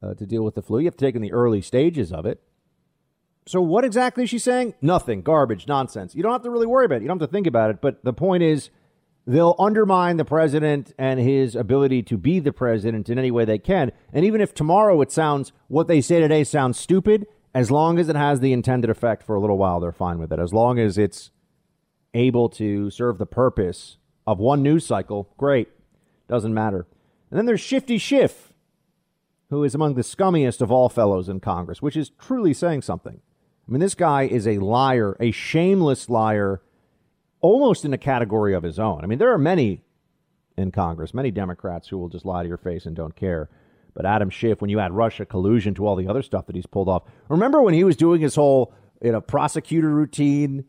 uh, 0.02 0.14
to 0.14 0.26
deal 0.26 0.42
with 0.42 0.54
the 0.54 0.62
flu. 0.62 0.80
You 0.80 0.86
have 0.86 0.96
to 0.96 1.04
take 1.04 1.14
in 1.14 1.22
the 1.22 1.32
early 1.32 1.60
stages 1.60 2.12
of 2.12 2.26
it. 2.26 2.42
So 3.47 3.61
what 3.61 3.84
exactly 3.84 4.24
is 4.24 4.30
she 4.30 4.38
saying? 4.38 4.74
Nothing. 4.80 5.22
Garbage. 5.22 5.66
Nonsense. 5.66 6.14
You 6.14 6.22
don't 6.22 6.32
have 6.32 6.43
to 6.43 6.51
really 6.51 6.66
worry 6.66 6.84
about 6.84 6.97
it. 6.97 7.03
You 7.03 7.09
don't 7.09 7.20
have 7.20 7.28
to 7.28 7.32
think 7.32 7.47
about 7.47 7.70
it. 7.70 7.80
But 7.80 8.05
the 8.05 8.12
point 8.12 8.43
is, 8.43 8.70
they'll 9.26 9.57
undermine 9.59 10.16
the 10.16 10.24
president 10.24 10.93
and 10.99 11.20
his 11.20 11.55
ability 11.55 12.03
to 12.05 12.16
be 12.16 12.38
the 12.40 12.53
president 12.53 13.09
in 13.09 13.18
any 13.18 13.30
way 13.30 13.45
they 13.45 13.59
can. 13.59 13.93
And 14.12 14.24
even 14.24 14.40
if 14.40 14.55
tomorrow 14.55 15.01
it 15.01 15.12
sounds 15.12 15.53
what 15.68 15.88
they 15.88 16.01
say 16.01 16.20
today 16.20 16.45
sounds 16.45 16.78
stupid, 16.78 17.26
as 17.55 17.70
long 17.70 17.99
as 17.99 18.09
it 18.09 18.16
has 18.16 18.40
the 18.40 18.53
intended 18.53 18.90
effect 18.90 19.22
for 19.22 19.34
a 19.34 19.40
little 19.40 19.59
while, 19.59 19.80
they're 19.80 19.93
fine 19.93 20.18
with 20.18 20.32
it. 20.32 20.38
As 20.38 20.53
long 20.53 20.78
as 20.78 20.97
it's 20.97 21.30
able 22.14 22.49
to 22.49 22.90
serve 22.90 23.18
the 23.18 23.26
purpose 23.26 23.99
of 24.26 24.38
one 24.38 24.62
news 24.62 24.86
cycle, 24.86 25.28
great. 25.36 25.68
Doesn't 26.28 26.55
matter. 26.55 26.86
And 27.30 27.38
then 27.38 27.47
there's 27.47 27.61
Shifty 27.61 27.99
Schiff, 27.99 28.53
who 29.51 29.64
is 29.64 29.74
among 29.74 29.95
the 29.95 30.03
scummiest 30.03 30.61
of 30.61 30.70
all 30.70 30.88
fellows 30.88 31.28
in 31.28 31.40
Congress, 31.40 31.82
which 31.82 31.97
is 31.97 32.11
truly 32.11 32.55
saying 32.55 32.82
something. 32.82 33.20
I 33.68 33.72
mean, 33.72 33.80
this 33.80 33.94
guy 33.94 34.24
is 34.24 34.46
a 34.46 34.58
liar, 34.58 35.16
a 35.20 35.30
shameless 35.30 36.08
liar, 36.08 36.62
almost 37.40 37.84
in 37.84 37.92
a 37.92 37.98
category 37.98 38.54
of 38.54 38.62
his 38.62 38.78
own. 38.78 39.02
I 39.02 39.06
mean, 39.06 39.18
there 39.18 39.32
are 39.32 39.38
many 39.38 39.82
in 40.56 40.70
Congress, 40.70 41.14
many 41.14 41.30
Democrats 41.30 41.88
who 41.88 41.98
will 41.98 42.08
just 42.08 42.24
lie 42.24 42.42
to 42.42 42.48
your 42.48 42.58
face 42.58 42.86
and 42.86 42.96
don't 42.96 43.16
care. 43.16 43.48
But 43.94 44.06
Adam 44.06 44.30
Schiff, 44.30 44.60
when 44.60 44.70
you 44.70 44.80
add 44.80 44.92
Russia 44.92 45.26
collusion 45.26 45.74
to 45.74 45.86
all 45.86 45.96
the 45.96 46.08
other 46.08 46.22
stuff 46.22 46.46
that 46.46 46.56
he's 46.56 46.66
pulled 46.66 46.88
off, 46.88 47.04
remember 47.28 47.62
when 47.62 47.74
he 47.74 47.84
was 47.84 47.96
doing 47.96 48.20
his 48.20 48.34
whole 48.34 48.72
you 49.02 49.12
know 49.12 49.20
prosecutor 49.20 49.88
routine 49.88 50.64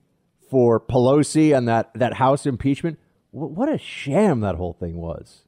for 0.50 0.80
Pelosi 0.80 1.56
and 1.56 1.68
that 1.68 1.92
that 1.96 2.16
House 2.16 2.46
impeachment? 2.46 3.00
What 3.32 3.70
a 3.70 3.78
sham 3.78 4.42
that 4.42 4.56
whole 4.56 4.74
thing 4.74 4.98
was. 4.98 5.42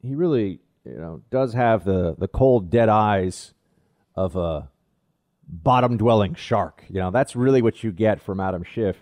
He 0.00 0.14
really, 0.14 0.60
you 0.84 0.96
know, 0.96 1.22
does 1.30 1.52
have 1.52 1.84
the 1.84 2.14
the 2.16 2.28
cold, 2.28 2.70
dead 2.70 2.88
eyes 2.88 3.54
of 4.14 4.36
a 4.36 4.70
bottom 5.48 5.96
dwelling 5.96 6.34
shark. 6.34 6.84
You 6.88 7.00
know, 7.00 7.10
that's 7.10 7.36
really 7.36 7.62
what 7.62 7.82
you 7.84 7.92
get 7.92 8.20
from 8.20 8.40
Adam 8.40 8.64
Schiff. 8.64 8.96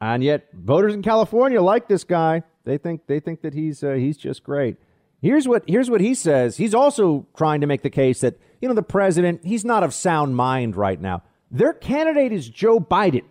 And 0.00 0.24
yet, 0.24 0.48
voters 0.52 0.94
in 0.94 1.02
California 1.02 1.60
like 1.60 1.88
this 1.88 2.04
guy. 2.04 2.42
They 2.64 2.78
think 2.78 3.06
they 3.06 3.20
think 3.20 3.42
that 3.42 3.54
he's 3.54 3.82
uh, 3.82 3.92
he's 3.92 4.16
just 4.16 4.42
great. 4.44 4.76
Here's 5.20 5.46
what 5.46 5.64
here's 5.66 5.90
what 5.90 6.00
he 6.00 6.14
says. 6.14 6.56
He's 6.56 6.74
also 6.74 7.26
trying 7.36 7.60
to 7.60 7.66
make 7.66 7.82
the 7.82 7.90
case 7.90 8.20
that 8.20 8.38
you 8.60 8.68
know 8.68 8.74
the 8.74 8.82
president 8.82 9.44
he's 9.44 9.64
not 9.64 9.82
of 9.82 9.92
sound 9.92 10.36
mind 10.36 10.76
right 10.76 11.00
now. 11.00 11.22
Their 11.50 11.72
candidate 11.72 12.32
is 12.32 12.48
Joe 12.48 12.78
Biden, 12.80 13.24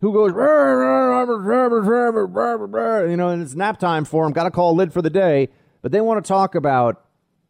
who 0.00 0.12
goes 0.12 0.32
you 3.10 3.16
know, 3.16 3.28
and 3.28 3.42
it's 3.42 3.54
nap 3.54 3.78
time 3.78 4.04
for 4.04 4.24
him. 4.24 4.32
Got 4.32 4.44
to 4.44 4.50
call 4.50 4.74
lid 4.74 4.92
for 4.92 5.02
the 5.02 5.10
day, 5.10 5.48
but 5.82 5.92
they 5.92 6.00
want 6.00 6.24
to 6.24 6.28
talk 6.28 6.54
about 6.54 7.04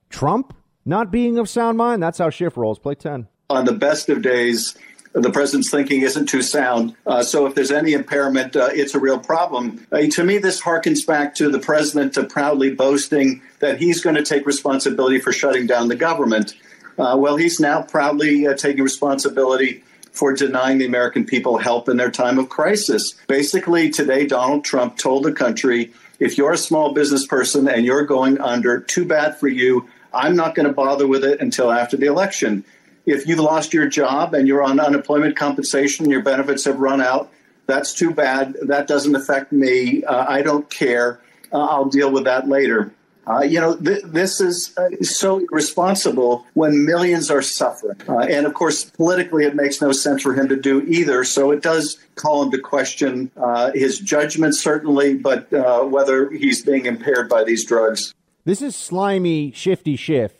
Trump 0.08 0.56
not 0.84 1.12
being 1.12 1.38
of 1.38 1.48
sound 1.48 1.76
mind. 1.76 2.02
That's 2.02 2.18
how 2.18 2.30
Schiff 2.30 2.56
rolls. 2.56 2.78
Play 2.78 2.96
ten 2.96 3.28
on 3.50 3.64
the 3.64 3.72
best 3.72 4.08
of 4.08 4.22
days 4.22 4.76
the 5.12 5.30
president's 5.30 5.70
thinking 5.70 6.02
isn't 6.02 6.26
too 6.26 6.42
sound. 6.42 6.94
Uh, 7.06 7.22
so 7.22 7.46
if 7.46 7.54
there's 7.54 7.72
any 7.72 7.94
impairment, 7.94 8.54
uh, 8.54 8.68
it's 8.72 8.94
a 8.94 9.00
real 9.00 9.18
problem. 9.18 9.84
Uh, 9.90 10.02
to 10.12 10.24
me, 10.24 10.38
this 10.38 10.60
harkens 10.60 11.04
back 11.04 11.34
to 11.34 11.50
the 11.50 11.58
president 11.58 12.16
proudly 12.28 12.72
boasting 12.72 13.42
that 13.58 13.78
he's 13.78 14.00
going 14.00 14.14
to 14.14 14.22
take 14.22 14.46
responsibility 14.46 15.18
for 15.18 15.32
shutting 15.32 15.66
down 15.66 15.88
the 15.88 15.96
government. 15.96 16.54
Uh, 16.98 17.16
well, 17.18 17.36
he's 17.36 17.58
now 17.58 17.82
proudly 17.82 18.46
uh, 18.46 18.54
taking 18.54 18.84
responsibility 18.84 19.82
for 20.12 20.32
denying 20.32 20.78
the 20.78 20.86
American 20.86 21.24
people 21.24 21.58
help 21.58 21.88
in 21.88 21.96
their 21.96 22.10
time 22.10 22.38
of 22.38 22.48
crisis. 22.48 23.14
Basically, 23.26 23.90
today, 23.90 24.26
Donald 24.26 24.64
Trump 24.64 24.96
told 24.96 25.24
the 25.24 25.32
country 25.32 25.92
if 26.18 26.36
you're 26.36 26.52
a 26.52 26.58
small 26.58 26.92
business 26.92 27.26
person 27.26 27.68
and 27.68 27.84
you're 27.84 28.04
going 28.04 28.40
under, 28.40 28.80
too 28.80 29.04
bad 29.04 29.38
for 29.38 29.48
you. 29.48 29.88
I'm 30.12 30.36
not 30.36 30.54
going 30.54 30.66
to 30.66 30.72
bother 30.72 31.06
with 31.06 31.24
it 31.24 31.40
until 31.40 31.70
after 31.70 31.96
the 31.96 32.06
election. 32.06 32.64
If 33.10 33.26
you've 33.26 33.40
lost 33.40 33.74
your 33.74 33.88
job 33.88 34.34
and 34.34 34.46
you're 34.46 34.62
on 34.62 34.78
unemployment 34.78 35.36
compensation, 35.36 36.08
your 36.08 36.22
benefits 36.22 36.64
have 36.64 36.78
run 36.78 37.00
out, 37.00 37.30
that's 37.66 37.92
too 37.92 38.12
bad. 38.12 38.56
That 38.62 38.86
doesn't 38.86 39.14
affect 39.14 39.52
me. 39.52 40.04
Uh, 40.04 40.26
I 40.28 40.42
don't 40.42 40.68
care. 40.70 41.20
Uh, 41.52 41.64
I'll 41.64 41.86
deal 41.86 42.10
with 42.10 42.24
that 42.24 42.48
later. 42.48 42.92
Uh, 43.26 43.42
you 43.42 43.60
know, 43.60 43.76
th- 43.76 44.02
this 44.04 44.40
is 44.40 44.76
uh, 44.76 44.88
so 45.02 45.40
irresponsible 45.52 46.46
when 46.54 46.84
millions 46.84 47.30
are 47.30 47.42
suffering. 47.42 47.96
Uh, 48.08 48.20
and 48.20 48.46
of 48.46 48.54
course, 48.54 48.84
politically, 48.84 49.44
it 49.44 49.54
makes 49.54 49.80
no 49.80 49.92
sense 49.92 50.22
for 50.22 50.34
him 50.34 50.48
to 50.48 50.56
do 50.56 50.82
either. 50.82 51.22
So 51.22 51.50
it 51.50 51.62
does 51.62 51.98
call 52.16 52.42
into 52.42 52.58
question 52.58 53.30
uh, 53.36 53.70
his 53.72 53.98
judgment, 53.98 54.56
certainly, 54.56 55.14
but 55.14 55.50
whether 55.90 56.30
he's 56.30 56.64
being 56.64 56.86
impaired 56.86 57.28
by 57.28 57.44
these 57.44 57.64
drugs. 57.64 58.14
This 58.44 58.62
is 58.62 58.74
slimy, 58.74 59.52
shifty 59.52 59.96
Schiff 59.96 60.32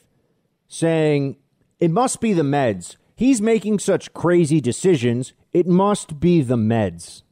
saying 0.70 1.36
it 1.81 1.91
must 1.91 2.20
be 2.20 2.33
the 2.33 2.43
meds. 2.43 2.97
He's 3.16 3.41
making 3.41 3.81
such 3.81 4.12
crazy 4.12 4.61
decisions. 4.61 5.33
It 5.53 5.66
must 5.66 6.20
be 6.20 6.43
the 6.43 6.57
meds. 6.57 7.22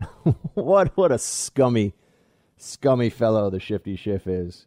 what 0.54 0.96
what 0.96 1.12
a 1.12 1.18
scummy, 1.18 1.94
scummy 2.56 3.10
fellow 3.10 3.50
the 3.50 3.60
shifty 3.60 3.96
Schiff 3.96 4.26
is. 4.26 4.66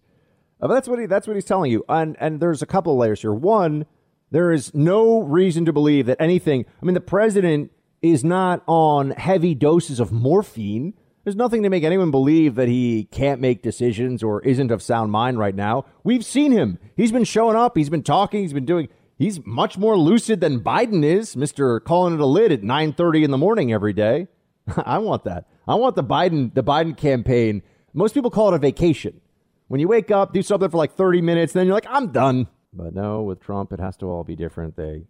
Uh, 0.62 0.68
that's 0.68 0.88
what 0.88 1.00
he 1.00 1.06
that's 1.06 1.28
what 1.28 1.36
he's 1.36 1.46
telling 1.46 1.72
you. 1.72 1.84
And 1.90 2.16
and 2.20 2.40
there's 2.40 2.62
a 2.62 2.66
couple 2.66 2.94
of 2.94 3.00
layers 3.00 3.22
here. 3.22 3.34
One, 3.34 3.86
there 4.32 4.52
is 4.52 4.74
no 4.74 5.22
reason 5.22 5.66
to 5.66 5.74
believe 5.74 6.06
that 6.08 6.22
anything. 6.22 6.66
I 6.82 6.86
mean, 6.86 6.94
the 6.94 7.02
president 7.02 7.72
is 8.02 8.24
not 8.24 8.64
on 8.68 9.12
heavy 9.12 9.56
doses 9.56 10.00
of 10.00 10.12
morphine. 10.12 10.94
There's 11.28 11.36
nothing 11.36 11.64
to 11.64 11.70
make 11.70 11.84
anyone 11.84 12.10
believe 12.10 12.56
that 12.56 12.70
he 12.70 13.04
can't 13.12 13.42
make 13.42 13.62
decisions 13.62 14.24
or 14.24 14.42
isn't 14.44 14.72
of 14.72 14.82
sound 14.82 15.12
mind 15.12 15.38
right 15.38 15.54
now. 15.54 15.84
We've 16.02 16.24
seen 16.24 16.54
him. 16.54 16.80
He's 16.96 17.12
been 17.12 17.26
showing 17.26 17.58
up. 17.58 17.76
He's 17.76 17.90
been 17.90 18.02
talking. 18.02 18.44
He's 18.44 18.54
been 18.54 18.64
doing. 18.64 18.88
He's 19.18 19.46
much 19.46 19.78
more 19.78 19.98
lucid 19.98 20.40
than 20.40 20.62
Biden 20.62 21.04
is, 21.04 21.36
Mister 21.36 21.82
calling 21.82 22.14
it 22.14 22.22
a 22.22 22.26
lid 22.26 22.54
at 22.54 22.62
9:30 22.62 23.26
in 23.26 23.32
the 23.32 23.38
morning 23.38 23.74
every 23.74 23.92
day. 23.92 24.30
I 24.86 25.00
want 25.00 25.26
that. 25.26 25.50
I 25.68 25.76
want 25.76 25.98
the 25.98 26.04
Biden 26.06 26.54
the 26.54 26.64
Biden 26.64 26.96
campaign. 26.96 27.62
Most 27.94 28.14
people 28.14 28.32
call 28.32 28.54
it 28.54 28.56
a 28.56 28.60
vacation. 28.60 29.20
When 29.68 29.82
you 29.82 29.90
wake 29.90 30.12
up, 30.12 30.32
do 30.32 30.42
something 30.42 30.70
for 30.70 30.78
like 30.78 30.94
30 30.94 31.20
minutes, 31.22 31.52
then 31.52 31.66
you're 31.66 31.76
like, 31.76 31.88
I'm 31.90 32.14
done. 32.14 32.48
But 32.72 32.96
no, 32.96 33.24
with 33.24 33.42
Trump, 33.42 33.74
it 33.74 33.82
has 33.82 33.98
to 33.98 34.06
all 34.06 34.24
be 34.24 34.38
different. 34.38 34.78
They 34.78 35.04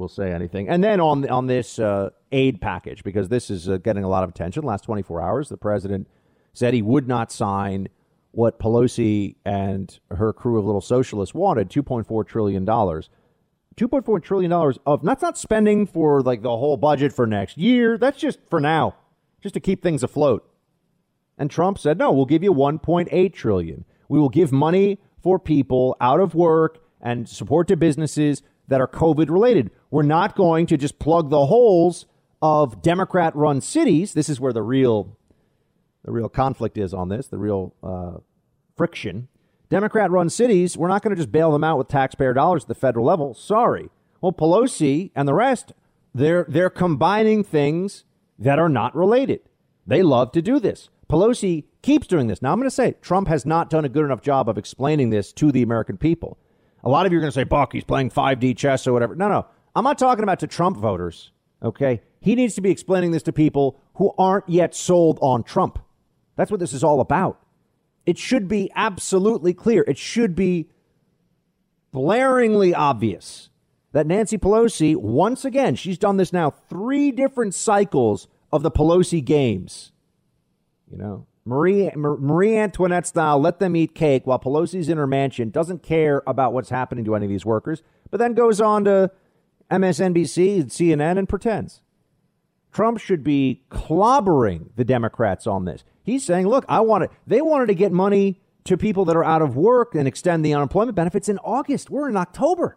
will 0.00 0.08
say 0.08 0.32
anything. 0.32 0.68
And 0.68 0.82
then 0.82 1.00
on 1.00 1.28
on 1.30 1.46
this 1.46 1.78
uh, 1.78 2.10
aid 2.32 2.60
package, 2.60 3.04
because 3.04 3.28
this 3.28 3.50
is 3.50 3.68
uh, 3.68 3.76
getting 3.76 4.02
a 4.02 4.08
lot 4.08 4.24
of 4.24 4.30
attention. 4.30 4.64
Last 4.64 4.82
24 4.84 5.22
hours, 5.22 5.48
the 5.48 5.56
president 5.56 6.08
said 6.52 6.74
he 6.74 6.82
would 6.82 7.06
not 7.06 7.30
sign 7.30 7.88
what 8.32 8.58
Pelosi 8.58 9.36
and 9.44 9.98
her 10.10 10.32
crew 10.32 10.58
of 10.58 10.64
little 10.64 10.80
socialists 10.80 11.34
wanted, 11.34 11.68
2.4 11.68 12.26
trillion 12.26 12.64
dollars. 12.64 13.08
$2.4 13.76 14.22
trillion 14.22 14.52
of 14.52 15.02
that's 15.02 15.22
not 15.22 15.38
spending 15.38 15.86
for 15.86 16.20
like 16.22 16.42
the 16.42 16.50
whole 16.50 16.76
budget 16.76 17.12
for 17.12 17.26
next 17.26 17.56
year. 17.56 17.96
That's 17.96 18.18
just 18.18 18.38
for 18.50 18.60
now, 18.60 18.96
just 19.40 19.54
to 19.54 19.60
keep 19.60 19.82
things 19.82 20.02
afloat. 20.02 20.46
And 21.38 21.50
Trump 21.50 21.78
said, 21.78 21.96
no, 21.96 22.12
we'll 22.12 22.26
give 22.26 22.42
you 22.42 22.52
1.8 22.52 23.32
trillion. 23.32 23.84
We 24.08 24.18
will 24.18 24.28
give 24.28 24.52
money 24.52 24.98
for 25.22 25.38
people 25.38 25.96
out 26.00 26.20
of 26.20 26.34
work 26.34 26.82
and 27.00 27.26
support 27.28 27.68
to 27.68 27.76
businesses 27.76 28.42
that 28.68 28.80
are 28.80 28.88
COVID 28.88 29.30
related. 29.30 29.70
We're 29.90 30.02
not 30.02 30.36
going 30.36 30.66
to 30.66 30.76
just 30.76 30.98
plug 30.98 31.30
the 31.30 31.46
holes 31.46 32.06
of 32.40 32.82
Democrat 32.82 33.34
run 33.34 33.60
cities. 33.60 34.14
This 34.14 34.28
is 34.28 34.40
where 34.40 34.52
the 34.52 34.62
real 34.62 35.16
the 36.04 36.12
real 36.12 36.28
conflict 36.28 36.78
is 36.78 36.94
on 36.94 37.08
this, 37.08 37.26
the 37.26 37.38
real 37.38 37.74
uh, 37.82 38.18
friction. 38.76 39.28
Democrat 39.68 40.10
run 40.10 40.28
cities, 40.28 40.76
we're 40.76 40.88
not 40.88 41.02
going 41.02 41.14
to 41.14 41.16
just 41.16 41.30
bail 41.30 41.52
them 41.52 41.62
out 41.62 41.78
with 41.78 41.88
taxpayer 41.88 42.32
dollars 42.32 42.64
at 42.64 42.68
the 42.68 42.74
federal 42.74 43.04
level. 43.04 43.34
Sorry. 43.34 43.90
Well, 44.20 44.32
Pelosi 44.32 45.10
and 45.14 45.28
the 45.28 45.34
rest, 45.34 45.72
they're, 46.14 46.44
they're 46.48 46.70
combining 46.70 47.44
things 47.44 48.04
that 48.38 48.58
are 48.58 48.68
not 48.68 48.96
related. 48.96 49.40
They 49.86 50.02
love 50.02 50.32
to 50.32 50.42
do 50.42 50.58
this. 50.58 50.88
Pelosi 51.08 51.64
keeps 51.82 52.06
doing 52.06 52.26
this. 52.26 52.42
Now, 52.42 52.52
I'm 52.52 52.58
going 52.58 52.68
to 52.68 52.74
say 52.74 52.96
Trump 53.00 53.28
has 53.28 53.46
not 53.46 53.70
done 53.70 53.84
a 53.84 53.88
good 53.88 54.04
enough 54.04 54.22
job 54.22 54.48
of 54.48 54.58
explaining 54.58 55.10
this 55.10 55.32
to 55.34 55.52
the 55.52 55.62
American 55.62 55.96
people. 55.96 56.38
A 56.82 56.88
lot 56.88 57.06
of 57.06 57.12
you 57.12 57.18
are 57.18 57.20
going 57.20 57.32
to 57.32 57.34
say, 57.34 57.44
Buck, 57.44 57.72
he's 57.72 57.84
playing 57.84 58.10
5D 58.10 58.56
chess 58.56 58.86
or 58.86 58.92
whatever. 58.92 59.14
No, 59.14 59.28
no. 59.28 59.46
I'm 59.74 59.84
not 59.84 59.98
talking 59.98 60.22
about 60.22 60.40
to 60.40 60.46
Trump 60.46 60.76
voters, 60.76 61.32
okay? 61.62 62.02
He 62.20 62.34
needs 62.34 62.54
to 62.56 62.60
be 62.60 62.70
explaining 62.70 63.12
this 63.12 63.22
to 63.24 63.32
people 63.32 63.80
who 63.94 64.12
aren't 64.18 64.48
yet 64.48 64.74
sold 64.74 65.18
on 65.22 65.42
Trump. 65.42 65.78
That's 66.36 66.50
what 66.50 66.60
this 66.60 66.72
is 66.72 66.82
all 66.82 67.00
about. 67.00 67.40
It 68.06 68.18
should 68.18 68.48
be 68.48 68.70
absolutely 68.74 69.54
clear. 69.54 69.84
It 69.86 69.98
should 69.98 70.34
be 70.34 70.68
blaringly 71.94 72.74
obvious 72.74 73.50
that 73.92 74.06
Nancy 74.06 74.38
Pelosi, 74.38 74.96
once 74.96 75.44
again, 75.44 75.74
she's 75.74 75.98
done 75.98 76.16
this 76.16 76.32
now 76.32 76.50
three 76.50 77.10
different 77.10 77.54
cycles 77.54 78.28
of 78.52 78.62
the 78.62 78.70
Pelosi 78.70 79.24
games. 79.24 79.92
You 80.90 80.98
know, 80.98 81.26
Marie, 81.44 81.90
Marie 81.96 82.56
Antoinette 82.56 83.06
style, 83.06 83.40
let 83.40 83.58
them 83.58 83.76
eat 83.76 83.94
cake 83.94 84.26
while 84.26 84.38
Pelosi's 84.38 84.88
in 84.88 84.98
her 84.98 85.06
mansion, 85.06 85.50
doesn't 85.50 85.82
care 85.82 86.22
about 86.26 86.52
what's 86.52 86.70
happening 86.70 87.04
to 87.04 87.14
any 87.14 87.26
of 87.26 87.30
these 87.30 87.46
workers, 87.46 87.82
but 88.10 88.18
then 88.18 88.34
goes 88.34 88.60
on 88.60 88.84
to 88.84 89.10
MSNBC 89.70 90.64
CNN 90.64 91.18
and 91.18 91.28
pretends. 91.28 91.82
Trump 92.72 92.98
should 92.98 93.24
be 93.24 93.62
clobbering 93.70 94.70
the 94.76 94.84
Democrats 94.84 95.46
on 95.46 95.64
this. 95.64 95.84
He's 96.02 96.24
saying, 96.24 96.46
look, 96.46 96.64
I 96.68 96.80
want 96.80 97.04
it. 97.04 97.10
They 97.26 97.40
wanted 97.40 97.66
to 97.66 97.74
get 97.74 97.92
money 97.92 98.40
to 98.64 98.76
people 98.76 99.04
that 99.06 99.16
are 99.16 99.24
out 99.24 99.42
of 99.42 99.56
work 99.56 99.94
and 99.94 100.06
extend 100.06 100.44
the 100.44 100.54
unemployment 100.54 100.94
benefits 100.94 101.28
in 101.28 101.38
August. 101.38 101.90
We're 101.90 102.08
in 102.08 102.16
October. 102.16 102.76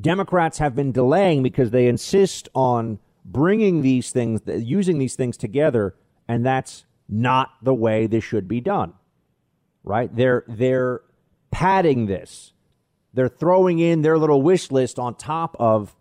Democrats 0.00 0.58
have 0.58 0.74
been 0.74 0.92
delaying 0.92 1.42
because 1.42 1.70
they 1.70 1.86
insist 1.86 2.48
on 2.54 2.98
bringing 3.24 3.82
these 3.82 4.10
things, 4.10 4.40
using 4.46 4.98
these 4.98 5.14
things 5.14 5.36
together, 5.36 5.94
and 6.26 6.44
that's 6.44 6.86
not 7.08 7.50
the 7.62 7.74
way 7.74 8.06
this 8.06 8.24
should 8.24 8.48
be 8.48 8.60
done. 8.60 8.94
Right? 9.84 10.14
They're 10.14 10.44
they're 10.48 11.02
padding 11.50 12.06
this. 12.06 12.51
They're 13.14 13.28
throwing 13.28 13.78
in 13.78 14.02
their 14.02 14.18
little 14.18 14.42
wish 14.42 14.70
list 14.70 14.98
on 14.98 15.14
top 15.14 15.56
of 15.58 15.94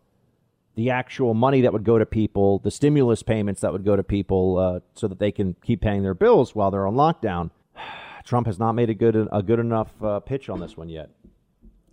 the 0.76 0.90
actual 0.90 1.34
money 1.34 1.62
that 1.62 1.74
would 1.74 1.84
go 1.84 1.98
to 1.98 2.06
people, 2.06 2.60
the 2.60 2.72
stimulus 2.72 3.24
payments 3.24 3.62
that 3.62 3.74
would 3.74 3.84
go 3.84 3.96
to 3.96 4.04
people, 4.04 4.58
uh, 4.58 4.80
so 4.96 5.08
that 5.08 5.20
they 5.20 5.32
can 5.32 5.56
keep 5.64 5.82
paying 5.82 6.02
their 6.02 6.14
bills 6.14 6.56
while 6.56 6.72
they're 6.72 6.88
on 6.88 6.96
lockdown. 6.96 7.52
Trump 8.24 8.48
has 8.48 8.58
not 8.58 8.74
made 8.74 8.90
a 8.90 8.94
good 8.94 9.28
a 9.32 9.44
good 9.44 9.60
enough 9.60 9.92
uh, 10.02 10.20
pitch 10.20 10.50
on 10.50 10.60
this 10.60 10.78
one 10.78 10.88
yet. 10.88 11.10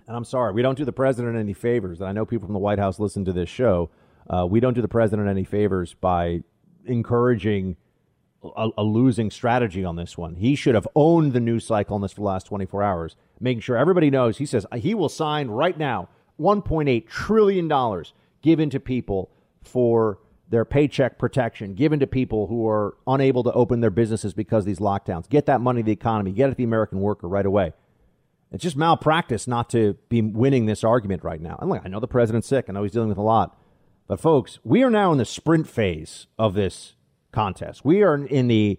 And 0.07 0.17
I'm 0.17 0.25
sorry, 0.25 0.53
we 0.53 0.63
don't 0.63 0.79
do 0.79 0.85
the 0.85 0.93
president 0.93 1.37
any 1.37 1.53
favors. 1.53 2.01
And 2.01 2.09
I 2.09 2.13
know 2.13 2.25
people 2.25 2.47
from 2.47 2.55
the 2.55 2.61
White 2.61 2.79
House 2.79 2.99
listen 2.99 3.25
to 3.27 3.33
this 3.33 3.49
show. 3.49 3.91
Uh, 4.29 4.47
we 4.47 4.61
don't 4.61 4.75
do 4.75 4.83
the 4.83 4.89
president 4.89 5.29
any 5.29 5.45
favors 5.45 5.95
by 5.95 6.43
encouraging 6.87 7.77
a, 8.43 8.69
a, 8.79 8.83
losing 8.83 9.31
strategy 9.31 9.85
on 9.85 9.97
this 9.97 10.17
one. 10.17 10.37
He 10.37 10.55
should 10.55 10.75
have 10.75 10.87
owned 10.95 11.33
the 11.33 11.41
news 11.41 11.67
cycle 11.67 11.95
on 11.95 12.03
this 12.03 12.13
for 12.13 12.21
the 12.21 12.27
last 12.27 12.47
24 12.47 12.83
hours, 12.83 13.17
making 13.41 13.61
sure 13.61 13.77
everybody 13.77 14.11
knows. 14.11 14.39
He 14.39 14.47
says 14.47 14.67
he 14.77 14.95
will 14.95 15.09
sign 15.09 15.49
right 15.49 15.77
now 15.77 16.09
1.8 16.41 17.09
trillion 17.09 17.69
dollars 17.69 18.13
given 18.43 18.71
to 18.71 18.79
people 18.79 19.31
for 19.63 20.21
their 20.51 20.65
paycheck 20.65 21.19
protection, 21.19 21.75
given 21.75 22.01
to 22.01 22.07
people 22.07 22.47
who 22.47 22.67
are 22.67 22.97
unable 23.07 23.43
to 23.45 23.53
open 23.53 23.81
their 23.81 23.91
businesses 23.91 24.33
because 24.33 24.63
of 24.63 24.67
these 24.67 24.79
lockdowns. 24.79 25.29
Get 25.29 25.47
that 25.47 25.61
money 25.61 25.83
to 25.83 25.87
the 25.87 25.93
economy. 25.93 26.33
Get 26.33 26.47
it 26.47 26.53
to 26.53 26.57
the 26.57 26.65
American 26.65 27.01
worker 27.01 27.29
right 27.29 27.45
away. 27.45 27.73
It's 28.51 28.63
just 28.63 28.77
malpractice 28.77 29.47
not 29.47 29.69
to 29.71 29.95
be 30.09 30.23
winning 30.23 30.65
this 30.65 30.83
argument 30.83 31.23
right 31.23 31.41
now. 31.41 31.59
And 31.61 31.69
look, 31.69 31.83
I 31.85 31.89
know 31.89 32.01
the 32.01 32.09
president's 32.09 32.49
sick. 32.49 32.67
I 32.69 32.73
know 32.73 32.83
he's 32.83 32.93
dealing 32.93 33.11
with 33.11 33.19
a 33.19 33.23
lot. 33.23 33.59
But 34.07 34.21
folks, 34.21 34.59
we 34.65 34.83
are 34.83 34.91
now 34.91 35.13
in 35.13 35.19
the 35.19 35.27
sprint 35.27 35.69
phase 35.69 36.29
of 36.39 36.55
this 36.55 36.95
contest. 37.33 37.85
We 37.85 38.03
are 38.03 38.15
in 38.15 38.49
the 38.49 38.79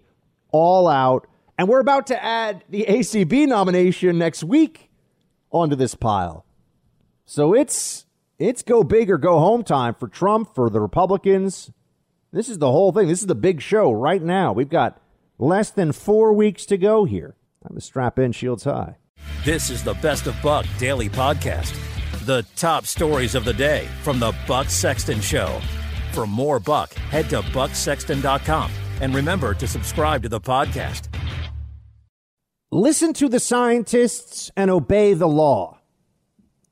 all 0.50 0.88
out, 0.88 1.28
and 1.58 1.68
we're 1.68 1.80
about 1.80 2.06
to 2.08 2.22
add 2.22 2.64
the 2.68 2.84
ACB 2.88 3.46
nomination 3.46 4.18
next 4.18 4.44
week 4.44 4.90
onto 5.50 5.76
this 5.76 5.94
pile. 5.94 6.44
So 7.24 7.54
it's 7.54 8.06
it's 8.38 8.62
go 8.62 8.82
big 8.82 9.10
or 9.10 9.18
go 9.18 9.38
home 9.38 9.62
time 9.62 9.94
for 9.94 10.08
Trump, 10.08 10.54
for 10.54 10.70
the 10.70 10.80
Republicans. 10.80 11.70
This 12.32 12.48
is 12.48 12.58
the 12.58 12.70
whole 12.70 12.92
thing. 12.92 13.08
This 13.08 13.20
is 13.20 13.26
the 13.26 13.34
big 13.34 13.60
show 13.60 13.92
right 13.92 14.22
now. 14.22 14.52
We've 14.52 14.68
got 14.68 15.00
less 15.38 15.70
than 15.70 15.92
four 15.92 16.32
weeks 16.32 16.64
to 16.66 16.78
go 16.78 17.04
here. 17.04 17.36
Time 17.62 17.74
to 17.74 17.80
strap 17.80 18.18
in, 18.18 18.32
shields 18.32 18.64
high. 18.64 18.96
This 19.44 19.68
is 19.68 19.82
the 19.82 19.94
Best 19.94 20.26
of 20.26 20.36
Buck 20.42 20.66
Daily 20.78 21.08
Podcast. 21.08 21.76
The 22.24 22.44
top 22.56 22.86
stories 22.86 23.34
of 23.34 23.44
the 23.44 23.52
day 23.52 23.88
from 24.02 24.20
the 24.20 24.34
Buck 24.46 24.70
Sexton 24.70 25.20
Show. 25.20 25.60
For 26.12 26.26
more 26.26 26.58
Buck, 26.58 26.92
head 26.94 27.30
to 27.30 27.40
bucksexton.com 27.40 28.70
and 29.00 29.14
remember 29.14 29.54
to 29.54 29.66
subscribe 29.66 30.22
to 30.22 30.28
the 30.28 30.40
podcast. 30.40 31.08
Listen 32.72 33.12
to 33.14 33.28
the 33.28 33.40
scientists 33.40 34.50
and 34.56 34.70
obey 34.70 35.14
the 35.14 35.26
law. 35.28 35.78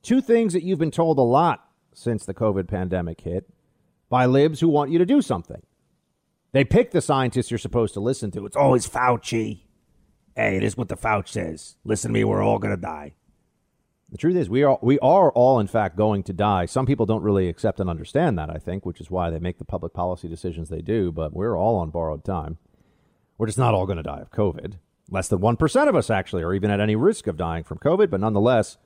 Two 0.02 0.20
things 0.20 0.52
that 0.52 0.62
you've 0.62 0.78
been 0.78 0.90
told 0.90 1.18
a 1.18 1.22
lot 1.22 1.68
since 1.92 2.24
the 2.24 2.34
COVID 2.34 2.68
pandemic 2.68 3.20
hit 3.20 3.48
by 4.08 4.26
libs 4.26 4.60
who 4.60 4.68
want 4.68 4.90
you 4.90 4.98
to 4.98 5.06
do 5.06 5.20
something. 5.20 5.62
They 6.52 6.64
pick 6.64 6.92
the 6.92 7.00
scientists 7.00 7.50
you're 7.50 7.58
supposed 7.58 7.94
to 7.94 8.00
listen 8.00 8.30
to. 8.32 8.46
It's 8.46 8.56
always 8.56 8.88
Fauci. 8.88 9.62
Hey, 10.34 10.56
it 10.56 10.62
is 10.62 10.76
what 10.76 10.88
the 10.88 10.96
Fauci 10.96 11.28
says. 11.28 11.76
Listen 11.84 12.10
to 12.10 12.12
me, 12.12 12.24
we're 12.24 12.42
all 12.42 12.58
going 12.58 12.74
to 12.74 12.80
die. 12.80 13.14
The 14.10 14.16
truth 14.16 14.36
is, 14.36 14.48
we 14.48 14.62
are, 14.62 14.78
we 14.80 14.98
are 15.00 15.30
all, 15.32 15.60
in 15.60 15.66
fact, 15.66 15.96
going 15.96 16.22
to 16.24 16.32
die. 16.32 16.64
Some 16.64 16.86
people 16.86 17.04
don't 17.04 17.22
really 17.22 17.48
accept 17.48 17.78
and 17.78 17.90
understand 17.90 18.38
that, 18.38 18.48
I 18.48 18.56
think, 18.56 18.86
which 18.86 19.00
is 19.00 19.10
why 19.10 19.28
they 19.28 19.38
make 19.38 19.58
the 19.58 19.66
public 19.66 19.92
policy 19.92 20.28
decisions 20.28 20.70
they 20.70 20.80
do, 20.80 21.12
but 21.12 21.34
we're 21.34 21.56
all 21.56 21.76
on 21.76 21.90
borrowed 21.90 22.24
time. 22.24 22.56
We're 23.36 23.46
just 23.46 23.58
not 23.58 23.74
all 23.74 23.84
going 23.84 23.98
to 23.98 24.02
die 24.02 24.20
of 24.20 24.30
COVID. 24.30 24.78
Less 25.10 25.28
than 25.28 25.40
1% 25.40 25.88
of 25.88 25.94
us 25.94 26.08
actually 26.08 26.42
are 26.42 26.54
even 26.54 26.70
at 26.70 26.80
any 26.80 26.96
risk 26.96 27.26
of 27.26 27.36
dying 27.36 27.64
from 27.64 27.78
COVID, 27.78 28.10
but 28.10 28.20
nonetheless, 28.20 28.78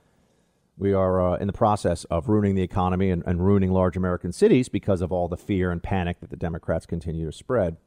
we 0.77 0.91
are 0.91 1.33
uh, 1.33 1.37
in 1.37 1.47
the 1.47 1.53
process 1.53 2.03
of 2.05 2.27
ruining 2.27 2.55
the 2.55 2.61
economy 2.61 3.09
and, 3.09 3.23
and 3.25 3.45
ruining 3.45 3.71
large 3.71 3.95
American 3.95 4.33
cities 4.33 4.67
because 4.69 5.01
of 5.01 5.11
all 5.11 5.27
the 5.27 5.37
fear 5.37 5.71
and 5.71 5.81
panic 5.81 6.19
that 6.19 6.31
the 6.31 6.35
Democrats 6.35 6.85
continue 6.85 7.25
to 7.25 7.31
spread. 7.31 7.77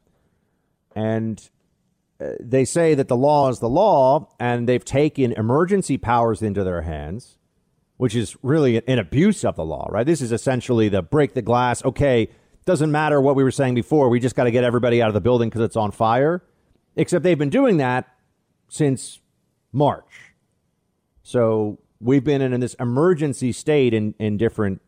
And 0.94 1.50
they 2.40 2.64
say 2.64 2.94
that 2.94 3.08
the 3.08 3.16
law 3.16 3.48
is 3.48 3.58
the 3.58 3.68
law, 3.68 4.28
and 4.40 4.68
they've 4.68 4.84
taken 4.84 5.32
emergency 5.32 5.98
powers 5.98 6.42
into 6.42 6.64
their 6.64 6.82
hands, 6.82 7.38
which 7.96 8.14
is 8.14 8.36
really 8.42 8.86
an 8.88 8.98
abuse 8.98 9.44
of 9.44 9.56
the 9.56 9.64
law, 9.64 9.88
right? 9.90 10.06
This 10.06 10.20
is 10.20 10.32
essentially 10.32 10.88
the 10.88 11.02
break 11.02 11.34
the 11.34 11.42
glass. 11.42 11.84
Okay, 11.84 12.28
doesn't 12.64 12.90
matter 12.90 13.20
what 13.20 13.36
we 13.36 13.44
were 13.44 13.50
saying 13.50 13.74
before. 13.74 14.08
We 14.08 14.20
just 14.20 14.34
got 14.34 14.44
to 14.44 14.50
get 14.50 14.64
everybody 14.64 15.00
out 15.00 15.08
of 15.08 15.14
the 15.14 15.20
building 15.20 15.48
because 15.48 15.62
it's 15.62 15.76
on 15.76 15.92
fire. 15.92 16.42
Except 16.96 17.22
they've 17.22 17.38
been 17.38 17.50
doing 17.50 17.76
that 17.76 18.08
since 18.68 19.20
March. 19.72 20.32
So 21.22 21.78
we've 22.00 22.24
been 22.24 22.40
in 22.40 22.58
this 22.60 22.74
emergency 22.74 23.52
state 23.52 23.92
in, 23.92 24.14
in 24.18 24.36
different 24.36 24.80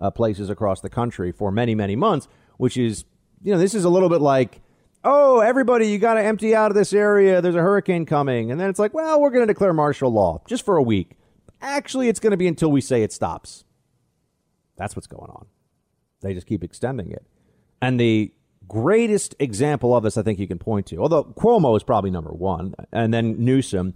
uh, 0.00 0.10
places 0.10 0.48
across 0.48 0.80
the 0.80 0.88
country 0.88 1.32
for 1.32 1.50
many, 1.50 1.74
many 1.74 1.96
months, 1.96 2.28
which 2.56 2.76
is, 2.76 3.04
you 3.42 3.52
know, 3.52 3.58
this 3.58 3.74
is 3.74 3.84
a 3.84 3.90
little 3.90 4.08
bit 4.08 4.20
like 4.20 4.60
oh, 5.04 5.40
everybody, 5.40 5.88
you 5.88 5.98
got 5.98 6.14
to 6.14 6.22
empty 6.22 6.54
out 6.54 6.70
of 6.70 6.76
this 6.76 6.92
area. 6.92 7.40
There's 7.40 7.54
a 7.54 7.60
hurricane 7.60 8.06
coming. 8.06 8.50
And 8.50 8.60
then 8.60 8.68
it's 8.68 8.78
like, 8.78 8.94
well, 8.94 9.20
we're 9.20 9.30
going 9.30 9.46
to 9.46 9.52
declare 9.52 9.72
martial 9.72 10.10
law 10.10 10.42
just 10.46 10.64
for 10.64 10.76
a 10.76 10.82
week. 10.82 11.16
Actually, 11.60 12.08
it's 12.08 12.20
going 12.20 12.30
to 12.32 12.36
be 12.36 12.46
until 12.46 12.70
we 12.70 12.80
say 12.80 13.02
it 13.02 13.12
stops. 13.12 13.64
That's 14.76 14.96
what's 14.96 15.06
going 15.06 15.30
on. 15.30 15.46
They 16.22 16.34
just 16.34 16.46
keep 16.46 16.64
extending 16.64 17.10
it. 17.10 17.26
And 17.82 17.98
the 17.98 18.32
greatest 18.68 19.34
example 19.38 19.94
of 19.96 20.02
this, 20.02 20.16
I 20.16 20.22
think 20.22 20.38
you 20.38 20.46
can 20.46 20.58
point 20.58 20.86
to, 20.86 20.98
although 20.98 21.24
Cuomo 21.24 21.76
is 21.76 21.82
probably 21.82 22.10
number 22.10 22.30
one, 22.30 22.74
and 22.92 23.12
then 23.12 23.42
Newsom. 23.44 23.94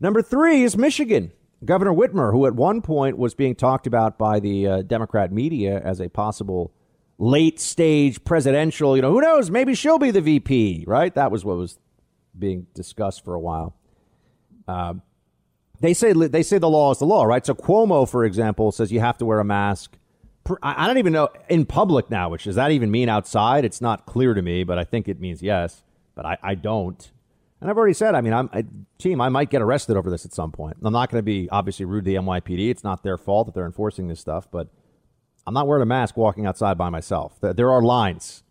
Number 0.00 0.22
three 0.22 0.62
is 0.62 0.76
Michigan. 0.76 1.32
Governor 1.64 1.92
Whitmer, 1.92 2.32
who 2.32 2.46
at 2.46 2.54
one 2.54 2.82
point 2.82 3.16
was 3.16 3.34
being 3.34 3.54
talked 3.54 3.86
about 3.86 4.18
by 4.18 4.40
the 4.40 4.66
uh, 4.66 4.82
Democrat 4.82 5.32
media 5.32 5.80
as 5.82 6.00
a 6.00 6.08
possible 6.08 6.72
late 7.18 7.60
stage 7.60 8.22
presidential, 8.24 8.96
you 8.96 9.02
know, 9.02 9.12
who 9.12 9.20
knows? 9.20 9.50
Maybe 9.50 9.74
she'll 9.74 9.98
be 9.98 10.10
the 10.10 10.20
VP, 10.20 10.84
right? 10.86 11.14
That 11.14 11.30
was 11.30 11.44
what 11.44 11.56
was 11.56 11.78
being 12.38 12.66
discussed 12.74 13.24
for 13.24 13.34
a 13.34 13.40
while. 13.40 13.74
Uh, 14.68 14.94
they 15.80 15.94
say 15.94 16.12
they 16.12 16.42
say 16.42 16.58
the 16.58 16.68
law 16.68 16.90
is 16.92 16.98
the 16.98 17.06
law, 17.06 17.24
right? 17.24 17.44
So 17.44 17.54
Cuomo, 17.54 18.08
for 18.08 18.24
example, 18.24 18.72
says 18.72 18.90
you 18.90 19.00
have 19.00 19.18
to 19.18 19.26
wear 19.26 19.40
a 19.40 19.44
mask. 19.44 19.96
I 20.62 20.86
don't 20.86 20.98
even 20.98 21.12
know 21.12 21.28
in 21.48 21.66
public 21.66 22.08
now, 22.08 22.28
which 22.28 22.44
does 22.44 22.54
that 22.54 22.70
even 22.70 22.90
mean 22.90 23.08
outside? 23.08 23.64
It's 23.64 23.80
not 23.80 24.06
clear 24.06 24.32
to 24.32 24.40
me, 24.40 24.62
but 24.62 24.78
I 24.78 24.84
think 24.84 25.08
it 25.08 25.20
means 25.20 25.42
yes. 25.42 25.82
But 26.14 26.24
I, 26.24 26.38
I 26.42 26.54
don't. 26.54 27.10
And 27.60 27.68
I've 27.68 27.76
already 27.76 27.94
said, 27.94 28.14
I 28.14 28.20
mean, 28.20 28.32
I'm 28.32 28.86
team. 28.98 29.20
I 29.20 29.28
might 29.28 29.50
get 29.50 29.60
arrested 29.60 29.96
over 29.96 30.08
this 30.08 30.24
at 30.24 30.32
some 30.32 30.52
point. 30.52 30.76
I'm 30.82 30.92
not 30.92 31.10
going 31.10 31.18
to 31.18 31.24
be 31.24 31.48
obviously 31.50 31.84
rude 31.84 32.04
to 32.04 32.10
the 32.10 32.16
NYPD. 32.16 32.70
It's 32.70 32.84
not 32.84 33.02
their 33.02 33.18
fault 33.18 33.46
that 33.46 33.54
they're 33.54 33.66
enforcing 33.66 34.08
this 34.08 34.20
stuff, 34.20 34.48
but 34.50 34.68
I'm 35.46 35.54
not 35.54 35.66
wearing 35.68 35.82
a 35.82 35.86
mask 35.86 36.16
walking 36.16 36.46
outside 36.46 36.76
by 36.78 36.90
myself. 36.90 37.34
There 37.40 37.70
are 37.70 37.82
lines. 37.82 38.42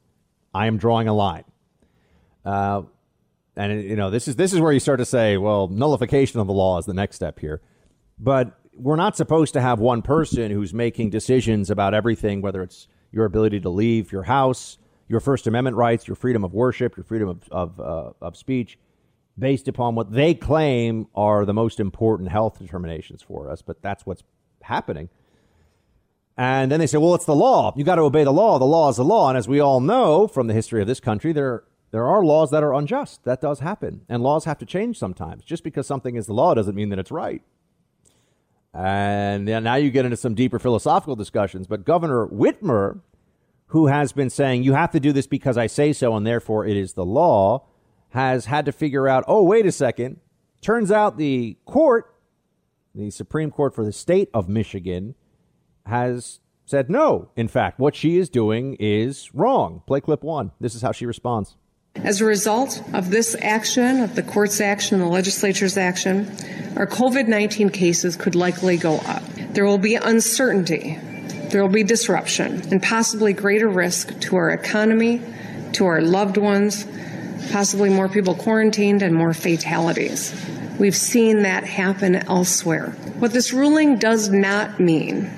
I 0.54 0.68
am 0.68 0.78
drawing 0.78 1.08
a 1.08 1.14
line. 1.14 1.44
Uh, 2.46 2.84
and 3.58 3.84
you 3.84 3.96
know 3.96 4.10
this 4.10 4.28
is 4.28 4.36
this 4.38 4.54
is 4.54 4.60
where 4.62 4.72
you 4.72 4.80
start 4.80 5.00
to 5.00 5.06
say, 5.06 5.38
well, 5.38 5.68
nullification 5.68 6.40
of 6.40 6.48
the 6.48 6.54
law 6.54 6.78
is 6.80 6.86
the 6.86 6.94
next 6.94 7.18
step 7.18 7.40
here. 7.40 7.62
But 8.20 8.58
we're 8.76 8.96
not 8.98 9.18
supposed 9.18 9.54
to 9.54 9.62
have 9.62 9.80
one 9.80 10.02
person 10.02 10.52
who's 10.52 10.74
making 10.74 11.10
decisions 11.12 11.70
about 11.70 11.94
everything, 11.94 12.42
whether 12.42 12.64
it's 12.64 12.88
your 13.12 13.26
ability 13.26 13.62
to 13.62 13.70
leave 13.70 14.12
your 14.12 14.24
house, 14.24 14.78
your 15.08 15.20
First 15.22 15.48
Amendment 15.48 15.78
rights, 15.78 16.08
your 16.08 16.16
freedom 16.16 16.44
of 16.44 16.54
worship, 16.54 16.98
your 16.98 17.04
freedom 17.06 17.30
of 17.30 17.50
of, 17.52 17.80
uh, 17.80 18.12
of 18.22 18.38
speech. 18.38 18.78
based 19.38 19.68
upon 19.68 19.96
what 19.96 20.12
they 20.12 20.34
claim 20.34 21.08
are 21.16 21.46
the 21.46 21.54
most 21.54 21.80
important 21.80 22.30
health 22.30 22.60
determinations 22.60 23.22
for 23.22 23.50
us, 23.52 23.62
but 23.62 23.82
that's 23.82 24.06
what's 24.06 24.24
happening. 24.62 25.10
And 26.38 26.72
then 26.72 26.80
they 26.80 26.88
say, 26.88 26.98
well, 26.98 27.16
it's 27.16 27.26
the 27.26 27.36
law. 27.36 27.74
You 27.78 27.84
got 27.84 27.96
to 27.96 28.02
obey 28.02 28.24
the 28.24 28.34
law. 28.34 28.60
The 28.60 28.66
law 28.66 28.90
is 28.90 28.98
the 28.98 29.06
law. 29.06 29.30
And 29.30 29.38
as 29.38 29.48
we 29.48 29.60
all 29.60 29.80
know 29.80 30.28
from 30.28 30.48
the 30.48 30.54
history 30.54 30.82
of 30.82 30.88
this 30.88 31.00
country, 31.00 31.32
there, 31.32 31.64
there 31.92 32.06
are 32.06 32.26
laws 32.26 32.52
that 32.52 32.62
are 32.62 32.74
unjust. 32.74 33.24
That 33.24 33.40
does 33.40 33.60
happen. 33.60 34.02
And 34.10 34.22
laws 34.22 34.44
have 34.44 34.58
to 34.58 34.66
change 34.66 34.98
sometimes. 34.98 35.46
Just 35.46 35.64
because 35.64 35.88
something 35.88 36.16
is 36.18 36.26
the 36.26 36.34
law 36.34 36.54
doesn't 36.54 36.76
mean 36.76 36.90
that 36.90 37.00
it's 37.00 37.12
right. 37.12 37.42
And 38.74 39.46
now 39.46 39.76
you 39.76 39.90
get 39.90 40.04
into 40.04 40.18
some 40.18 40.36
deeper 40.36 40.60
philosophical 40.60 41.16
discussions. 41.16 41.68
But 41.68 41.86
Governor 41.86 42.28
Whitmer, 42.28 43.00
who 43.68 43.88
has 43.88 44.12
been 44.12 44.30
saying, 44.30 44.64
you 44.64 44.74
have 44.74 44.92
to 44.92 45.00
do 45.00 45.14
this 45.14 45.28
because 45.28 45.58
I 45.58 45.68
say 45.68 45.94
so, 45.94 46.14
and 46.18 46.28
therefore 46.28 46.66
it 46.66 46.76
is 46.76 46.94
the 46.94 47.06
law, 47.06 47.64
has 48.10 48.48
had 48.48 48.66
to 48.66 48.74
figure 48.74 49.08
out, 49.08 49.24
oh, 49.28 49.44
wait 49.44 49.66
a 49.66 49.72
second. 49.72 50.20
Turns 50.60 50.92
out 50.92 51.18
the 51.18 51.58
court, 51.64 52.14
the 52.94 53.10
Supreme 53.10 53.52
Court 53.52 53.74
for 53.74 53.86
the 53.86 53.94
state 53.94 54.30
of 54.34 54.50
Michigan, 54.50 55.16
has 55.86 56.40
said 56.66 56.90
no. 56.90 57.30
In 57.36 57.48
fact, 57.48 57.80
what 57.80 57.96
she 57.96 58.18
is 58.18 58.30
doing 58.30 58.76
is 58.80 59.34
wrong. 59.34 59.84
Play 59.88 60.02
clip 60.02 60.24
one. 60.24 60.52
This 60.60 60.76
is 60.76 60.82
how 60.82 60.92
she 60.92 61.06
responds. 61.06 61.56
As 61.96 62.20
a 62.20 62.26
result 62.26 62.84
of 62.94 63.10
this 63.10 63.36
action, 63.40 64.02
of 64.02 64.16
the 64.16 64.24
court's 64.24 64.60
action, 64.60 65.00
the 65.00 65.06
legislature's 65.06 65.78
action, 65.78 66.28
our 66.76 66.88
COVID 66.88 67.28
19 67.28 67.70
cases 67.70 68.18
could 68.18 68.36
likely 68.36 68.76
go 68.76 68.98
up. 69.06 69.24
There 69.52 69.66
will 69.66 69.78
be 69.78 69.96
uncertainty, 69.96 71.00
there 71.52 71.62
will 71.62 71.72
be 71.72 71.84
disruption, 71.84 72.62
and 72.70 72.84
possibly 72.84 73.32
greater 73.32 73.70
risk 73.70 74.20
to 74.22 74.36
our 74.36 74.50
economy, 74.50 75.22
to 75.74 75.86
our 75.86 76.02
loved 76.02 76.36
ones, 76.36 76.86
possibly 77.52 77.90
more 77.90 78.10
people 78.10 78.36
quarantined, 78.36 79.02
and 79.02 79.16
more 79.16 79.34
fatalities. 79.34 80.36
We've 80.78 80.96
seen 80.96 81.44
that 81.44 81.64
happen 81.64 82.16
elsewhere. 82.16 82.90
What 83.20 83.32
this 83.32 83.54
ruling 83.54 83.98
does 83.98 84.30
not 84.30 84.82
mean 84.82 85.32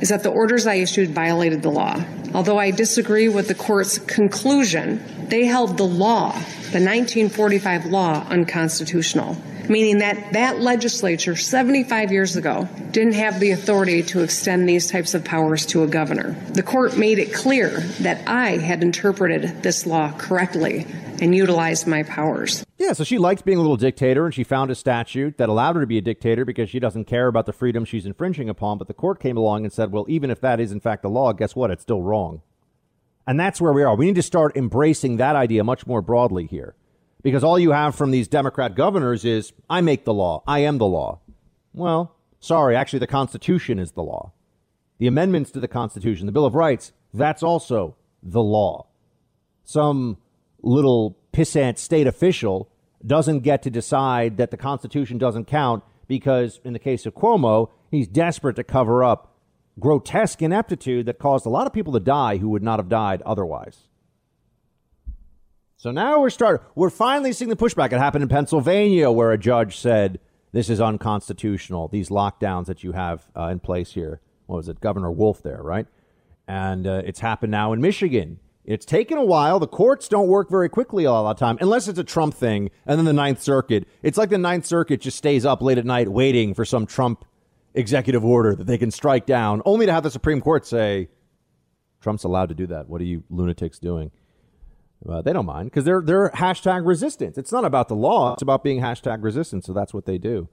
is 0.00 0.10
that 0.10 0.22
the 0.22 0.30
orders 0.30 0.66
I 0.66 0.74
issued 0.74 1.10
violated 1.10 1.62
the 1.62 1.70
law. 1.70 2.02
Although 2.34 2.58
I 2.58 2.70
disagree 2.70 3.28
with 3.28 3.48
the 3.48 3.54
court's 3.54 3.98
conclusion, 3.98 5.02
they 5.28 5.46
held 5.46 5.78
the 5.78 5.84
law, 5.84 6.32
the 6.32 6.82
1945 6.82 7.86
law, 7.86 8.26
unconstitutional, 8.28 9.36
meaning 9.68 9.98
that 9.98 10.32
that 10.32 10.60
legislature 10.60 11.34
75 11.34 12.12
years 12.12 12.36
ago 12.36 12.68
didn't 12.90 13.14
have 13.14 13.40
the 13.40 13.52
authority 13.52 14.02
to 14.02 14.22
extend 14.22 14.68
these 14.68 14.90
types 14.90 15.14
of 15.14 15.24
powers 15.24 15.64
to 15.66 15.82
a 15.82 15.86
governor. 15.86 16.36
The 16.50 16.62
court 16.62 16.98
made 16.98 17.18
it 17.18 17.32
clear 17.32 17.80
that 18.00 18.28
I 18.28 18.58
had 18.58 18.82
interpreted 18.82 19.62
this 19.62 19.86
law 19.86 20.12
correctly 20.18 20.86
and 21.20 21.34
utilized 21.34 21.86
my 21.86 22.02
powers. 22.02 22.65
Yeah, 22.86 22.92
so 22.92 23.02
she 23.02 23.18
likes 23.18 23.42
being 23.42 23.58
a 23.58 23.60
little 23.60 23.76
dictator, 23.76 24.26
and 24.26 24.32
she 24.32 24.44
found 24.44 24.70
a 24.70 24.76
statute 24.76 25.38
that 25.38 25.48
allowed 25.48 25.74
her 25.74 25.80
to 25.80 25.88
be 25.88 25.98
a 25.98 26.02
dictator 26.02 26.44
because 26.44 26.70
she 26.70 26.78
doesn't 26.78 27.06
care 27.06 27.26
about 27.26 27.44
the 27.44 27.52
freedom 27.52 27.84
she's 27.84 28.06
infringing 28.06 28.48
upon. 28.48 28.78
But 28.78 28.86
the 28.86 28.94
court 28.94 29.18
came 29.18 29.36
along 29.36 29.64
and 29.64 29.72
said, 29.72 29.90
well, 29.90 30.06
even 30.08 30.30
if 30.30 30.40
that 30.42 30.60
is 30.60 30.70
in 30.70 30.78
fact 30.78 31.02
the 31.02 31.10
law, 31.10 31.32
guess 31.32 31.56
what? 31.56 31.72
It's 31.72 31.82
still 31.82 32.00
wrong. 32.00 32.42
And 33.26 33.40
that's 33.40 33.60
where 33.60 33.72
we 33.72 33.82
are. 33.82 33.96
We 33.96 34.06
need 34.06 34.14
to 34.14 34.22
start 34.22 34.56
embracing 34.56 35.16
that 35.16 35.34
idea 35.34 35.64
much 35.64 35.84
more 35.84 36.00
broadly 36.00 36.46
here. 36.46 36.76
Because 37.22 37.42
all 37.42 37.58
you 37.58 37.72
have 37.72 37.96
from 37.96 38.12
these 38.12 38.28
Democrat 38.28 38.76
governors 38.76 39.24
is, 39.24 39.52
I 39.68 39.80
make 39.80 40.04
the 40.04 40.14
law, 40.14 40.44
I 40.46 40.60
am 40.60 40.78
the 40.78 40.86
law. 40.86 41.18
Well, 41.74 42.14
sorry, 42.38 42.76
actually, 42.76 43.00
the 43.00 43.08
Constitution 43.08 43.80
is 43.80 43.92
the 43.92 44.04
law. 44.04 44.30
The 44.98 45.08
amendments 45.08 45.50
to 45.50 45.60
the 45.60 45.66
Constitution, 45.66 46.26
the 46.26 46.32
Bill 46.32 46.46
of 46.46 46.54
Rights, 46.54 46.92
that's 47.12 47.42
also 47.42 47.96
the 48.22 48.44
law. 48.44 48.86
Some 49.64 50.18
little 50.62 51.18
pissant 51.32 51.78
state 51.78 52.06
official 52.06 52.70
doesn't 53.04 53.40
get 53.40 53.62
to 53.62 53.70
decide 53.70 54.36
that 54.36 54.50
the 54.50 54.56
Constitution 54.56 55.18
doesn't 55.18 55.46
count 55.46 55.82
because, 56.06 56.60
in 56.64 56.72
the 56.72 56.78
case 56.78 57.06
of 57.06 57.14
Cuomo, 57.14 57.70
he's 57.90 58.08
desperate 58.08 58.56
to 58.56 58.64
cover 58.64 59.02
up 59.02 59.34
grotesque 59.78 60.40
ineptitude 60.40 61.06
that 61.06 61.18
caused 61.18 61.46
a 61.46 61.50
lot 61.50 61.66
of 61.66 61.72
people 61.72 61.92
to 61.92 62.00
die 62.00 62.38
who 62.38 62.48
would 62.48 62.62
not 62.62 62.78
have 62.78 62.88
died 62.88 63.22
otherwise. 63.22 63.88
So 65.76 65.90
now 65.90 66.20
we're 66.20 66.30
starting. 66.30 66.66
We're 66.74 66.90
finally 66.90 67.32
seeing 67.32 67.50
the 67.50 67.56
pushback. 67.56 67.92
It 67.92 67.98
happened 67.98 68.22
in 68.22 68.28
Pennsylvania, 68.28 69.10
where 69.10 69.30
a 69.30 69.38
judge 69.38 69.76
said 69.76 70.18
this 70.52 70.70
is 70.70 70.80
unconstitutional. 70.80 71.88
These 71.88 72.08
lockdowns 72.08 72.66
that 72.66 72.82
you 72.82 72.92
have 72.92 73.28
uh, 73.36 73.48
in 73.48 73.60
place 73.60 73.92
here. 73.92 74.20
What 74.46 74.56
was 74.56 74.68
it, 74.68 74.80
Governor 74.80 75.10
Wolf? 75.10 75.42
There, 75.42 75.60
right? 75.62 75.86
And 76.48 76.86
uh, 76.86 77.02
it's 77.04 77.20
happened 77.20 77.50
now 77.50 77.72
in 77.72 77.80
Michigan. 77.80 78.38
It's 78.66 78.84
taken 78.84 79.16
a 79.16 79.24
while. 79.24 79.60
The 79.60 79.68
courts 79.68 80.08
don't 80.08 80.26
work 80.26 80.50
very 80.50 80.68
quickly 80.68 81.04
a 81.04 81.12
lot 81.12 81.30
of 81.30 81.38
time, 81.38 81.56
unless 81.60 81.86
it's 81.86 82.00
a 82.00 82.04
Trump 82.04 82.34
thing. 82.34 82.70
And 82.84 82.98
then 82.98 83.04
the 83.04 83.12
Ninth 83.12 83.40
Circuit. 83.40 83.86
It's 84.02 84.18
like 84.18 84.28
the 84.28 84.38
Ninth 84.38 84.66
Circuit 84.66 85.00
just 85.00 85.16
stays 85.16 85.46
up 85.46 85.62
late 85.62 85.78
at 85.78 85.86
night 85.86 86.08
waiting 86.08 86.52
for 86.52 86.64
some 86.64 86.84
Trump 86.84 87.24
executive 87.74 88.24
order 88.24 88.56
that 88.56 88.66
they 88.66 88.78
can 88.78 88.90
strike 88.90 89.24
down, 89.24 89.62
only 89.64 89.86
to 89.86 89.92
have 89.92 90.02
the 90.02 90.10
Supreme 90.10 90.40
Court 90.40 90.66
say, 90.66 91.08
Trump's 92.00 92.24
allowed 92.24 92.48
to 92.48 92.54
do 92.54 92.66
that. 92.66 92.88
What 92.88 93.00
are 93.00 93.04
you 93.04 93.22
lunatics 93.30 93.78
doing? 93.78 94.10
Uh, 95.08 95.22
they 95.22 95.32
don't 95.32 95.46
mind 95.46 95.70
because 95.70 95.84
they're 95.84 96.00
they're 96.00 96.30
hashtag 96.30 96.86
resistant. 96.86 97.36
It's 97.38 97.52
not 97.52 97.64
about 97.64 97.88
the 97.88 97.94
law; 97.94 98.32
it's 98.32 98.42
about 98.42 98.64
being 98.64 98.80
hashtag 98.80 99.22
resistant. 99.22 99.64
So 99.64 99.72
that's 99.72 99.92
what 99.92 100.06
they 100.06 100.18
do. 100.18 100.48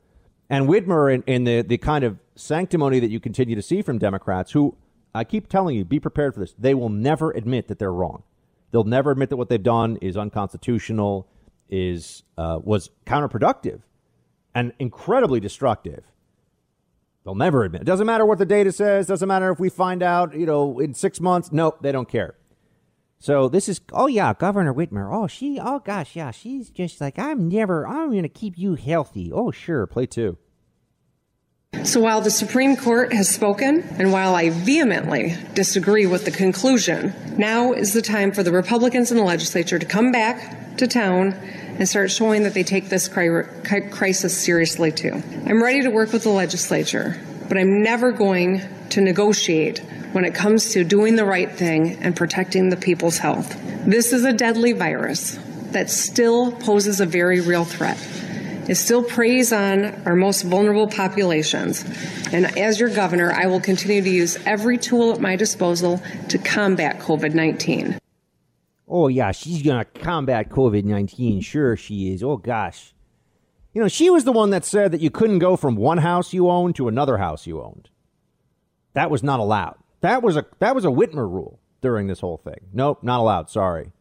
And 0.49 0.67
Whitmer, 0.67 1.13
in, 1.13 1.23
in 1.23 1.45
the 1.45 1.61
the 1.61 1.77
kind 1.77 2.03
of 2.03 2.19
sanctimony 2.35 2.99
that 2.99 3.09
you 3.09 3.19
continue 3.19 3.55
to 3.55 3.61
see 3.61 3.81
from 3.81 3.97
Democrats, 3.97 4.51
who 4.51 4.75
I 5.13 5.23
keep 5.23 5.47
telling 5.47 5.75
you, 5.75 5.85
be 5.85 5.99
prepared 5.99 6.33
for 6.33 6.39
this. 6.39 6.53
They 6.57 6.73
will 6.73 6.89
never 6.89 7.31
admit 7.31 7.67
that 7.67 7.79
they're 7.79 7.93
wrong. 7.93 8.23
They'll 8.71 8.83
never 8.83 9.11
admit 9.11 9.29
that 9.29 9.37
what 9.37 9.49
they've 9.49 9.61
done 9.61 9.97
is 9.97 10.17
unconstitutional, 10.17 11.27
is 11.69 12.23
uh, 12.37 12.59
was 12.63 12.89
counterproductive, 13.05 13.81
and 14.55 14.73
incredibly 14.79 15.39
destructive. 15.39 16.03
They'll 17.23 17.35
never 17.35 17.63
admit. 17.63 17.81
It 17.81 17.85
doesn't 17.85 18.07
matter 18.07 18.25
what 18.25 18.39
the 18.39 18.45
data 18.45 18.71
says. 18.71 19.07
Doesn't 19.07 19.27
matter 19.27 19.51
if 19.51 19.59
we 19.59 19.69
find 19.69 20.03
out, 20.03 20.35
you 20.35 20.45
know, 20.45 20.79
in 20.79 20.93
six 20.93 21.21
months. 21.21 21.51
Nope, 21.51 21.77
they 21.81 21.91
don't 21.91 22.09
care. 22.09 22.35
So 23.19 23.47
this 23.47 23.69
is, 23.69 23.79
oh 23.93 24.07
yeah, 24.07 24.33
Governor 24.33 24.73
Whitmer. 24.73 25.09
Oh, 25.09 25.27
she, 25.27 25.57
oh 25.57 25.79
gosh, 25.79 26.13
yeah, 26.15 26.31
she's 26.31 26.69
just 26.69 26.99
like, 26.99 27.17
I'm 27.17 27.47
never, 27.47 27.87
I'm 27.87 28.11
going 28.11 28.23
to 28.23 28.29
keep 28.29 28.57
you 28.57 28.75
healthy. 28.75 29.31
Oh, 29.31 29.49
sure, 29.51 29.87
play 29.87 30.05
two. 30.05 30.37
So 31.81 31.99
while 31.99 32.21
the 32.21 32.31
Supreme 32.31 32.77
Court 32.77 33.11
has 33.11 33.27
spoken, 33.27 33.83
and 33.99 34.11
while 34.11 34.35
I 34.35 34.51
vehemently 34.51 35.35
disagree 35.53 36.05
with 36.05 36.23
the 36.23 36.31
conclusion, 36.31 37.13
now 37.37 37.73
is 37.73 37.93
the 37.93 38.01
time 38.01 38.31
for 38.31 38.41
the 38.41 38.51
Republicans 38.51 39.11
in 39.11 39.17
the 39.17 39.23
legislature 39.23 39.77
to 39.77 39.85
come 39.85 40.11
back 40.11 40.77
to 40.77 40.87
town 40.87 41.33
and 41.33 41.89
start 41.89 42.09
showing 42.09 42.43
that 42.43 42.53
they 42.53 42.63
take 42.63 42.87
this 42.87 43.07
crisis 43.09 44.37
seriously 44.37 44.91
too. 44.91 45.21
I'm 45.45 45.61
ready 45.61 45.81
to 45.81 45.89
work 45.89 46.13
with 46.13 46.23
the 46.23 46.29
legislature, 46.29 47.19
but 47.49 47.57
I'm 47.57 47.83
never 47.83 48.11
going 48.11 48.61
to 48.89 49.01
negotiate 49.01 49.79
when 50.13 50.23
it 50.23 50.33
comes 50.33 50.71
to 50.73 50.83
doing 50.83 51.15
the 51.15 51.25
right 51.25 51.51
thing 51.51 51.97
and 52.01 52.15
protecting 52.15 52.69
the 52.69 52.77
people's 52.77 53.17
health. 53.17 53.59
This 53.85 54.13
is 54.13 54.23
a 54.23 54.31
deadly 54.31 54.71
virus 54.71 55.37
that 55.71 55.89
still 55.89 56.51
poses 56.51 57.01
a 57.01 57.05
very 57.05 57.41
real 57.41 57.65
threat. 57.65 57.97
It 58.69 58.75
still 58.75 59.03
preys 59.03 59.51
on 59.51 59.85
our 60.05 60.15
most 60.15 60.43
vulnerable 60.43 60.87
populations. 60.87 61.83
And 62.31 62.57
as 62.57 62.79
your 62.79 62.89
governor, 62.89 63.31
I 63.31 63.47
will 63.47 63.59
continue 63.59 64.01
to 64.01 64.09
use 64.09 64.37
every 64.45 64.77
tool 64.77 65.13
at 65.13 65.19
my 65.19 65.35
disposal 65.35 66.01
to 66.29 66.37
combat 66.37 66.99
COVID 66.99 67.33
19. 67.33 67.99
Oh, 68.87 69.07
yeah, 69.07 69.31
she's 69.31 69.63
going 69.63 69.83
to 69.83 69.99
combat 69.99 70.49
COVID 70.49 70.83
19. 70.83 71.41
Sure, 71.41 71.75
she 71.75 72.13
is. 72.13 72.23
Oh, 72.23 72.37
gosh. 72.37 72.93
You 73.73 73.81
know, 73.81 73.87
she 73.87 74.09
was 74.09 74.23
the 74.23 74.31
one 74.31 74.51
that 74.51 74.65
said 74.65 74.91
that 74.91 75.01
you 75.01 75.09
couldn't 75.09 75.39
go 75.39 75.57
from 75.57 75.75
one 75.75 75.97
house 75.97 76.33
you 76.33 76.49
owned 76.49 76.75
to 76.75 76.87
another 76.87 77.17
house 77.17 77.47
you 77.47 77.61
owned. 77.61 77.89
That 78.93 79.09
was 79.09 79.23
not 79.23 79.39
allowed. 79.39 79.77
That 80.01 80.21
was 80.21 80.37
a 80.37 80.45
that 80.59 80.75
was 80.75 80.85
a 80.85 80.89
Whitmer 80.89 81.29
rule 81.29 81.59
during 81.81 82.07
this 82.07 82.19
whole 82.19 82.37
thing. 82.37 82.67
Nope, 82.71 83.03
not 83.03 83.19
allowed. 83.19 83.49
Sorry. 83.49 83.91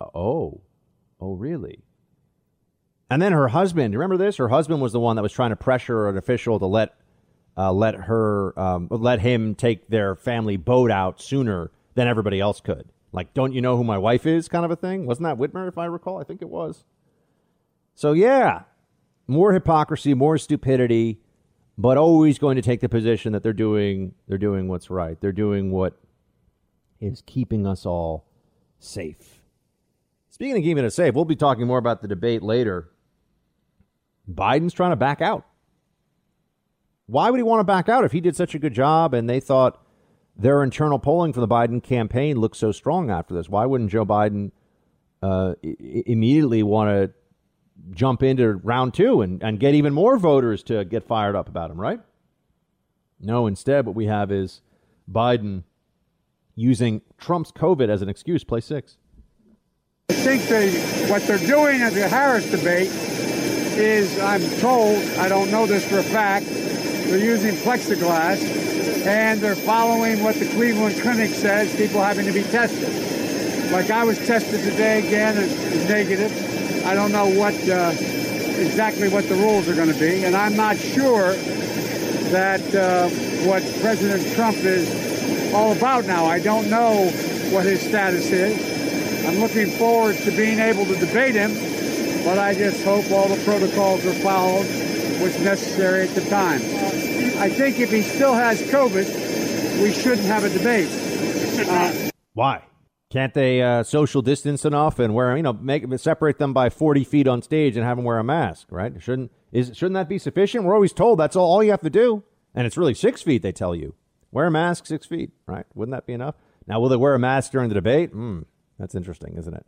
Oh, 0.00 0.60
oh, 1.20 1.32
really? 1.32 1.80
And 3.08 3.22
then 3.22 3.32
her 3.32 3.48
husband, 3.48 3.94
remember 3.94 4.16
this? 4.16 4.36
Her 4.36 4.48
husband 4.48 4.80
was 4.80 4.92
the 4.92 5.00
one 5.00 5.16
that 5.16 5.22
was 5.22 5.32
trying 5.32 5.50
to 5.50 5.56
pressure 5.56 6.08
an 6.08 6.16
official 6.16 6.58
to 6.58 6.66
let 6.66 6.94
uh, 7.58 7.72
let 7.72 7.94
her 7.94 8.58
um, 8.58 8.88
let 8.90 9.20
him 9.20 9.54
take 9.54 9.88
their 9.88 10.14
family 10.14 10.56
boat 10.56 10.90
out 10.90 11.20
sooner 11.20 11.70
than 11.94 12.08
everybody 12.08 12.40
else 12.40 12.60
could. 12.60 12.88
Like, 13.12 13.32
don't 13.32 13.52
you 13.52 13.62
know 13.62 13.76
who 13.76 13.84
my 13.84 13.96
wife 13.96 14.26
is? 14.26 14.48
Kind 14.48 14.64
of 14.64 14.70
a 14.70 14.76
thing. 14.76 15.06
Wasn't 15.06 15.24
that 15.24 15.38
Whitmer, 15.38 15.68
if 15.68 15.78
I 15.78 15.86
recall? 15.86 16.20
I 16.20 16.24
think 16.24 16.42
it 16.42 16.50
was. 16.50 16.84
So 17.94 18.12
yeah, 18.12 18.62
more 19.26 19.54
hypocrisy, 19.54 20.12
more 20.12 20.36
stupidity, 20.36 21.20
but 21.78 21.96
always 21.96 22.38
going 22.38 22.56
to 22.56 22.62
take 22.62 22.80
the 22.80 22.88
position 22.88 23.32
that 23.32 23.42
they're 23.42 23.52
doing 23.52 24.14
they're 24.28 24.36
doing 24.36 24.68
what's 24.68 24.90
right. 24.90 25.18
They're 25.20 25.32
doing 25.32 25.70
what 25.70 25.98
is 27.00 27.22
keeping 27.24 27.66
us 27.66 27.86
all 27.86 28.26
safe. 28.78 29.42
Speaking 30.28 30.58
of 30.58 30.62
keeping 30.62 30.84
us 30.84 30.94
safe, 30.94 31.14
we'll 31.14 31.24
be 31.24 31.36
talking 31.36 31.66
more 31.66 31.78
about 31.78 32.02
the 32.02 32.08
debate 32.08 32.42
later. 32.42 32.90
Biden's 34.30 34.72
trying 34.72 34.90
to 34.90 34.96
back 34.96 35.20
out. 35.20 35.46
Why 37.06 37.30
would 37.30 37.38
he 37.38 37.44
want 37.44 37.60
to 37.60 37.64
back 37.64 37.88
out 37.88 38.04
if 38.04 38.12
he 38.12 38.20
did 38.20 38.34
such 38.34 38.54
a 38.54 38.58
good 38.58 38.74
job 38.74 39.14
and 39.14 39.30
they 39.30 39.38
thought 39.38 39.80
their 40.36 40.62
internal 40.62 40.98
polling 40.98 41.32
for 41.32 41.40
the 41.40 41.48
Biden 41.48 41.82
campaign 41.82 42.38
looked 42.38 42.56
so 42.56 42.72
strong 42.72 43.10
after 43.10 43.34
this? 43.34 43.48
Why 43.48 43.64
wouldn't 43.64 43.90
Joe 43.90 44.04
Biden 44.04 44.50
uh, 45.22 45.54
I- 45.64 45.76
immediately 46.06 46.62
want 46.64 46.90
to 46.90 47.12
jump 47.92 48.22
into 48.22 48.54
round 48.56 48.94
two 48.94 49.22
and, 49.22 49.42
and 49.42 49.60
get 49.60 49.74
even 49.74 49.92
more 49.92 50.18
voters 50.18 50.62
to 50.64 50.84
get 50.84 51.04
fired 51.04 51.36
up 51.36 51.48
about 51.48 51.70
him, 51.70 51.80
right? 51.80 52.00
No, 53.20 53.46
instead, 53.46 53.86
what 53.86 53.94
we 53.94 54.06
have 54.06 54.32
is 54.32 54.60
Biden 55.10 55.62
using 56.56 57.02
Trump's 57.18 57.52
COVID 57.52 57.88
as 57.88 58.02
an 58.02 58.08
excuse. 58.08 58.42
Play 58.42 58.60
six. 58.60 58.96
I 60.10 60.14
think 60.14 60.42
they, 60.44 60.72
what 61.08 61.22
they're 61.22 61.38
doing 61.38 61.82
at 61.82 61.92
the 61.92 62.08
Harris 62.08 62.50
debate 62.50 62.88
is, 63.76 64.18
I'm 64.20 64.42
told, 64.60 64.98
I 65.18 65.28
don't 65.28 65.50
know 65.50 65.66
this 65.66 65.86
for 65.88 65.98
a 65.98 66.02
fact, 66.02 66.46
they're 66.46 67.18
using 67.18 67.54
plexiglass 67.56 68.42
and 69.06 69.40
they're 69.40 69.54
following 69.54 70.22
what 70.22 70.34
the 70.36 70.48
Cleveland 70.48 71.00
Clinic 71.00 71.30
says, 71.30 71.74
people 71.76 72.02
having 72.02 72.26
to 72.26 72.32
be 72.32 72.42
tested. 72.42 73.72
Like 73.72 73.90
I 73.90 74.04
was 74.04 74.18
tested 74.26 74.60
today 74.62 75.06
again 75.06 75.34
it's 75.36 75.88
negative. 75.88 76.86
I 76.86 76.94
don't 76.94 77.12
know 77.12 77.26
what 77.26 77.54
uh, 77.68 77.90
exactly 78.58 79.08
what 79.08 79.28
the 79.28 79.34
rules 79.34 79.68
are 79.68 79.74
going 79.74 79.92
to 79.92 79.98
be, 79.98 80.24
and 80.24 80.36
I'm 80.36 80.56
not 80.56 80.76
sure 80.76 81.34
that 82.30 82.74
uh, 82.74 83.08
what 83.46 83.62
President 83.80 84.34
Trump 84.34 84.56
is 84.58 85.52
all 85.52 85.72
about 85.72 86.06
now. 86.06 86.26
I 86.26 86.38
don't 86.38 86.70
know 86.70 87.08
what 87.50 87.64
his 87.64 87.80
status 87.80 88.30
is. 88.30 89.26
I'm 89.26 89.40
looking 89.40 89.66
forward 89.66 90.16
to 90.18 90.30
being 90.30 90.60
able 90.60 90.86
to 90.86 90.94
debate 90.94 91.34
him, 91.34 91.50
but 92.26 92.40
I 92.40 92.54
just 92.54 92.84
hope 92.84 93.08
all 93.12 93.28
the 93.28 93.40
protocols 93.44 94.04
are 94.04 94.12
followed, 94.12 94.66
what's 95.22 95.38
necessary 95.38 96.08
at 96.08 96.14
the 96.16 96.22
time. 96.22 96.60
I 97.38 97.48
think 97.48 97.78
if 97.78 97.92
he 97.92 98.02
still 98.02 98.34
has 98.34 98.60
COVID, 98.62 99.80
we 99.80 99.92
shouldn't 99.92 100.26
have 100.26 100.42
a 100.42 100.48
debate. 100.48 100.88
Uh, 101.68 102.10
Why? 102.34 102.64
Can't 103.10 103.32
they 103.32 103.62
uh, 103.62 103.84
social 103.84 104.22
distance 104.22 104.64
enough 104.64 104.98
and 104.98 105.14
wear, 105.14 105.36
you 105.36 105.42
know, 105.44 105.52
make 105.52 105.84
separate 105.98 106.38
them 106.38 106.52
by 106.52 106.68
40 106.68 107.04
feet 107.04 107.28
on 107.28 107.42
stage 107.42 107.76
and 107.76 107.86
have 107.86 107.96
them 107.96 108.04
wear 108.04 108.18
a 108.18 108.24
mask, 108.24 108.66
right? 108.70 109.00
Shouldn't 109.00 109.30
is 109.52 109.68
shouldn't 109.76 109.94
that 109.94 110.08
be 110.08 110.18
sufficient? 110.18 110.64
We're 110.64 110.74
always 110.74 110.92
told 110.92 111.20
that's 111.20 111.36
all, 111.36 111.48
all 111.48 111.62
you 111.62 111.70
have 111.70 111.82
to 111.82 111.90
do, 111.90 112.24
and 112.56 112.66
it's 112.66 112.76
really 112.76 112.94
six 112.94 113.22
feet. 113.22 113.42
They 113.42 113.52
tell 113.52 113.76
you 113.76 113.94
wear 114.32 114.46
a 114.46 114.50
mask 114.50 114.86
six 114.86 115.06
feet, 115.06 115.30
right? 115.46 115.64
Wouldn't 115.74 115.94
that 115.94 116.06
be 116.06 116.12
enough? 116.12 116.34
Now, 116.66 116.80
will 116.80 116.88
they 116.88 116.96
wear 116.96 117.14
a 117.14 117.18
mask 117.20 117.52
during 117.52 117.68
the 117.68 117.76
debate? 117.76 118.10
Hmm, 118.10 118.40
that's 118.80 118.96
interesting, 118.96 119.36
isn't 119.38 119.54
it? 119.54 119.64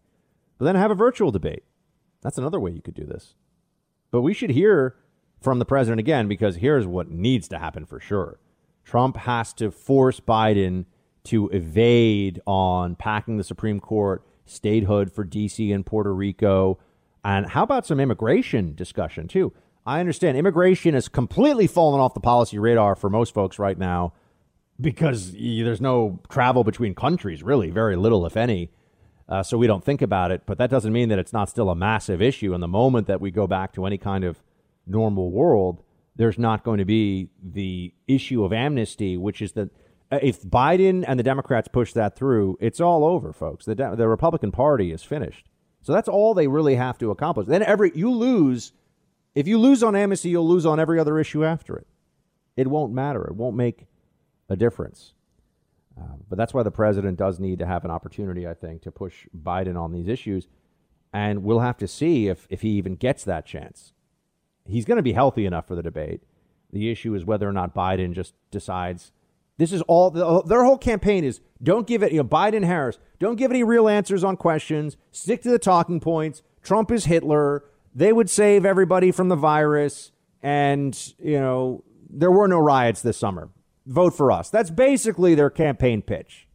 But 0.58 0.64
then 0.64 0.74
have 0.74 0.90
a 0.90 0.96
virtual 0.96 1.30
debate. 1.30 1.62
That's 2.22 2.38
another 2.38 2.60
way 2.60 2.70
you 2.70 2.82
could 2.82 2.94
do 2.94 3.04
this. 3.04 3.34
But 4.10 4.22
we 4.22 4.34
should 4.34 4.50
hear 4.50 4.96
from 5.40 5.58
the 5.58 5.64
president 5.64 6.00
again 6.00 6.28
because 6.28 6.56
here's 6.56 6.86
what 6.86 7.10
needs 7.10 7.48
to 7.48 7.58
happen 7.58 7.84
for 7.84 8.00
sure. 8.00 8.38
Trump 8.84 9.16
has 9.18 9.52
to 9.54 9.70
force 9.70 10.18
Biden 10.18 10.86
to 11.24 11.48
evade 11.48 12.40
on 12.46 12.96
packing 12.96 13.36
the 13.36 13.44
Supreme 13.44 13.80
Court, 13.80 14.26
statehood 14.46 15.12
for 15.12 15.24
D.C. 15.24 15.70
and 15.72 15.84
Puerto 15.84 16.14
Rico. 16.14 16.78
And 17.24 17.46
how 17.50 17.62
about 17.62 17.86
some 17.86 18.00
immigration 18.00 18.74
discussion, 18.74 19.28
too? 19.28 19.52
I 19.84 20.00
understand 20.00 20.38
immigration 20.38 20.94
has 20.94 21.08
completely 21.08 21.66
fallen 21.66 22.00
off 22.00 22.14
the 22.14 22.20
policy 22.20 22.58
radar 22.58 22.94
for 22.94 23.10
most 23.10 23.34
folks 23.34 23.58
right 23.58 23.78
now 23.78 24.12
because 24.80 25.32
there's 25.32 25.80
no 25.80 26.20
travel 26.28 26.64
between 26.64 26.94
countries, 26.94 27.42
really, 27.42 27.70
very 27.70 27.96
little, 27.96 28.24
if 28.24 28.36
any. 28.36 28.70
Uh, 29.28 29.42
so 29.42 29.58
we 29.58 29.66
don't 29.66 29.84
think 29.84 30.00
about 30.00 30.30
it. 30.30 30.42
But 30.46 30.58
that 30.58 30.70
doesn't 30.70 30.92
mean 30.92 31.10
that 31.10 31.18
it's 31.18 31.32
not 31.32 31.50
still 31.50 31.70
a 31.70 31.74
massive 31.74 32.22
issue. 32.22 32.54
And 32.54 32.62
the 32.62 32.68
moment 32.68 33.06
that 33.08 33.20
we 33.20 33.30
go 33.30 33.46
back 33.46 33.72
to 33.74 33.84
any 33.84 33.98
kind 33.98 34.24
of 34.24 34.42
normal 34.86 35.30
world, 35.30 35.82
there's 36.16 36.38
not 36.38 36.64
going 36.64 36.78
to 36.78 36.84
be 36.84 37.28
the 37.42 37.92
issue 38.06 38.42
of 38.44 38.52
amnesty, 38.52 39.16
which 39.16 39.42
is 39.42 39.52
that 39.52 39.70
if 40.10 40.42
Biden 40.42 41.04
and 41.06 41.18
the 41.18 41.24
Democrats 41.24 41.68
push 41.68 41.92
that 41.92 42.16
through, 42.16 42.56
it's 42.60 42.80
all 42.80 43.04
over, 43.04 43.32
folks. 43.32 43.66
The, 43.66 43.74
De- 43.74 43.96
the 43.96 44.08
Republican 44.08 44.50
Party 44.50 44.90
is 44.90 45.02
finished. 45.02 45.46
So 45.82 45.92
that's 45.92 46.08
all 46.08 46.34
they 46.34 46.48
really 46.48 46.76
have 46.76 46.98
to 46.98 47.10
accomplish. 47.10 47.46
Then 47.46 47.62
every 47.62 47.92
you 47.94 48.10
lose. 48.10 48.72
If 49.34 49.46
you 49.46 49.58
lose 49.58 49.82
on 49.82 49.94
amnesty, 49.94 50.30
you'll 50.30 50.48
lose 50.48 50.66
on 50.66 50.80
every 50.80 50.98
other 50.98 51.18
issue 51.18 51.44
after 51.44 51.76
it. 51.76 51.86
It 52.56 52.66
won't 52.66 52.92
matter. 52.92 53.24
It 53.24 53.36
won't 53.36 53.56
make 53.56 53.86
a 54.48 54.56
difference. 54.56 55.12
Uh, 55.98 56.16
but 56.28 56.36
that's 56.36 56.54
why 56.54 56.62
the 56.62 56.70
president 56.70 57.18
does 57.18 57.40
need 57.40 57.58
to 57.58 57.66
have 57.66 57.84
an 57.84 57.90
opportunity, 57.90 58.46
I 58.46 58.54
think, 58.54 58.82
to 58.82 58.92
push 58.92 59.26
Biden 59.36 59.80
on 59.80 59.92
these 59.92 60.08
issues. 60.08 60.46
And 61.12 61.42
we'll 61.42 61.60
have 61.60 61.78
to 61.78 61.88
see 61.88 62.28
if, 62.28 62.46
if 62.50 62.62
he 62.62 62.70
even 62.70 62.94
gets 62.94 63.24
that 63.24 63.46
chance. 63.46 63.92
He's 64.64 64.84
going 64.84 64.98
to 64.98 65.02
be 65.02 65.14
healthy 65.14 65.46
enough 65.46 65.66
for 65.66 65.74
the 65.74 65.82
debate. 65.82 66.22
The 66.70 66.90
issue 66.90 67.14
is 67.14 67.24
whether 67.24 67.48
or 67.48 67.52
not 67.52 67.74
Biden 67.74 68.12
just 68.12 68.34
decides 68.50 69.12
this 69.58 69.72
is 69.72 69.82
all 69.82 70.10
their 70.42 70.64
whole 70.64 70.78
campaign 70.78 71.24
is 71.24 71.40
don't 71.62 71.86
give 71.86 72.02
it, 72.02 72.12
you 72.12 72.18
know, 72.18 72.24
Biden 72.24 72.64
Harris, 72.64 72.98
don't 73.18 73.34
give 73.34 73.50
any 73.50 73.64
real 73.64 73.88
answers 73.88 74.22
on 74.22 74.36
questions, 74.36 74.96
stick 75.10 75.42
to 75.42 75.50
the 75.50 75.58
talking 75.58 75.98
points. 75.98 76.42
Trump 76.62 76.92
is 76.92 77.06
Hitler. 77.06 77.64
They 77.92 78.12
would 78.12 78.30
save 78.30 78.64
everybody 78.64 79.10
from 79.10 79.28
the 79.28 79.36
virus. 79.36 80.12
And, 80.42 80.96
you 81.18 81.40
know, 81.40 81.82
there 82.08 82.30
were 82.30 82.46
no 82.46 82.58
riots 82.58 83.02
this 83.02 83.16
summer. 83.16 83.50
Vote 83.88 84.14
for 84.14 84.30
us. 84.30 84.50
That's 84.50 84.70
basically 84.70 85.34
their 85.34 85.50
campaign 85.50 86.02
pitch. 86.02 86.46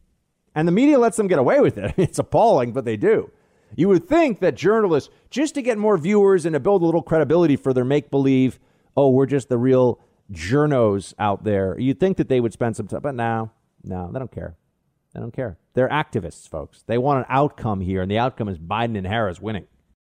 And 0.54 0.68
the 0.68 0.72
media 0.72 0.98
lets 1.00 1.16
them 1.16 1.26
get 1.26 1.40
away 1.40 1.60
with 1.60 1.76
it. 1.76 1.94
It's 1.98 2.18
appalling, 2.18 2.72
but 2.72 2.84
they 2.84 2.96
do. 2.96 3.30
You 3.76 3.88
would 3.88 4.08
think 4.08 4.38
that 4.38 4.54
journalists, 4.54 5.10
just 5.30 5.54
to 5.56 5.62
get 5.62 5.76
more 5.76 5.98
viewers 5.98 6.46
and 6.46 6.54
to 6.54 6.60
build 6.60 6.82
a 6.82 6.84
little 6.86 7.02
credibility 7.02 7.56
for 7.56 7.72
their 7.72 7.84
make 7.84 8.08
believe, 8.08 8.60
oh, 8.96 9.10
we're 9.10 9.26
just 9.26 9.48
the 9.48 9.58
real 9.58 10.00
journos 10.30 11.12
out 11.18 11.42
there. 11.42 11.76
You'd 11.76 11.98
think 11.98 12.18
that 12.18 12.28
they 12.28 12.38
would 12.40 12.52
spend 12.52 12.76
some 12.76 12.86
time, 12.86 13.00
but 13.02 13.16
no, 13.16 13.50
no, 13.82 14.10
they 14.12 14.20
don't 14.20 14.30
care. 14.30 14.56
They 15.12 15.20
don't 15.20 15.32
care. 15.32 15.58
They're 15.74 15.88
activists, 15.88 16.48
folks. 16.48 16.82
They 16.86 16.98
want 16.98 17.20
an 17.20 17.26
outcome 17.28 17.80
here, 17.80 18.00
and 18.00 18.10
the 18.10 18.18
outcome 18.18 18.48
is 18.48 18.58
Biden 18.58 18.96
and 18.96 19.06
Harris 19.06 19.40
winning. 19.40 19.66